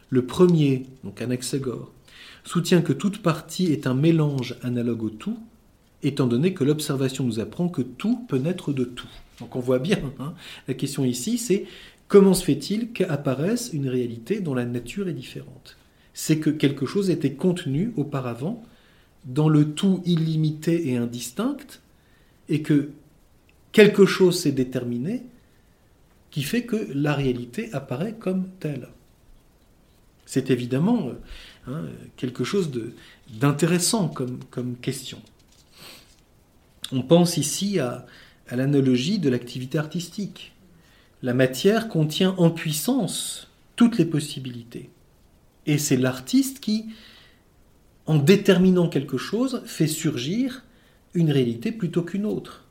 Le 0.10 0.24
premier, 0.24 0.86
donc 1.04 1.24
Anaxagore, 1.24 1.92
soutient 2.44 2.84
que 2.84 2.94
toute 2.94 3.24
partie 3.24 3.74
est 3.74 3.88
un 3.88 3.96
mélange 3.96 4.56
analogue 4.62 5.04
au 5.04 5.10
tout, 5.10 5.40
étant 6.04 6.28
donné 6.28 6.54
que 6.54 6.64
l'observation 6.64 7.24
nous 7.24 7.40
apprend 7.40 7.68
que 7.68 7.82
tout 7.82 8.24
peut 8.28 8.38
naître 8.38 8.74
de 8.74 8.84
tout. 8.84 9.10
Donc 9.40 9.56
on 9.56 9.60
voit 9.60 9.80
bien, 9.80 10.00
hein, 10.20 10.36
la 10.68 10.76
question 10.76 11.04
ici, 11.04 11.40
c'est 11.40 11.66
comment 12.08 12.36
se 12.36 12.46
fait-il 12.46 12.92
qu'apparaisse 12.92 13.72
une 13.74 13.90
réalité 13.90 14.40
dont 14.40 14.54
la 14.54 14.66
nature 14.66 15.08
est 15.08 15.14
différente? 15.14 15.78
C'est 16.14 16.38
que 16.38 16.52
quelque 16.52 16.86
chose 16.86 17.10
était 17.10 17.34
contenu 17.34 17.92
auparavant 17.98 18.64
dans 19.26 19.50
le 19.50 19.72
tout 19.72 20.04
illimité 20.06 20.90
et 20.90 20.98
indistinct, 20.98 21.82
et 22.50 22.62
que 22.62 22.92
quelque 23.72 24.06
chose 24.06 24.40
s'est 24.40 24.52
déterminé 24.52 25.24
qui 26.32 26.44
fait 26.44 26.64
que 26.64 26.88
la 26.94 27.14
réalité 27.14 27.72
apparaît 27.74 28.16
comme 28.20 28.48
telle. 28.60 28.90
C'est 30.26 30.50
évidemment 30.50 31.10
euh, 31.10 31.14
hein, 31.68 31.86
quelque 32.18 32.44
chose 32.44 32.72
d'intéressant 33.40 34.08
comme, 34.08 34.78
question. 34.82 35.22
On 36.92 37.02
pense 37.02 37.38
ici 37.38 37.80
à 37.80 38.06
l'analogie 38.52 39.20
de 39.20 39.30
l'activité 39.30 39.78
artistique. 39.78 40.54
La 41.22 41.34
matière 41.34 41.88
contient 41.88 42.36
en 42.38 42.50
puissance 42.50 43.50
toutes 43.76 43.98
les 43.98 44.06
possibilités. 44.06 44.90
Et 45.66 45.78
c'est 45.78 45.98
l'artiste 45.98 46.60
qui, 46.60 46.88
en 48.06 48.18
déterminant 48.18 48.90
quelque 48.90 49.18
chose, 49.18 49.62
fait 49.66 49.88
surgir 49.88 50.64
une 51.14 51.32
réalité 51.32 51.72
plutôt 51.72 52.04
qu'une 52.04 52.26
autre, 52.26 52.64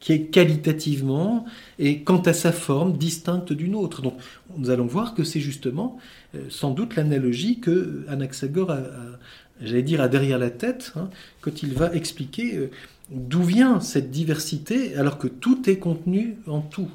qui 0.00 0.12
est 0.12 0.26
qualitativement 0.26 1.44
et 1.78 2.02
quant 2.02 2.20
à 2.22 2.32
sa 2.32 2.52
forme 2.52 2.96
distincte 2.96 3.52
d'une 3.52 3.74
autre. 3.74 4.02
Donc 4.02 4.14
nous 4.56 4.70
allons 4.70 4.86
voir 4.86 5.14
que 5.14 5.24
c'est 5.24 5.40
justement 5.40 5.98
euh, 6.34 6.44
sans 6.50 6.70
doute 6.70 6.96
l'analogie 6.96 7.58
que 7.58 8.04
Anaxagore 8.08 8.70
a, 8.70 8.80
j'allais 9.60 9.82
dire, 9.82 10.00
a 10.00 10.08
derrière 10.08 10.38
la 10.38 10.50
tête, 10.50 10.92
hein, 10.96 11.10
quand 11.40 11.62
il 11.62 11.72
va 11.72 11.94
expliquer 11.94 12.56
euh, 12.56 12.70
d'où 13.10 13.42
vient 13.42 13.80
cette 13.80 14.10
diversité 14.10 14.96
alors 14.96 15.18
que 15.18 15.28
tout 15.28 15.68
est 15.68 15.78
contenu 15.78 16.36
en 16.46 16.60
tout. 16.60 16.90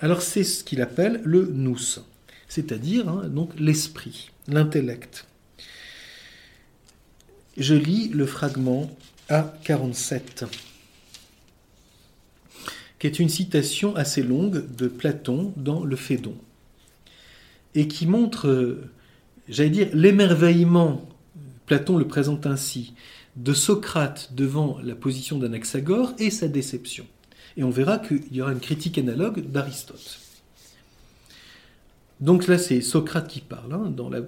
Alors 0.00 0.22
c'est 0.22 0.44
ce 0.44 0.62
qu'il 0.62 0.82
appelle 0.82 1.20
le 1.24 1.46
nous, 1.52 1.78
c'est-à-dire 2.48 3.08
hein, 3.08 3.28
donc 3.28 3.50
l'esprit, 3.58 4.30
l'intellect. 4.46 5.26
Je 7.56 7.74
lis 7.74 8.08
le 8.08 8.26
fragment 8.26 8.90
A47, 9.28 10.46
qui 12.98 13.06
est 13.06 13.18
une 13.18 13.28
citation 13.28 13.96
assez 13.96 14.22
longue 14.22 14.74
de 14.76 14.86
Platon 14.86 15.52
dans 15.56 15.84
le 15.84 15.96
Phédon, 15.96 16.36
et 17.74 17.88
qui 17.88 18.06
montre, 18.06 18.78
j'allais 19.48 19.70
dire, 19.70 19.88
l'émerveillement, 19.92 21.08
Platon 21.66 21.96
le 21.96 22.06
présente 22.06 22.46
ainsi, 22.46 22.94
de 23.36 23.52
Socrate 23.52 24.32
devant 24.34 24.78
la 24.82 24.94
position 24.94 25.38
d'Anaxagore 25.38 26.14
et 26.18 26.30
sa 26.30 26.48
déception. 26.48 27.06
Et 27.56 27.64
on 27.64 27.70
verra 27.70 27.98
qu'il 27.98 28.32
y 28.32 28.40
aura 28.40 28.52
une 28.52 28.60
critique 28.60 28.98
analogue 28.98 29.40
d'Aristote. 29.50 30.20
Donc 32.20 32.46
là, 32.46 32.58
c'est 32.58 32.80
Socrate 32.80 33.28
qui 33.28 33.40
parle, 33.40 33.72
hein, 33.74 33.94
la, 34.10 34.20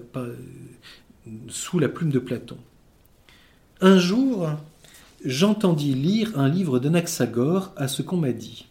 sous 1.47 1.79
la 1.79 1.89
plume 1.89 2.11
de 2.11 2.19
Platon. 2.19 2.57
Un 3.81 3.97
jour, 3.97 4.49
j'entendis 5.23 5.93
lire 5.93 6.37
un 6.37 6.47
livre 6.47 6.79
d'Anaxagore 6.79 7.73
à 7.75 7.87
ce 7.87 8.01
qu'on 8.01 8.17
m'a 8.17 8.31
dit, 8.31 8.67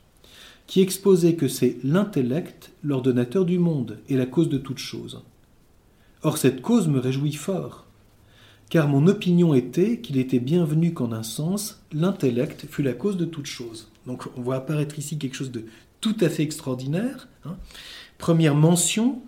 qui 0.66 0.80
exposait 0.80 1.34
que 1.34 1.48
c'est 1.48 1.78
l'intellect 1.84 2.72
l'ordonnateur 2.82 3.44
du 3.44 3.58
monde 3.58 3.98
et 4.08 4.16
la 4.16 4.26
cause 4.26 4.48
de 4.48 4.58
toute 4.58 4.78
chose. 4.78 5.22
Or 6.22 6.38
cette 6.38 6.62
cause 6.62 6.88
me 6.88 6.98
réjouit 6.98 7.32
fort, 7.32 7.86
car 8.70 8.88
mon 8.88 9.06
opinion 9.06 9.54
était 9.54 10.00
qu'il 10.00 10.18
était 10.18 10.40
bienvenu 10.40 10.92
qu'en 10.92 11.12
un 11.12 11.22
sens, 11.22 11.82
l'intellect 11.92 12.66
fût 12.68 12.82
la 12.82 12.92
cause 12.92 13.16
de 13.16 13.24
toute 13.24 13.46
chose. 13.46 13.90
Donc 14.06 14.24
on 14.36 14.42
voit 14.42 14.56
apparaître 14.56 14.98
ici 14.98 15.18
quelque 15.18 15.36
chose 15.36 15.52
de 15.52 15.64
tout 16.00 16.16
à 16.20 16.28
fait 16.28 16.42
extraordinaire. 16.42 17.28
Hein. 17.44 17.56
Première 18.18 18.54
mention, 18.54 19.22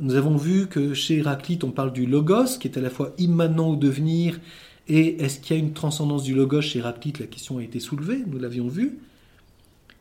nous 0.00 0.14
avons 0.14 0.36
vu 0.36 0.66
que 0.66 0.94
chez 0.94 1.18
Héraclite, 1.18 1.64
on 1.64 1.70
parle 1.70 1.92
du 1.92 2.06
logos, 2.06 2.58
qui 2.58 2.68
est 2.68 2.78
à 2.78 2.80
la 2.80 2.90
fois 2.90 3.14
immanent 3.18 3.70
au 3.70 3.76
devenir 3.76 4.40
et 4.88 5.22
est-ce 5.22 5.40
qu'il 5.40 5.56
y 5.56 5.58
a 5.58 5.62
une 5.62 5.72
transcendance 5.72 6.24
du 6.24 6.34
logos 6.34 6.60
chez 6.60 6.80
Héraclite 6.80 7.18
La 7.18 7.26
question 7.26 7.58
a 7.58 7.62
été 7.62 7.80
soulevée, 7.80 8.22
nous 8.26 8.38
l'avions 8.38 8.68
vu. 8.68 8.98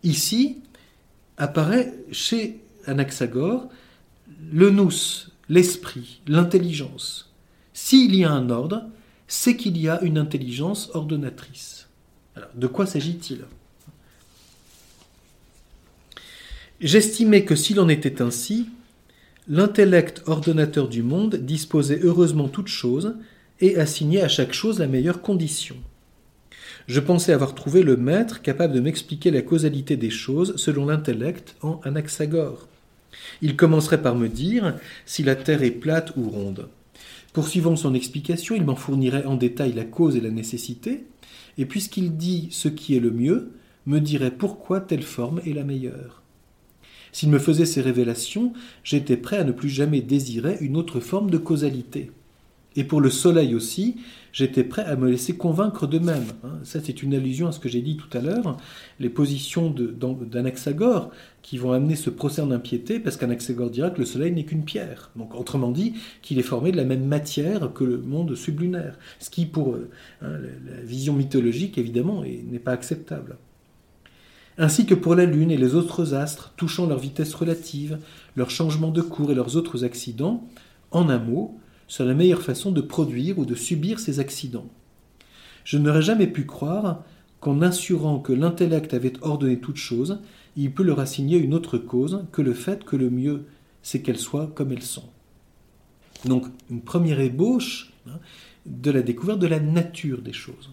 Ici, 0.03 0.57
apparaît 1.37 1.93
chez 2.11 2.59
Anaxagore 2.85 3.69
le 4.51 4.69
nous, 4.69 4.91
l'esprit, 5.47 6.21
l'intelligence. 6.27 7.31
S'il 7.73 8.15
y 8.15 8.23
a 8.25 8.31
un 8.31 8.49
ordre, 8.49 8.83
c'est 9.27 9.55
qu'il 9.55 9.77
y 9.77 9.87
a 9.87 10.01
une 10.01 10.17
intelligence 10.17 10.89
ordonnatrice. 10.93 11.87
De 12.55 12.67
quoi 12.67 12.85
s'agit-il? 12.85 13.45
J'estimais 16.81 17.45
que 17.45 17.55
s'il 17.55 17.79
en 17.79 17.87
était 17.87 18.21
ainsi, 18.21 18.67
l'intellect 19.47 20.23
ordonnateur 20.25 20.89
du 20.89 21.03
monde 21.03 21.35
disposait 21.35 22.01
heureusement 22.03 22.49
toutes 22.49 22.67
choses 22.67 23.15
et 23.59 23.77
assigné 23.77 24.21
à 24.21 24.27
chaque 24.27 24.53
chose 24.53 24.79
la 24.79 24.87
meilleure 24.87 25.21
condition. 25.21 25.75
Je 26.87 26.99
pensais 26.99 27.31
avoir 27.31 27.55
trouvé 27.55 27.81
le 27.81 27.95
maître 27.95 28.41
capable 28.41 28.73
de 28.73 28.81
m'expliquer 28.81 29.31
la 29.31 29.41
causalité 29.41 29.95
des 29.95 30.09
choses 30.09 30.55
selon 30.57 30.85
l'intellect 30.85 31.55
en 31.61 31.79
Anaxagore. 31.83 32.67
Il 33.41 33.55
commencerait 33.55 34.01
par 34.01 34.15
me 34.15 34.27
dire 34.27 34.75
si 35.05 35.23
la 35.23 35.35
Terre 35.35 35.63
est 35.63 35.71
plate 35.71 36.13
ou 36.17 36.29
ronde. 36.29 36.67
Poursuivant 37.31 37.75
son 37.75 37.93
explication, 37.93 38.55
il 38.55 38.65
m'en 38.65 38.75
fournirait 38.75 39.25
en 39.25 39.35
détail 39.35 39.73
la 39.73 39.85
cause 39.85 40.15
et 40.15 40.21
la 40.21 40.29
nécessité, 40.29 41.05
et 41.57 41.65
puisqu'il 41.65 42.17
dit 42.17 42.49
ce 42.51 42.67
qui 42.67 42.95
est 42.95 42.99
le 42.99 43.11
mieux, 43.11 43.51
me 43.85 43.99
dirait 43.99 44.31
pourquoi 44.31 44.81
telle 44.81 45.03
forme 45.03 45.41
est 45.45 45.53
la 45.53 45.63
meilleure. 45.63 46.21
S'il 47.11 47.29
me 47.29 47.39
faisait 47.39 47.65
ces 47.65 47.81
révélations, 47.81 48.53
j'étais 48.83 49.17
prêt 49.17 49.37
à 49.37 49.43
ne 49.43 49.51
plus 49.51 49.69
jamais 49.69 50.01
désirer 50.01 50.57
une 50.61 50.77
autre 50.77 50.99
forme 50.99 51.29
de 51.29 51.37
causalité. 51.37 52.11
Et 52.75 52.83
pour 52.83 53.01
le 53.01 53.09
soleil 53.09 53.53
aussi, 53.53 53.97
j'étais 54.31 54.63
prêt 54.63 54.83
à 54.83 54.95
me 54.95 55.09
laisser 55.09 55.37
convaincre 55.37 55.85
de 55.85 55.99
même. 55.99 56.25
Hein. 56.43 56.59
Ça, 56.63 56.79
c'est 56.83 57.03
une 57.03 57.13
allusion 57.13 57.47
à 57.47 57.51
ce 57.51 57.59
que 57.59 57.69
j'ai 57.69 57.81
dit 57.81 57.97
tout 57.97 58.17
à 58.17 58.21
l'heure, 58.21 58.57
les 58.99 59.09
positions 59.09 59.69
d'Anaxagore 59.69 61.11
qui 61.41 61.57
vont 61.57 61.71
amener 61.71 61.95
ce 61.95 62.09
procès 62.09 62.41
en 62.41 62.51
impiété, 62.51 62.99
parce 62.99 63.17
qu'Anaxagore 63.17 63.69
dira 63.69 63.89
que 63.91 63.99
le 63.99 64.05
soleil 64.05 64.31
n'est 64.31 64.45
qu'une 64.45 64.65
pierre. 64.65 65.11
Donc, 65.15 65.35
autrement 65.35 65.71
dit, 65.71 65.93
qu'il 66.21 66.39
est 66.39 66.43
formé 66.43 66.71
de 66.71 66.77
la 66.77 66.85
même 66.85 67.05
matière 67.05 67.73
que 67.73 67.83
le 67.83 67.97
monde 67.99 68.33
sublunaire. 68.35 68.97
Ce 69.19 69.29
qui, 69.29 69.45
pour 69.45 69.75
hein, 69.75 69.81
la 70.21 70.81
vision 70.83 71.13
mythologique, 71.13 71.77
évidemment, 71.77 72.23
n'est 72.23 72.59
pas 72.59 72.71
acceptable. 72.71 73.37
Ainsi 74.57 74.85
que 74.85 74.93
pour 74.93 75.15
la 75.15 75.25
Lune 75.25 75.51
et 75.51 75.57
les 75.57 75.73
autres 75.73 76.13
astres, 76.13 76.53
touchant 76.57 76.85
leur 76.85 76.99
vitesse 76.99 77.33
relative, 77.33 77.97
leur 78.35 78.51
changement 78.51 78.89
de 78.89 79.01
cours 79.01 79.31
et 79.31 79.35
leurs 79.35 79.57
autres 79.57 79.83
accidents, 79.83 80.47
en 80.91 81.09
un 81.09 81.17
mot, 81.17 81.59
sur 81.87 82.05
la 82.05 82.13
meilleure 82.13 82.41
façon 82.41 82.71
de 82.71 82.81
produire 82.81 83.39
ou 83.39 83.45
de 83.45 83.55
subir 83.55 83.99
ces 83.99 84.19
accidents. 84.19 84.69
Je 85.63 85.77
n'aurais 85.77 86.01
jamais 86.01 86.27
pu 86.27 86.45
croire 86.45 87.03
qu'en 87.39 87.61
assurant 87.61 88.19
que 88.19 88.33
l'intellect 88.33 88.93
avait 88.93 89.13
ordonné 89.21 89.59
toute 89.59 89.77
chose, 89.77 90.19
il 90.55 90.71
peut 90.71 90.83
leur 90.83 90.99
assigner 90.99 91.37
une 91.37 91.53
autre 91.53 91.77
cause 91.77 92.25
que 92.31 92.41
le 92.41 92.53
fait 92.53 92.83
que 92.83 92.95
le 92.95 93.09
mieux, 93.09 93.45
c'est 93.81 94.01
qu'elles 94.01 94.19
soient 94.19 94.51
comme 94.55 94.71
elles 94.71 94.83
sont. 94.83 95.09
Donc, 96.25 96.45
une 96.69 96.81
première 96.81 97.19
ébauche 97.19 97.91
hein, 98.07 98.19
de 98.65 98.91
la 98.91 99.01
découverte 99.01 99.39
de 99.39 99.47
la 99.47 99.59
nature 99.59 100.21
des 100.21 100.33
choses. 100.33 100.69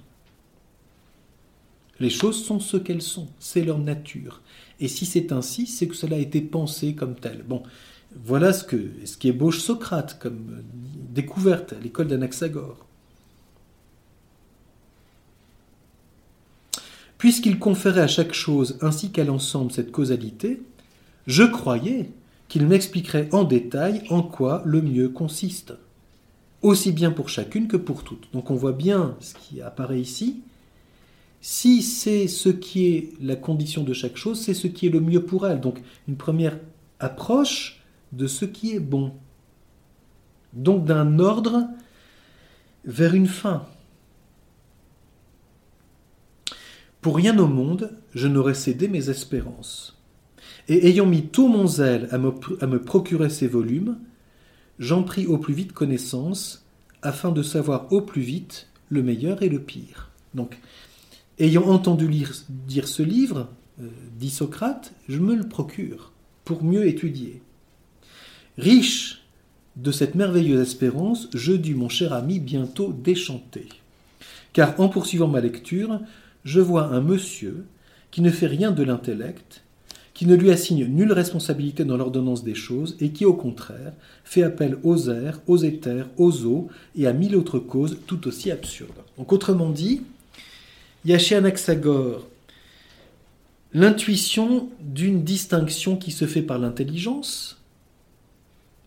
Les 1.99 2.11
choses 2.11 2.43
sont 2.43 2.61
ce 2.61 2.77
qu'elles 2.77 3.03
sont, 3.03 3.29
c'est 3.39 3.63
leur 3.63 3.79
nature. 3.79 4.41
Et 4.81 4.89
si 4.89 5.05
c'est 5.05 5.33
ainsi, 5.33 5.67
c'est 5.67 5.87
que 5.87 5.95
cela 5.95 6.17
a 6.17 6.21
été 6.21 6.41
pensé 6.41 6.95
comme 6.95 7.15
tel. 7.15 7.43
Bon, 7.47 7.63
voilà 8.15 8.53
ce, 8.53 8.65
que, 8.65 8.77
qui 9.19 9.29
ébauche 9.29 9.61
Socrate 9.61 10.19
comme 10.19 10.63
découverte 11.11 11.73
à 11.73 11.81
l'école 11.81 12.09
d'Anaxagore. 12.09 12.87
Puisqu'il 17.19 17.59
conférait 17.59 18.01
à 18.01 18.09
chaque 18.09 18.33
chose 18.33 18.79
ainsi 18.81 19.11
qu'à 19.13 19.25
l'ensemble 19.25 19.73
cette 19.73 19.93
causalité, 19.93 20.63
je 21.27 21.43
croyais 21.43 22.11
qu'il 22.49 22.67
m'expliquerait 22.67 23.29
en 23.33 23.45
détail 23.45 24.03
en 24.09 24.23
quoi 24.23 24.63
le 24.65 24.81
mieux 24.83 25.09
consiste, 25.09 25.75
aussi 26.63 26.93
bien 26.93 27.11
pour 27.11 27.29
chacune 27.29 27.69
que 27.69 27.77
pour 27.77 28.05
toutes. 28.05 28.33
Donc 28.33 28.51
on 28.51 28.55
voit 28.55 28.73
bien 28.73 29.17
ce 29.21 29.35
qui 29.35 29.61
apparaît 29.61 30.01
ici. 30.01 30.41
Si 31.43 31.83
c'est 31.83 32.27
ce 32.27 32.49
qui 32.49 32.87
est 32.87 33.13
la 33.21 33.37
condition 33.37 33.83
de 33.83 33.93
chaque 33.93 34.17
chose, 34.17 34.41
c'est 34.41 34.55
ce 34.55 34.67
qui 34.67 34.87
est 34.87 34.91
le 34.91 35.01
mieux 35.01 35.23
pour 35.23 35.47
elle. 35.47 35.61
Donc 35.61 35.81
une 36.09 36.17
première 36.17 36.59
approche 36.99 37.80
de 38.13 38.27
ce 38.27 38.45
qui 38.45 38.75
est 38.75 38.81
bon. 38.81 39.15
Donc 40.53 40.85
d'un 40.85 41.19
ordre 41.19 41.69
vers 42.85 43.15
une 43.15 43.27
fin. 43.27 43.67
Pour 47.01 47.17
rien 47.17 47.39
au 47.39 47.47
monde, 47.47 47.93
je 48.15 48.29
n'aurais 48.29 48.55
cédé 48.55 48.89
mes 48.89 49.09
espérances. 49.09 49.99
Et 50.69 50.89
ayant 50.89 51.07
mis 51.07 51.27
tout 51.27 51.49
mon 51.49 51.67
zèle 51.67 52.09
à 52.11 52.19
me, 52.19 52.79
procurer 52.79 53.31
ces 53.31 53.47
volumes, 53.47 53.99
j'en 54.79 55.03
pris 55.03 55.27
au 55.27 55.39
plus 55.39 55.55
vite 55.55 55.73
connaissance, 55.73 56.67
afin 57.03 57.33
de 57.33 57.43
savoir 57.43 57.91
au 57.93 58.03
plus 58.03 58.21
vite 58.21 58.69
le 58.91 59.03
meilleur 59.03 59.43
et 59.43 59.49
le 59.49 59.61
pire. 59.61 60.11
Donc, 60.35 60.59
ayant 61.39 61.67
entendu 61.69 62.07
lire, 62.07 62.33
dire 62.51 62.87
ce 62.87 63.03
livre, 63.03 63.49
euh, 63.81 63.89
dit 64.19 64.31
Socrate, 64.31 64.93
je 65.09 65.19
me 65.19 65.35
le 65.35 65.49
procure 65.49 66.13
pour 66.45 66.63
mieux 66.63 66.87
étudier. 66.87 67.41
Riche 68.61 69.23
de 69.77 69.91
cette 69.91 70.15
merveilleuse 70.15 70.61
espérance, 70.61 71.31
je 71.33 71.55
dus, 71.55 71.75
mon 71.75 71.89
cher 71.89 72.13
ami, 72.13 72.39
bientôt 72.41 72.93
déchanter. 72.93 73.69
Car 74.53 74.79
en 74.79 74.91
poursuivant 74.91 75.29
ma 75.29 75.41
lecture, 75.41 75.99
je 76.45 76.61
vois 76.61 76.89
un 76.89 77.01
monsieur 77.01 77.65
qui 78.11 78.21
ne 78.21 78.31
fait 78.31 78.49
rien 78.49 78.71
de 78.71 78.83
l'intellect, 78.83 79.63
qui 80.13 80.27
ne 80.27 80.35
lui 80.35 80.51
assigne 80.51 80.85
nulle 80.85 81.13
responsabilité 81.13 81.87
dans 81.87 81.97
l'ordonnance 81.97 82.45
des 82.45 82.55
choses, 82.55 82.99
et 83.01 83.13
qui, 83.13 83.25
au 83.25 83.33
contraire, 83.33 83.95
fait 84.25 84.43
appel 84.43 84.77
aux 84.83 85.09
airs, 85.09 85.41
aux 85.47 85.57
éthers, 85.57 86.11
aux 86.19 86.45
eaux, 86.45 86.69
et 86.97 87.07
à 87.07 87.15
mille 87.15 87.37
autres 87.37 87.61
causes 87.61 87.97
tout 88.07 88.29
aussi 88.29 88.51
absurdes. 88.51 88.91
Donc, 89.17 89.33
autrement 89.33 89.71
dit, 89.71 90.03
Il 91.07 91.11
y 91.11 91.15
a 91.15 91.19
chez 91.19 91.37
Anaxagore 91.37 92.27
l'intuition 93.73 94.69
d'une 94.81 95.23
distinction 95.23 95.97
qui 95.97 96.11
se 96.11 96.27
fait 96.27 96.43
par 96.43 96.59
l'intelligence, 96.59 97.60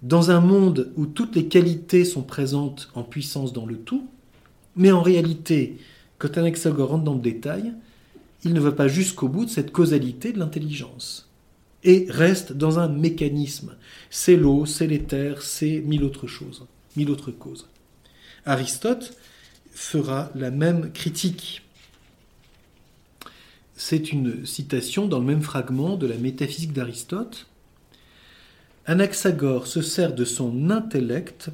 dans 0.03 0.31
un 0.31 0.41
monde 0.41 0.91
où 0.97 1.05
toutes 1.05 1.35
les 1.35 1.47
qualités 1.47 2.05
sont 2.05 2.21
présentes 2.21 2.89
en 2.93 3.03
puissance 3.03 3.53
dans 3.53 3.65
le 3.65 3.77
tout, 3.77 4.07
mais 4.75 4.91
en 4.91 5.01
réalité, 5.01 5.77
quand 6.17 6.37
Anaxagore 6.37 6.89
rentre 6.89 7.05
dans 7.05 7.15
le 7.15 7.21
détail, 7.21 7.73
il 8.43 8.53
ne 8.53 8.59
va 8.59 8.73
pas 8.73 8.89
jusqu'au 8.89 9.29
bout 9.29 9.45
de 9.45 9.49
cette 9.49 9.71
causalité 9.71 10.33
de 10.33 10.39
l'intelligence 10.39 11.29
et 11.85 12.05
reste 12.09 12.53
dans 12.53 12.79
un 12.79 12.89
mécanisme. 12.89 13.75
C'est 14.09 14.35
l'eau, 14.35 14.65
c'est 14.65 14.87
l'éther, 14.87 15.41
c'est 15.41 15.81
mille 15.81 16.03
autres 16.03 16.27
choses, 16.27 16.65
mille 16.97 17.09
autres 17.09 17.31
causes. 17.31 17.67
Aristote 18.45 19.17
fera 19.71 20.31
la 20.35 20.51
même 20.51 20.91
critique. 20.91 21.61
C'est 23.75 24.11
une 24.11 24.45
citation 24.45 25.07
dans 25.07 25.19
le 25.19 25.25
même 25.25 25.41
fragment 25.41 25.95
de 25.95 26.07
la 26.07 26.17
métaphysique 26.17 26.73
d'Aristote. 26.73 27.47
Anaxagore 28.85 29.65
se 29.65 29.81
sert 29.81 30.13
de 30.13 30.25
son 30.25 30.69
intellect 30.69 31.49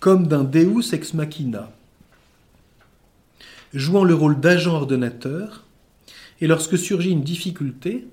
comme 0.00 0.26
d'un 0.28 0.44
deus 0.44 0.94
ex 0.94 1.12
machina, 1.12 1.72
jouant 3.74 4.04
le 4.04 4.14
rôle 4.14 4.40
d'agent 4.40 4.74
ordonnateur, 4.76 5.64
et 6.40 6.46
lorsque 6.46 6.78
surgit 6.78 7.10
une 7.10 7.22
difficulté, 7.22 8.06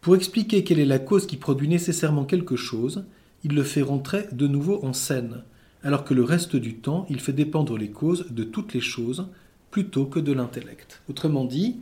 pour 0.00 0.16
expliquer 0.16 0.64
quelle 0.64 0.78
est 0.78 0.86
la 0.86 0.98
cause 0.98 1.26
qui 1.26 1.36
produit 1.36 1.68
nécessairement 1.68 2.24
quelque 2.24 2.56
chose, 2.56 3.04
il 3.42 3.54
le 3.54 3.62
fait 3.64 3.82
rentrer 3.82 4.26
de 4.32 4.46
nouveau 4.46 4.82
en 4.82 4.94
scène, 4.94 5.42
alors 5.82 6.04
que 6.04 6.14
le 6.14 6.24
reste 6.24 6.56
du 6.56 6.76
temps, 6.76 7.06
il 7.10 7.20
fait 7.20 7.32
dépendre 7.32 7.76
les 7.76 7.90
causes 7.90 8.26
de 8.30 8.44
toutes 8.44 8.72
les 8.72 8.80
choses 8.80 9.28
plutôt 9.70 10.06
que 10.06 10.20
de 10.20 10.32
l'intellect. 10.32 11.02
Autrement 11.10 11.44
dit, 11.44 11.80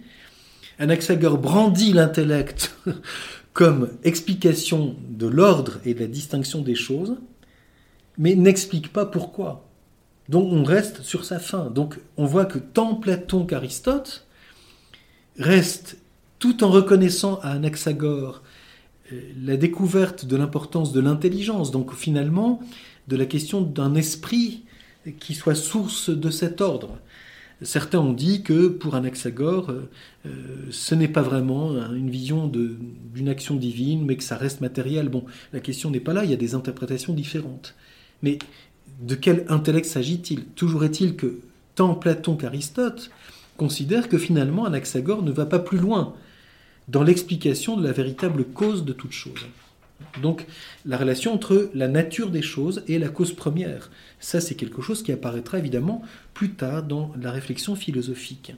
Anaxagore 0.81 1.39
brandit 1.39 1.93
l'intellect 1.93 2.77
comme 3.53 3.91
explication 4.03 4.97
de 5.09 5.27
l'ordre 5.27 5.79
et 5.85 5.95
de 5.95 6.01
la 6.01 6.07
distinction 6.07 6.63
des 6.63 6.75
choses, 6.75 7.17
mais 8.19 8.35
n'explique 8.35 8.93
pas 8.93 9.07
pourquoi. 9.07 9.69
Donc 10.29 10.51
on 10.53 10.65
reste 10.65 11.03
sur 11.03 11.25
sa 11.25 11.39
fin. 11.39 11.71
Donc 11.71 11.99
on 12.17 12.25
voit 12.25 12.47
que 12.47 12.59
tant 12.59 12.95
Platon 12.95 13.45
qu'Aristote 13.45 14.27
restent, 15.39 15.99
tout 16.39 16.65
en 16.65 16.71
reconnaissant 16.71 17.39
à 17.43 17.51
Anaxagore 17.51 18.43
euh, 19.13 19.21
la 19.43 19.57
découverte 19.57 20.25
de 20.25 20.37
l'importance 20.37 20.93
de 20.93 21.01
l'intelligence, 21.01 21.71
donc 21.71 21.95
finalement 21.95 22.61
de 23.09 23.17
la 23.17 23.27
question 23.27 23.61
d'un 23.61 23.95
esprit 23.95 24.65
qui 25.19 25.35
soit 25.35 25.55
source 25.55 26.11
de 26.11 26.31
cet 26.31 26.61
ordre. 26.61 26.99
Certains 27.65 28.01
ont 28.01 28.13
dit 28.13 28.43
que 28.43 28.69
pour 28.69 28.95
Anaxagore, 28.95 29.71
euh, 29.71 29.89
euh, 30.27 30.31
ce 30.71 30.95
n'est 30.95 31.09
pas 31.09 31.23
vraiment 31.23 31.73
une 31.93 32.11
vision 32.11 32.47
d'une 32.49 33.29
action 33.29 33.57
divine, 33.57 34.05
mais 34.05 34.17
que 34.17 34.25
ça 34.25 34.37
reste 34.37 34.61
matériel. 34.61 35.09
Bon, 35.09 35.25
la 35.53 35.61
question 35.61 35.91
n'est 35.91 36.01
pas 36.01 36.13
là, 36.13 36.25
il 36.25 36.31
y 36.31 36.35
a 36.35 36.39
des 36.39 36.55
interprétations 36.55 37.13
différentes. 37.13 37.75
Mais 38.23 38.39
de 39.01 39.15
quel 39.15 39.45
intellect 39.49 39.87
s'agit-il? 39.87 40.45
Toujours 40.45 40.85
est-il 40.85 41.17
que 41.17 41.41
tant 41.75 41.95
Platon 41.95 42.37
qu'Aristote 42.37 43.11
considèrent 43.57 44.09
que 44.09 44.19
finalement 44.19 44.65
Anaxagore 44.65 45.23
ne 45.23 45.33
va 45.33 45.47
pas 45.47 45.59
plus 45.59 45.79
loin 45.79 46.15
dans 46.89 47.03
l'explication 47.03 47.77
de 47.77 47.85
la 47.85 47.93
véritable 47.93 48.45
cause 48.45 48.85
de 48.85 48.93
toute 48.93 49.13
chose. 49.13 49.47
Donc 50.21 50.47
la 50.85 50.99
relation 50.99 51.33
entre 51.33 51.71
la 51.75 51.89
nature 51.89 52.31
des 52.31 52.43
choses 52.43 52.83
et 52.87 52.99
la 52.99 53.09
cause 53.09 53.33
première, 53.33 53.91
ça 54.21 54.41
c'est 54.41 54.55
quelque 54.55 54.83
chose 54.83 55.03
qui 55.03 55.13
apparaîtra 55.13 55.59
évidemment 55.59 56.03
plus 56.35 56.51
tard 56.51 56.83
dans 56.83 57.13
la 57.21 57.31
réflexion 57.31 57.75
philosophique. 57.75 58.53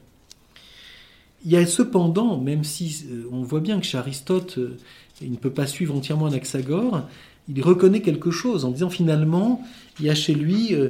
Il 1.44 1.52
y 1.52 1.56
a 1.56 1.66
cependant, 1.66 2.38
même 2.38 2.64
si 2.64 3.04
euh, 3.10 3.28
on 3.30 3.42
voit 3.42 3.60
bien 3.60 3.78
que 3.78 3.86
chez 3.86 3.98
Aristote, 3.98 4.56
euh, 4.58 4.78
il 5.20 5.30
ne 5.30 5.36
peut 5.36 5.52
pas 5.52 5.66
suivre 5.66 5.94
entièrement 5.94 6.26
Anaxagore, 6.26 7.06
il 7.48 7.62
reconnaît 7.62 8.00
quelque 8.00 8.30
chose 8.30 8.64
en 8.64 8.70
disant 8.70 8.88
finalement, 8.88 9.62
il 10.00 10.06
y 10.06 10.10
a 10.10 10.14
chez 10.14 10.34
lui 10.34 10.74
euh, 10.74 10.88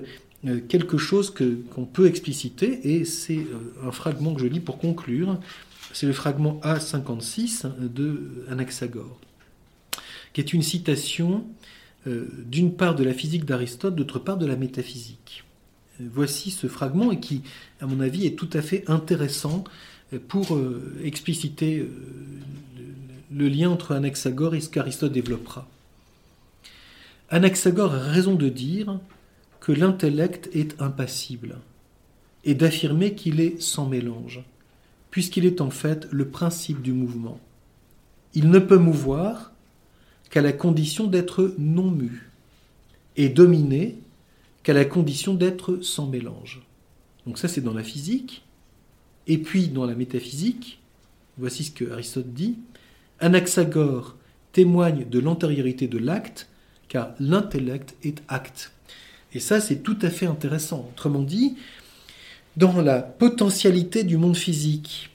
quelque 0.68 0.96
chose 0.96 1.34
qu'on 1.34 1.84
peut 1.84 2.06
expliciter, 2.06 2.94
et 2.94 3.04
c'est 3.04 3.46
un 3.82 3.90
fragment 3.90 4.34
que 4.34 4.42
je 4.42 4.46
lis 4.46 4.60
pour 4.60 4.78
conclure, 4.78 5.40
c'est 5.92 6.06
le 6.06 6.12
fragment 6.12 6.60
A56 6.62 7.66
de 7.80 8.44
Anaxagore 8.48 9.18
qui 10.34 10.40
est 10.42 10.52
une 10.52 10.62
citation 10.62 11.46
euh, 12.06 12.28
d'une 12.44 12.74
part 12.74 12.94
de 12.94 13.04
la 13.04 13.14
physique 13.14 13.46
d'Aristote, 13.46 13.94
d'autre 13.94 14.18
part 14.18 14.36
de 14.36 14.44
la 14.44 14.56
métaphysique. 14.56 15.44
Euh, 16.00 16.04
voici 16.12 16.50
ce 16.50 16.66
fragment 16.66 17.16
qui, 17.16 17.40
à 17.80 17.86
mon 17.86 18.00
avis, 18.00 18.26
est 18.26 18.36
tout 18.36 18.50
à 18.52 18.60
fait 18.60 18.84
intéressant 18.88 19.64
euh, 20.12 20.18
pour 20.28 20.58
expliciter 21.02 21.88
le 23.32 23.48
lien 23.48 23.70
entre 23.70 23.92
Anaxagore 23.92 24.54
et 24.54 24.60
ce 24.60 24.68
qu'Aristote 24.68 25.12
développera. 25.12 25.66
Anaxagore 27.30 27.94
a 27.94 28.00
raison 28.00 28.34
de 28.34 28.50
dire 28.50 29.00
que 29.60 29.72
l'intellect 29.72 30.50
est 30.52 30.80
impassible 30.82 31.56
et 32.44 32.54
d'affirmer 32.54 33.14
qu'il 33.14 33.40
est 33.40 33.60
sans 33.62 33.88
mélange, 33.88 34.42
puisqu'il 35.10 35.46
est 35.46 35.62
en 35.62 35.70
fait 35.70 36.06
le 36.10 36.28
principe 36.28 36.82
du 36.82 36.92
mouvement. 36.92 37.40
Il 38.34 38.50
ne 38.50 38.58
peut 38.58 38.76
mouvoir 38.76 39.53
qu'à 40.34 40.42
la 40.42 40.52
condition 40.52 41.06
d'être 41.06 41.54
non 41.58 41.92
mu, 41.92 42.28
et 43.16 43.28
dominé 43.28 44.00
qu'à 44.64 44.72
la 44.72 44.84
condition 44.84 45.32
d'être 45.32 45.76
sans 45.80 46.08
mélange. 46.08 46.60
Donc 47.24 47.38
ça 47.38 47.46
c'est 47.46 47.60
dans 47.60 47.72
la 47.72 47.84
physique, 47.84 48.42
et 49.28 49.38
puis 49.38 49.68
dans 49.68 49.86
la 49.86 49.94
métaphysique, 49.94 50.80
voici 51.38 51.62
ce 51.62 51.70
que 51.70 51.88
Aristote 51.88 52.34
dit, 52.34 52.58
Anaxagore 53.20 54.16
témoigne 54.50 55.08
de 55.08 55.20
l'antériorité 55.20 55.86
de 55.86 55.98
l'acte, 55.98 56.48
car 56.88 57.14
l'intellect 57.20 57.94
est 58.02 58.20
acte. 58.26 58.72
Et 59.34 59.38
ça 59.38 59.60
c'est 59.60 59.84
tout 59.84 59.98
à 60.02 60.10
fait 60.10 60.26
intéressant. 60.26 60.90
Autrement 60.94 61.22
dit, 61.22 61.58
dans 62.56 62.82
la 62.82 63.02
potentialité 63.02 64.02
du 64.02 64.16
monde 64.16 64.36
physique, 64.36 65.10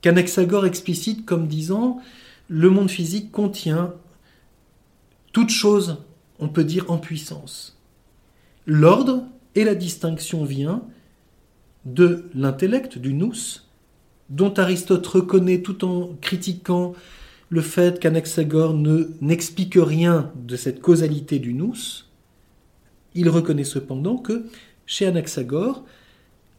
qu'Anaxagore 0.00 0.64
explicite 0.64 1.26
comme 1.26 1.48
disant 1.48 2.00
le 2.48 2.70
monde 2.70 2.90
physique 2.90 3.30
contient 3.32 3.94
toute 5.32 5.50
chose, 5.50 5.98
on 6.38 6.48
peut 6.48 6.64
dire, 6.64 6.90
en 6.90 6.98
puissance. 6.98 7.78
L'ordre 8.66 9.24
et 9.54 9.64
la 9.64 9.74
distinction 9.74 10.44
vient 10.44 10.82
de 11.84 12.30
l'intellect, 12.34 12.98
du 12.98 13.14
nous, 13.14 13.34
dont 14.28 14.54
Aristote 14.54 15.06
reconnaît 15.06 15.62
tout 15.62 15.84
en 15.84 16.16
critiquant 16.20 16.94
le 17.48 17.60
fait 17.60 18.00
qu'Anaxagore 18.00 18.72
ne 18.72 19.10
n'explique 19.20 19.74
rien 19.76 20.32
de 20.36 20.56
cette 20.56 20.80
causalité 20.80 21.38
du 21.38 21.52
nous. 21.52 21.74
Il 23.14 23.28
reconnaît 23.28 23.64
cependant 23.64 24.16
que 24.16 24.46
chez 24.86 25.06
Anaxagore, 25.06 25.84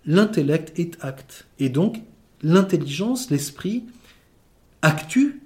l'intellect 0.05 0.77
est 0.77 1.03
acte. 1.03 1.47
Et 1.57 1.69
donc, 1.69 2.01
l'intelligence, 2.43 3.31
l'esprit, 3.31 3.85
actue 4.81 5.42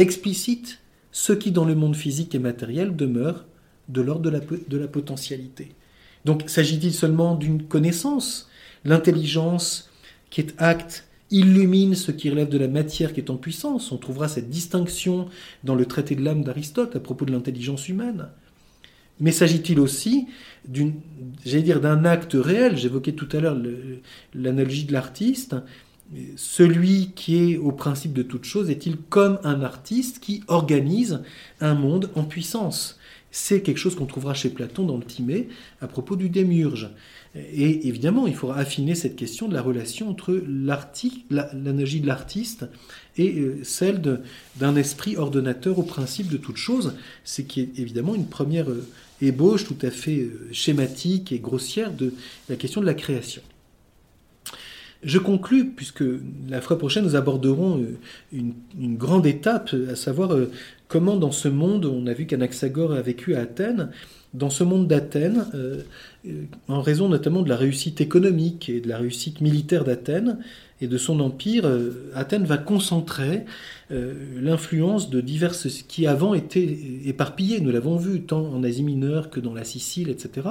explicite 0.00 0.80
ce 1.12 1.32
qui 1.32 1.50
dans 1.50 1.64
le 1.64 1.74
monde 1.74 1.96
physique 1.96 2.34
et 2.34 2.38
matériel 2.38 2.96
demeure 2.96 3.46
de 3.88 4.00
l'ordre 4.00 4.22
de 4.22 4.30
la, 4.30 4.40
de 4.40 4.76
la 4.76 4.88
potentialité. 4.88 5.72
Donc 6.24 6.44
s'agit-il 6.48 6.92
seulement 6.92 7.34
d'une 7.34 7.64
connaissance? 7.64 8.48
L'intelligence 8.84 9.90
qui 10.30 10.40
est 10.40 10.54
acte 10.58 11.06
illumine 11.30 11.94
ce 11.94 12.12
qui 12.12 12.30
relève 12.30 12.48
de 12.48 12.58
la 12.58 12.68
matière 12.68 13.12
qui 13.12 13.20
est 13.20 13.30
en 13.30 13.36
puissance. 13.36 13.92
On 13.92 13.96
trouvera 13.96 14.28
cette 14.28 14.48
distinction 14.48 15.28
dans 15.64 15.74
le 15.74 15.86
traité 15.86 16.14
de 16.14 16.24
l'âme 16.24 16.42
d'Aristote 16.42 16.96
à 16.96 17.00
propos 17.00 17.24
de 17.24 17.32
l'intelligence 17.32 17.88
humaine. 17.88 18.28
Mais 19.20 19.32
s'agit-il 19.32 19.78
aussi 19.78 20.26
d'un 20.66 22.04
acte 22.04 22.32
réel? 22.34 22.76
J'évoquais 22.76 23.12
tout 23.12 23.28
à 23.32 23.40
l'heure 23.40 23.60
l'analogie 24.34 24.84
de 24.84 24.92
l'artiste 24.92 25.56
celui 26.36 27.12
qui 27.14 27.36
est 27.36 27.56
au 27.56 27.72
principe 27.72 28.12
de 28.12 28.22
toute 28.22 28.44
chose 28.44 28.70
est-il 28.70 28.96
comme 28.96 29.38
un 29.44 29.62
artiste 29.62 30.18
qui 30.20 30.42
organise 30.48 31.22
un 31.60 31.74
monde 31.74 32.10
en 32.14 32.24
puissance? 32.24 32.98
C'est 33.30 33.62
quelque 33.62 33.78
chose 33.78 33.94
qu'on 33.94 34.06
trouvera 34.06 34.34
chez 34.34 34.50
Platon 34.50 34.84
dans 34.84 34.96
le 34.96 35.04
Timée 35.04 35.48
à 35.80 35.86
propos 35.86 36.16
du 36.16 36.28
démiurge. 36.28 36.90
Et 37.36 37.86
évidemment, 37.86 38.26
il 38.26 38.34
faudra 38.34 38.58
affiner 38.58 38.96
cette 38.96 39.14
question 39.14 39.46
de 39.46 39.54
la 39.54 39.62
relation 39.62 40.10
entre 40.10 40.42
l'analogie 41.30 42.00
de 42.00 42.08
l'artiste 42.08 42.66
et 43.16 43.38
euh, 43.38 43.60
celle 43.62 44.02
d'un 44.56 44.74
esprit 44.74 45.16
ordonnateur 45.16 45.78
au 45.78 45.84
principe 45.84 46.28
de 46.28 46.36
toute 46.36 46.56
chose, 46.56 46.94
c'est 47.22 47.44
qui 47.44 47.60
est 47.60 47.78
évidemment 47.78 48.16
une 48.16 48.26
première 48.26 48.68
euh, 48.68 48.84
ébauche 49.22 49.64
tout 49.64 49.78
à 49.82 49.92
fait 49.92 50.18
euh, 50.18 50.48
schématique 50.50 51.30
et 51.30 51.38
grossière 51.38 51.92
de 51.92 52.14
la 52.48 52.56
question 52.56 52.80
de 52.80 52.86
la 52.86 52.94
création. 52.94 53.42
Je 55.02 55.18
conclus, 55.18 55.66
puisque 55.70 56.04
la 56.48 56.60
fois 56.60 56.78
prochaine 56.78 57.04
nous 57.04 57.16
aborderons 57.16 57.84
une, 58.32 58.52
grande 58.96 59.26
étape, 59.26 59.74
à 59.90 59.96
savoir 59.96 60.36
comment 60.88 61.16
dans 61.16 61.32
ce 61.32 61.48
monde, 61.48 61.86
on 61.86 62.06
a 62.06 62.12
vu 62.12 62.26
qu'Anaxagore 62.26 62.92
a 62.92 63.00
vécu 63.00 63.34
à 63.34 63.40
Athènes, 63.40 63.90
dans 64.34 64.50
ce 64.50 64.62
monde 64.62 64.86
d'Athènes, 64.86 65.46
en 66.68 66.82
raison 66.82 67.08
notamment 67.08 67.42
de 67.42 67.48
la 67.48 67.56
réussite 67.56 68.02
économique 68.02 68.68
et 68.68 68.80
de 68.80 68.88
la 68.88 68.98
réussite 68.98 69.40
militaire 69.40 69.84
d'Athènes, 69.84 70.38
et 70.80 70.86
de 70.86 70.98
son 70.98 71.20
empire, 71.20 71.66
euh, 71.66 72.10
Athènes 72.14 72.44
va 72.44 72.56
concentrer 72.56 73.44
euh, 73.90 74.14
l'influence 74.40 75.10
de 75.10 75.20
diverses 75.20 75.82
qui 75.82 76.06
avant 76.06 76.32
étaient 76.34 76.78
éparpillées. 77.04 77.60
Nous 77.60 77.70
l'avons 77.70 77.96
vu 77.96 78.22
tant 78.22 78.46
en 78.46 78.62
Asie 78.62 78.82
mineure 78.82 79.30
que 79.30 79.40
dans 79.40 79.52
la 79.52 79.64
Sicile, 79.64 80.08
etc. 80.08 80.48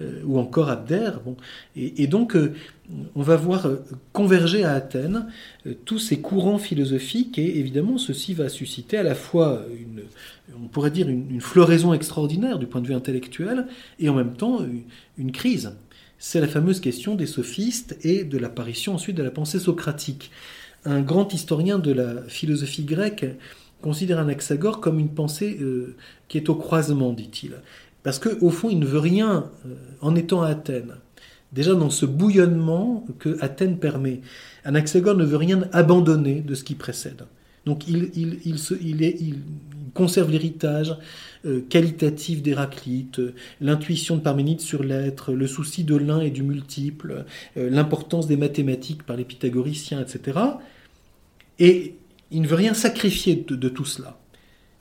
Euh, 0.00 0.22
ou 0.24 0.38
encore 0.38 0.70
Abdère. 0.70 1.20
Bon. 1.20 1.36
Et, 1.76 2.06
donc, 2.06 2.36
on 3.14 3.22
va 3.22 3.36
voir 3.36 3.68
converger 4.12 4.64
à 4.64 4.72
Athènes 4.72 5.26
tous 5.84 5.98
ces 5.98 6.20
courants 6.20 6.58
philosophiques 6.58 7.38
et 7.38 7.58
évidemment, 7.58 7.98
ceci 7.98 8.34
va 8.34 8.48
susciter 8.48 8.96
à 8.96 9.02
la 9.02 9.14
fois 9.14 9.62
une, 9.78 10.02
on 10.60 10.68
pourrait 10.68 10.90
dire 10.90 11.08
une, 11.08 11.40
floraison 11.40 11.92
extraordinaire 11.92 12.58
du 12.58 12.66
point 12.66 12.80
de 12.80 12.86
vue 12.86 12.94
intellectuel 12.94 13.66
et 13.98 14.08
en 14.08 14.14
même 14.14 14.34
temps 14.34 14.60
une 15.18 15.32
crise 15.32 15.72
c'est 16.20 16.40
la 16.40 16.46
fameuse 16.46 16.80
question 16.80 17.14
des 17.14 17.26
sophistes 17.26 17.96
et 18.02 18.24
de 18.24 18.36
l'apparition 18.36 18.94
ensuite 18.94 19.16
de 19.16 19.22
la 19.22 19.30
pensée 19.30 19.58
socratique. 19.58 20.30
Un 20.84 21.00
grand 21.00 21.32
historien 21.32 21.78
de 21.78 21.92
la 21.92 22.22
philosophie 22.28 22.84
grecque 22.84 23.24
considère 23.80 24.18
Anaxagore 24.18 24.80
comme 24.80 24.98
une 24.98 25.14
pensée 25.14 25.56
euh, 25.62 25.96
qui 26.28 26.36
est 26.36 26.50
au 26.50 26.54
croisement, 26.54 27.14
dit-il. 27.14 27.52
Parce 28.02 28.18
qu'au 28.18 28.50
fond, 28.50 28.68
il 28.68 28.78
ne 28.78 28.86
veut 28.86 28.98
rien 28.98 29.50
euh, 29.66 29.74
en 30.02 30.14
étant 30.14 30.42
à 30.42 30.48
Athènes. 30.48 30.96
Déjà 31.54 31.74
dans 31.74 31.90
ce 31.90 32.04
bouillonnement 32.04 33.06
que 33.18 33.38
Athènes 33.40 33.78
permet, 33.78 34.20
Anaxagore 34.64 35.16
ne 35.16 35.24
veut 35.24 35.38
rien 35.38 35.62
abandonner 35.72 36.42
de 36.42 36.54
ce 36.54 36.64
qui 36.64 36.74
précède. 36.74 37.24
Donc 37.64 37.88
il, 37.88 38.10
il 38.14 38.58
conserve 39.94 40.30
l'héritage, 40.30 40.96
euh, 41.46 41.62
qualitatif 41.68 42.42
d'Héraclite, 42.42 43.18
euh, 43.18 43.34
l'intuition 43.60 44.16
de 44.16 44.20
Parménide 44.20 44.60
sur 44.60 44.82
l'être, 44.82 45.32
le 45.32 45.46
souci 45.46 45.84
de 45.84 45.96
l'un 45.96 46.20
et 46.20 46.30
du 46.30 46.42
multiple, 46.42 47.24
euh, 47.56 47.70
l'importance 47.70 48.26
des 48.26 48.36
mathématiques 48.36 49.04
par 49.04 49.16
les 49.16 49.24
pythagoriciens, 49.24 50.02
etc. 50.02 50.38
Et 51.58 51.94
il 52.30 52.42
ne 52.42 52.46
veut 52.46 52.56
rien 52.56 52.74
sacrifier 52.74 53.36
de, 53.48 53.68
tout 53.68 53.86
cela. 53.86 54.18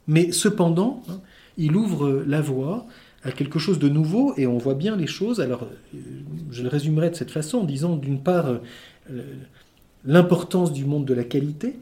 Mais 0.08 0.32
cependant, 0.32 1.04
hein, 1.10 1.22
il 1.58 1.76
ouvre 1.76 2.24
la 2.28 2.42
voie 2.42 2.88
à 3.24 3.32
quelque 3.32 3.60
chose 3.60 3.80
de 3.80 3.88
nouveau 3.90 4.34
et 4.38 4.46
on 4.46 4.58
voit 4.58 4.76
bien 4.76 4.96
les 4.96 5.08
choses. 5.08 5.40
Alors, 5.42 5.68
je 6.52 6.64
le 6.64 6.70
résumerai 6.70 7.10
de 7.10 7.16
cette 7.16 7.32
façon 7.32 7.60
en 7.60 7.64
disant 7.64 7.96
d'une 7.96 8.22
part 8.22 8.60
l'importance 10.06 10.72
du 10.72 10.86
monde 10.86 11.06
de 11.06 11.14
la 11.14 11.24
qualité, 11.24 11.76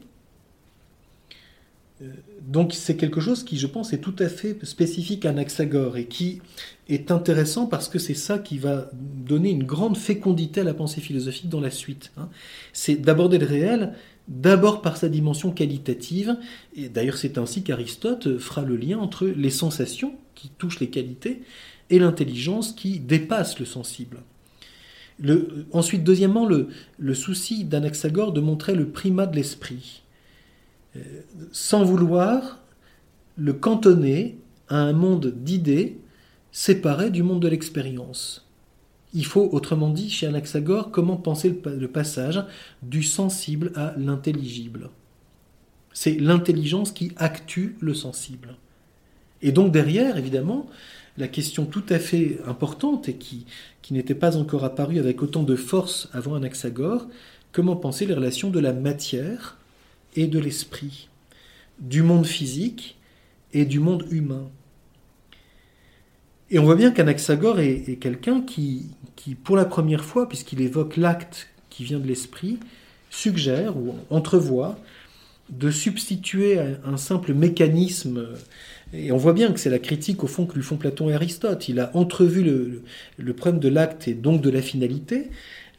donc 2.40 2.72
c'est 2.72 2.96
quelque 2.96 3.20
chose 3.20 3.44
qui, 3.44 3.58
je 3.58 3.66
pense, 3.66 3.92
est 3.92 3.98
tout 3.98 4.14
à 4.18 4.28
fait 4.28 4.64
spécifique 4.64 5.26
à 5.26 5.30
Anaxagore 5.30 5.96
et 5.96 6.06
qui 6.06 6.40
est 6.88 7.10
intéressant 7.10 7.66
parce 7.66 7.88
que 7.88 7.98
c'est 7.98 8.14
ça 8.14 8.38
qui 8.38 8.58
va 8.58 8.90
donner 8.94 9.50
une 9.50 9.64
grande 9.64 9.96
fécondité 9.96 10.60
à 10.60 10.64
la 10.64 10.74
pensée 10.74 11.00
philosophique 11.00 11.48
dans 11.48 11.60
la 11.60 11.70
suite. 11.70 12.12
Hein. 12.16 12.28
C'est 12.72 12.96
d'aborder 12.96 13.38
le 13.38 13.46
réel 13.46 13.94
d'abord 14.28 14.82
par 14.82 14.96
sa 14.96 15.08
dimension 15.08 15.50
qualitative, 15.50 16.36
et 16.76 16.88
d'ailleurs 16.88 17.16
c'est 17.16 17.38
ainsi 17.38 17.62
qu'Aristote 17.62 18.38
fera 18.38 18.62
le 18.62 18.76
lien 18.76 18.98
entre 18.98 19.26
les 19.26 19.50
sensations 19.50 20.14
qui 20.34 20.50
touchent 20.50 20.80
les 20.80 20.90
qualités 20.90 21.42
et 21.90 21.98
l'intelligence 21.98 22.72
qui 22.72 23.00
dépasse 23.00 23.58
le 23.58 23.64
sensible. 23.64 24.18
ensuite, 25.72 26.04
deuxièmement, 26.04 26.46
le, 26.46 26.68
le 26.98 27.14
souci 27.14 27.64
d'Anaxagore 27.64 28.32
de 28.32 28.40
montrer 28.40 28.74
le 28.74 28.88
primat 28.88 29.26
de 29.26 29.34
l'esprit 29.34 30.02
sans 31.52 31.84
vouloir 31.84 32.60
le 33.36 33.52
cantonner 33.52 34.38
à 34.68 34.76
un 34.76 34.92
monde 34.92 35.34
d'idées 35.36 35.98
séparé 36.52 37.10
du 37.10 37.22
monde 37.22 37.40
de 37.40 37.48
l'expérience. 37.48 38.48
Il 39.14 39.24
faut, 39.24 39.48
autrement 39.52 39.90
dit, 39.90 40.10
chez 40.10 40.26
Anaxagore, 40.26 40.90
comment 40.90 41.16
penser 41.16 41.60
le 41.64 41.88
passage 41.88 42.44
du 42.82 43.02
sensible 43.02 43.72
à 43.74 43.94
l'intelligible. 43.96 44.90
C'est 45.92 46.14
l'intelligence 46.14 46.92
qui 46.92 47.12
actue 47.16 47.76
le 47.80 47.94
sensible. 47.94 48.56
Et 49.40 49.52
donc 49.52 49.72
derrière, 49.72 50.16
évidemment, 50.16 50.66
la 51.16 51.28
question 51.28 51.64
tout 51.64 51.84
à 51.88 51.98
fait 51.98 52.38
importante 52.46 53.08
et 53.08 53.14
qui, 53.14 53.46
qui 53.82 53.94
n'était 53.94 54.14
pas 54.14 54.36
encore 54.36 54.64
apparue 54.64 54.98
avec 54.98 55.22
autant 55.22 55.42
de 55.42 55.56
force 55.56 56.08
avant 56.12 56.34
Anaxagore, 56.34 57.06
comment 57.52 57.76
penser 57.76 58.06
les 58.06 58.14
relations 58.14 58.50
de 58.50 58.60
la 58.60 58.72
matière 58.72 59.57
et 60.18 60.26
de 60.26 60.40
l'esprit, 60.40 61.08
du 61.78 62.02
monde 62.02 62.26
physique 62.26 62.96
et 63.52 63.64
du 63.64 63.78
monde 63.78 64.04
humain. 64.10 64.50
Et 66.50 66.58
on 66.58 66.64
voit 66.64 66.74
bien 66.74 66.90
qu'Anaxagore 66.90 67.60
est, 67.60 67.98
quelqu'un 68.00 68.40
qui, 68.40 68.90
pour 69.44 69.56
la 69.56 69.64
première 69.64 70.04
fois, 70.04 70.28
puisqu'il 70.28 70.60
évoque 70.60 70.96
l'acte 70.96 71.48
qui 71.70 71.84
vient 71.84 72.00
de 72.00 72.06
l'esprit, 72.08 72.58
suggère 73.10 73.76
ou 73.76 73.94
entrevoit 74.10 74.76
de 75.50 75.70
substituer 75.70 76.58
un 76.58 76.96
simple 76.96 77.32
mécanisme. 77.32 78.26
Et 78.92 79.12
on 79.12 79.16
voit 79.16 79.34
bien 79.34 79.52
que 79.52 79.60
c'est 79.60 79.70
la 79.70 79.78
critique 79.78 80.24
au 80.24 80.26
fond 80.26 80.46
que 80.46 80.56
lui 80.56 80.62
font 80.62 80.76
Platon 80.76 81.10
et 81.10 81.14
Aristote. 81.14 81.68
Il 81.68 81.78
a 81.78 81.94
entrevu 81.94 82.42
le, 82.42 83.32
problème 83.34 83.60
de 83.60 83.68
l'acte 83.68 84.08
et 84.08 84.14
donc 84.14 84.40
de 84.42 84.50
la 84.50 84.62
finalité, 84.62 85.30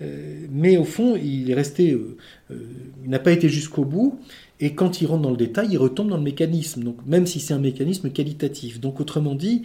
mais 0.01 0.77
au 0.77 0.85
fond, 0.85 1.17
il 1.17 1.51
est 1.51 1.53
resté, 1.53 1.91
euh, 1.91 2.17
euh, 2.51 2.55
il 3.03 3.09
n'a 3.09 3.19
pas 3.19 3.31
été 3.31 3.49
jusqu'au 3.49 3.83
bout. 3.83 4.19
Et 4.61 4.73
quand 4.73 5.01
il 5.01 5.07
rentre 5.07 5.23
dans 5.23 5.31
le 5.31 5.37
détail, 5.37 5.69
il 5.71 5.77
retombe 5.77 6.09
dans 6.09 6.17
le 6.17 6.23
mécanisme. 6.23 6.83
Donc, 6.83 6.97
même 7.05 7.25
si 7.25 7.39
c'est 7.39 7.53
un 7.53 7.59
mécanisme 7.59 8.09
qualitatif. 8.09 8.79
Donc, 8.79 8.99
autrement 8.99 9.35
dit, 9.35 9.63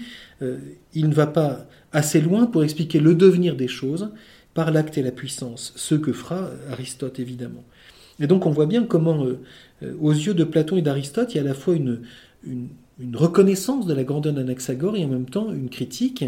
il 0.95 1.09
ne 1.09 1.15
va 1.15 1.27
pas 1.27 1.67
assez 1.91 2.21
loin 2.21 2.47
pour 2.47 2.63
expliquer 2.63 3.01
le 3.01 3.17
devenir 3.17 3.57
des 3.57 3.67
choses 3.67 4.13
par 4.53 4.71
l'acte 4.71 4.97
et 4.97 5.03
la 5.03 5.11
puissance, 5.11 5.73
ce 5.75 5.97
que 5.97 6.13
fera 6.13 6.49
Aristote 6.71 7.19
évidemment. 7.19 7.65
Et 8.21 8.29
donc, 8.29 8.47
on 8.47 8.51
voit 8.51 8.67
bien 8.67 8.85
comment, 8.85 9.27
aux 10.01 10.13
yeux 10.13 10.35
de 10.35 10.45
Platon 10.45 10.77
et 10.77 10.83
d'Aristote, 10.83 11.35
il 11.35 11.39
y 11.39 11.41
a 11.41 11.43
à 11.43 11.47
la 11.47 11.55
fois 11.55 11.75
une 11.75 11.99
reconnaissance 13.15 13.87
de 13.87 13.95
la 13.95 14.05
grandeur 14.05 14.33
d'Anaxagore 14.33 14.97
et 14.97 15.05
en 15.05 15.09
même 15.09 15.29
temps 15.29 15.53
une 15.53 15.71
critique, 15.71 16.25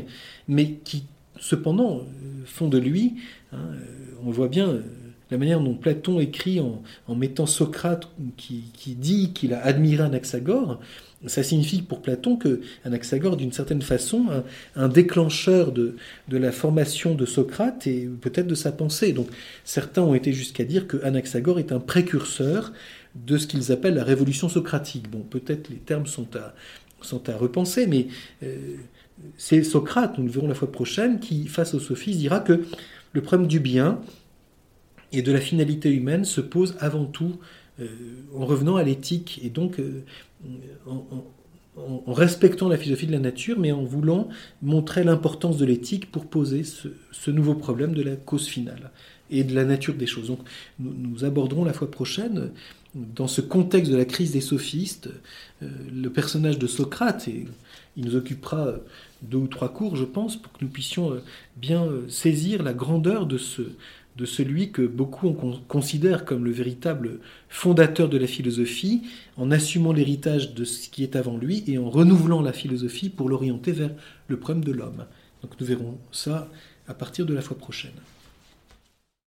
mais 0.48 0.72
qui 0.82 1.04
cependant 1.38 2.02
font 2.44 2.68
de 2.68 2.78
lui 2.78 3.14
Hein, 3.52 3.58
euh, 3.72 4.14
on 4.24 4.30
voit 4.30 4.48
bien 4.48 4.68
euh, 4.68 4.82
la 5.30 5.38
manière 5.38 5.60
dont 5.60 5.74
Platon 5.74 6.20
écrit 6.20 6.60
en, 6.60 7.14
mettant 7.14 7.46
Socrate 7.46 8.08
qui, 8.36 8.62
dit 8.94 9.32
qu'il 9.32 9.54
a 9.54 9.64
admiré 9.64 10.04
Anaxagore, 10.04 10.80
ça 11.26 11.42
signifie 11.42 11.82
pour 11.82 12.00
Platon 12.00 12.36
que 12.36 12.60
Anaxagore, 12.84 13.36
d'une 13.36 13.50
certaine 13.50 13.82
façon, 13.82 14.26
un, 14.30 14.44
un 14.80 14.88
déclencheur 14.88 15.72
de, 15.72 15.96
la 16.30 16.52
formation 16.52 17.16
de 17.16 17.26
Socrate 17.26 17.88
et 17.88 18.08
peut-être 18.20 18.46
de 18.46 18.54
sa 18.54 18.70
pensée. 18.70 19.12
Donc 19.12 19.28
certains 19.64 20.02
ont 20.02 20.14
été 20.14 20.32
jusqu'à 20.32 20.62
dire 20.62 20.86
que 20.86 21.02
Anaxagore 21.02 21.58
est 21.58 21.72
un 21.72 21.80
précurseur 21.80 22.72
de 23.16 23.36
ce 23.36 23.48
qu'ils 23.48 23.72
appellent 23.72 23.94
la 23.94 24.04
révolution 24.04 24.48
socratique. 24.48 25.10
Bon, 25.10 25.20
peut-être 25.20 25.70
les 25.70 25.76
termes 25.76 26.06
sont 26.06 26.28
à, 26.36 27.36
repenser, 27.36 27.88
mais 27.88 28.06
euh, 28.44 28.76
c'est 29.36 29.62
Socrate, 29.62 30.18
nous 30.18 30.24
le 30.24 30.30
verrons 30.30 30.48
la 30.48 30.54
fois 30.54 30.70
prochaine, 30.70 31.20
qui, 31.20 31.46
face 31.46 31.74
aux 31.74 31.80
sophistes, 31.80 32.18
dira 32.18 32.40
que 32.40 32.64
le 33.12 33.22
problème 33.22 33.48
du 33.48 33.60
bien 33.60 34.00
et 35.12 35.22
de 35.22 35.32
la 35.32 35.40
finalité 35.40 35.90
humaine 35.90 36.24
se 36.24 36.40
pose 36.40 36.76
avant 36.80 37.06
tout 37.06 37.38
euh, 37.80 37.86
en 38.34 38.46
revenant 38.46 38.76
à 38.76 38.82
l'éthique 38.82 39.40
et 39.42 39.50
donc 39.50 39.78
euh, 39.80 40.02
en, 40.86 42.12
respectant 42.12 42.70
la 42.70 42.78
philosophie 42.78 43.06
de 43.06 43.12
la 43.12 43.18
nature, 43.18 43.58
mais 43.58 43.70
en 43.70 43.84
voulant 43.84 44.28
montrer 44.62 45.04
l'importance 45.04 45.58
de 45.58 45.66
l'éthique 45.66 46.10
pour 46.10 46.26
poser 46.26 46.64
ce, 46.64 47.30
nouveau 47.30 47.54
problème 47.54 47.92
de 47.92 48.02
la 48.02 48.16
cause 48.16 48.46
finale 48.46 48.92
et 49.30 49.44
de 49.44 49.54
la 49.54 49.64
nature 49.64 49.94
des 49.94 50.06
choses. 50.06 50.28
Donc 50.28 50.40
nous, 50.78 51.24
aborderons 51.24 51.64
la 51.64 51.74
fois 51.74 51.90
prochaine, 51.90 52.50
dans 52.94 53.28
ce 53.28 53.42
contexte 53.42 53.92
de 53.92 53.96
la 53.96 54.06
crise 54.06 54.32
des 54.32 54.40
sophistes, 54.40 55.10
euh, 55.62 55.68
le 55.92 56.08
personnage 56.08 56.58
de 56.58 56.66
Socrate, 56.66 57.28
et 57.28 57.46
il 57.96 58.06
nous 58.06 58.16
occupera 58.16 58.76
deux 59.22 59.38
ou 59.38 59.48
trois 59.48 59.72
cours, 59.72 59.96
je 59.96 60.04
pense, 60.04 60.36
pour 60.36 60.52
que 60.52 60.64
nous 60.64 60.70
puissions 60.70 61.12
euh, 61.12 61.22
bien 61.56 61.84
euh, 61.84 62.08
saisir 62.08 62.62
la 62.62 62.72
grandeur 62.72 63.26
de, 63.26 63.38
ce, 63.38 63.62
de 64.16 64.24
celui 64.24 64.70
que 64.70 64.82
beaucoup 64.82 65.34
considèrent 65.68 66.24
comme 66.24 66.44
le 66.44 66.50
véritable 66.50 67.20
fondateur 67.48 68.08
de 68.08 68.18
la 68.18 68.26
philosophie, 68.26 69.02
en 69.36 69.50
assumant 69.50 69.92
l'héritage 69.92 70.54
de 70.54 70.64
ce 70.64 70.88
qui 70.88 71.02
est 71.02 71.16
avant 71.16 71.36
lui 71.36 71.64
et 71.66 71.78
en 71.78 71.90
renouvelant 71.90 72.42
la 72.42 72.52
philosophie 72.52 73.08
pour 73.08 73.28
l'orienter 73.28 73.72
vers 73.72 73.90
le 74.28 74.38
problème 74.38 74.64
de 74.64 74.72
l'homme. 74.72 75.04
Donc 75.42 75.52
nous 75.60 75.66
verrons 75.66 75.98
ça 76.12 76.48
à 76.88 76.94
partir 76.94 77.26
de 77.26 77.34
la 77.34 77.42
fois 77.42 77.58
prochaine. 77.58 77.92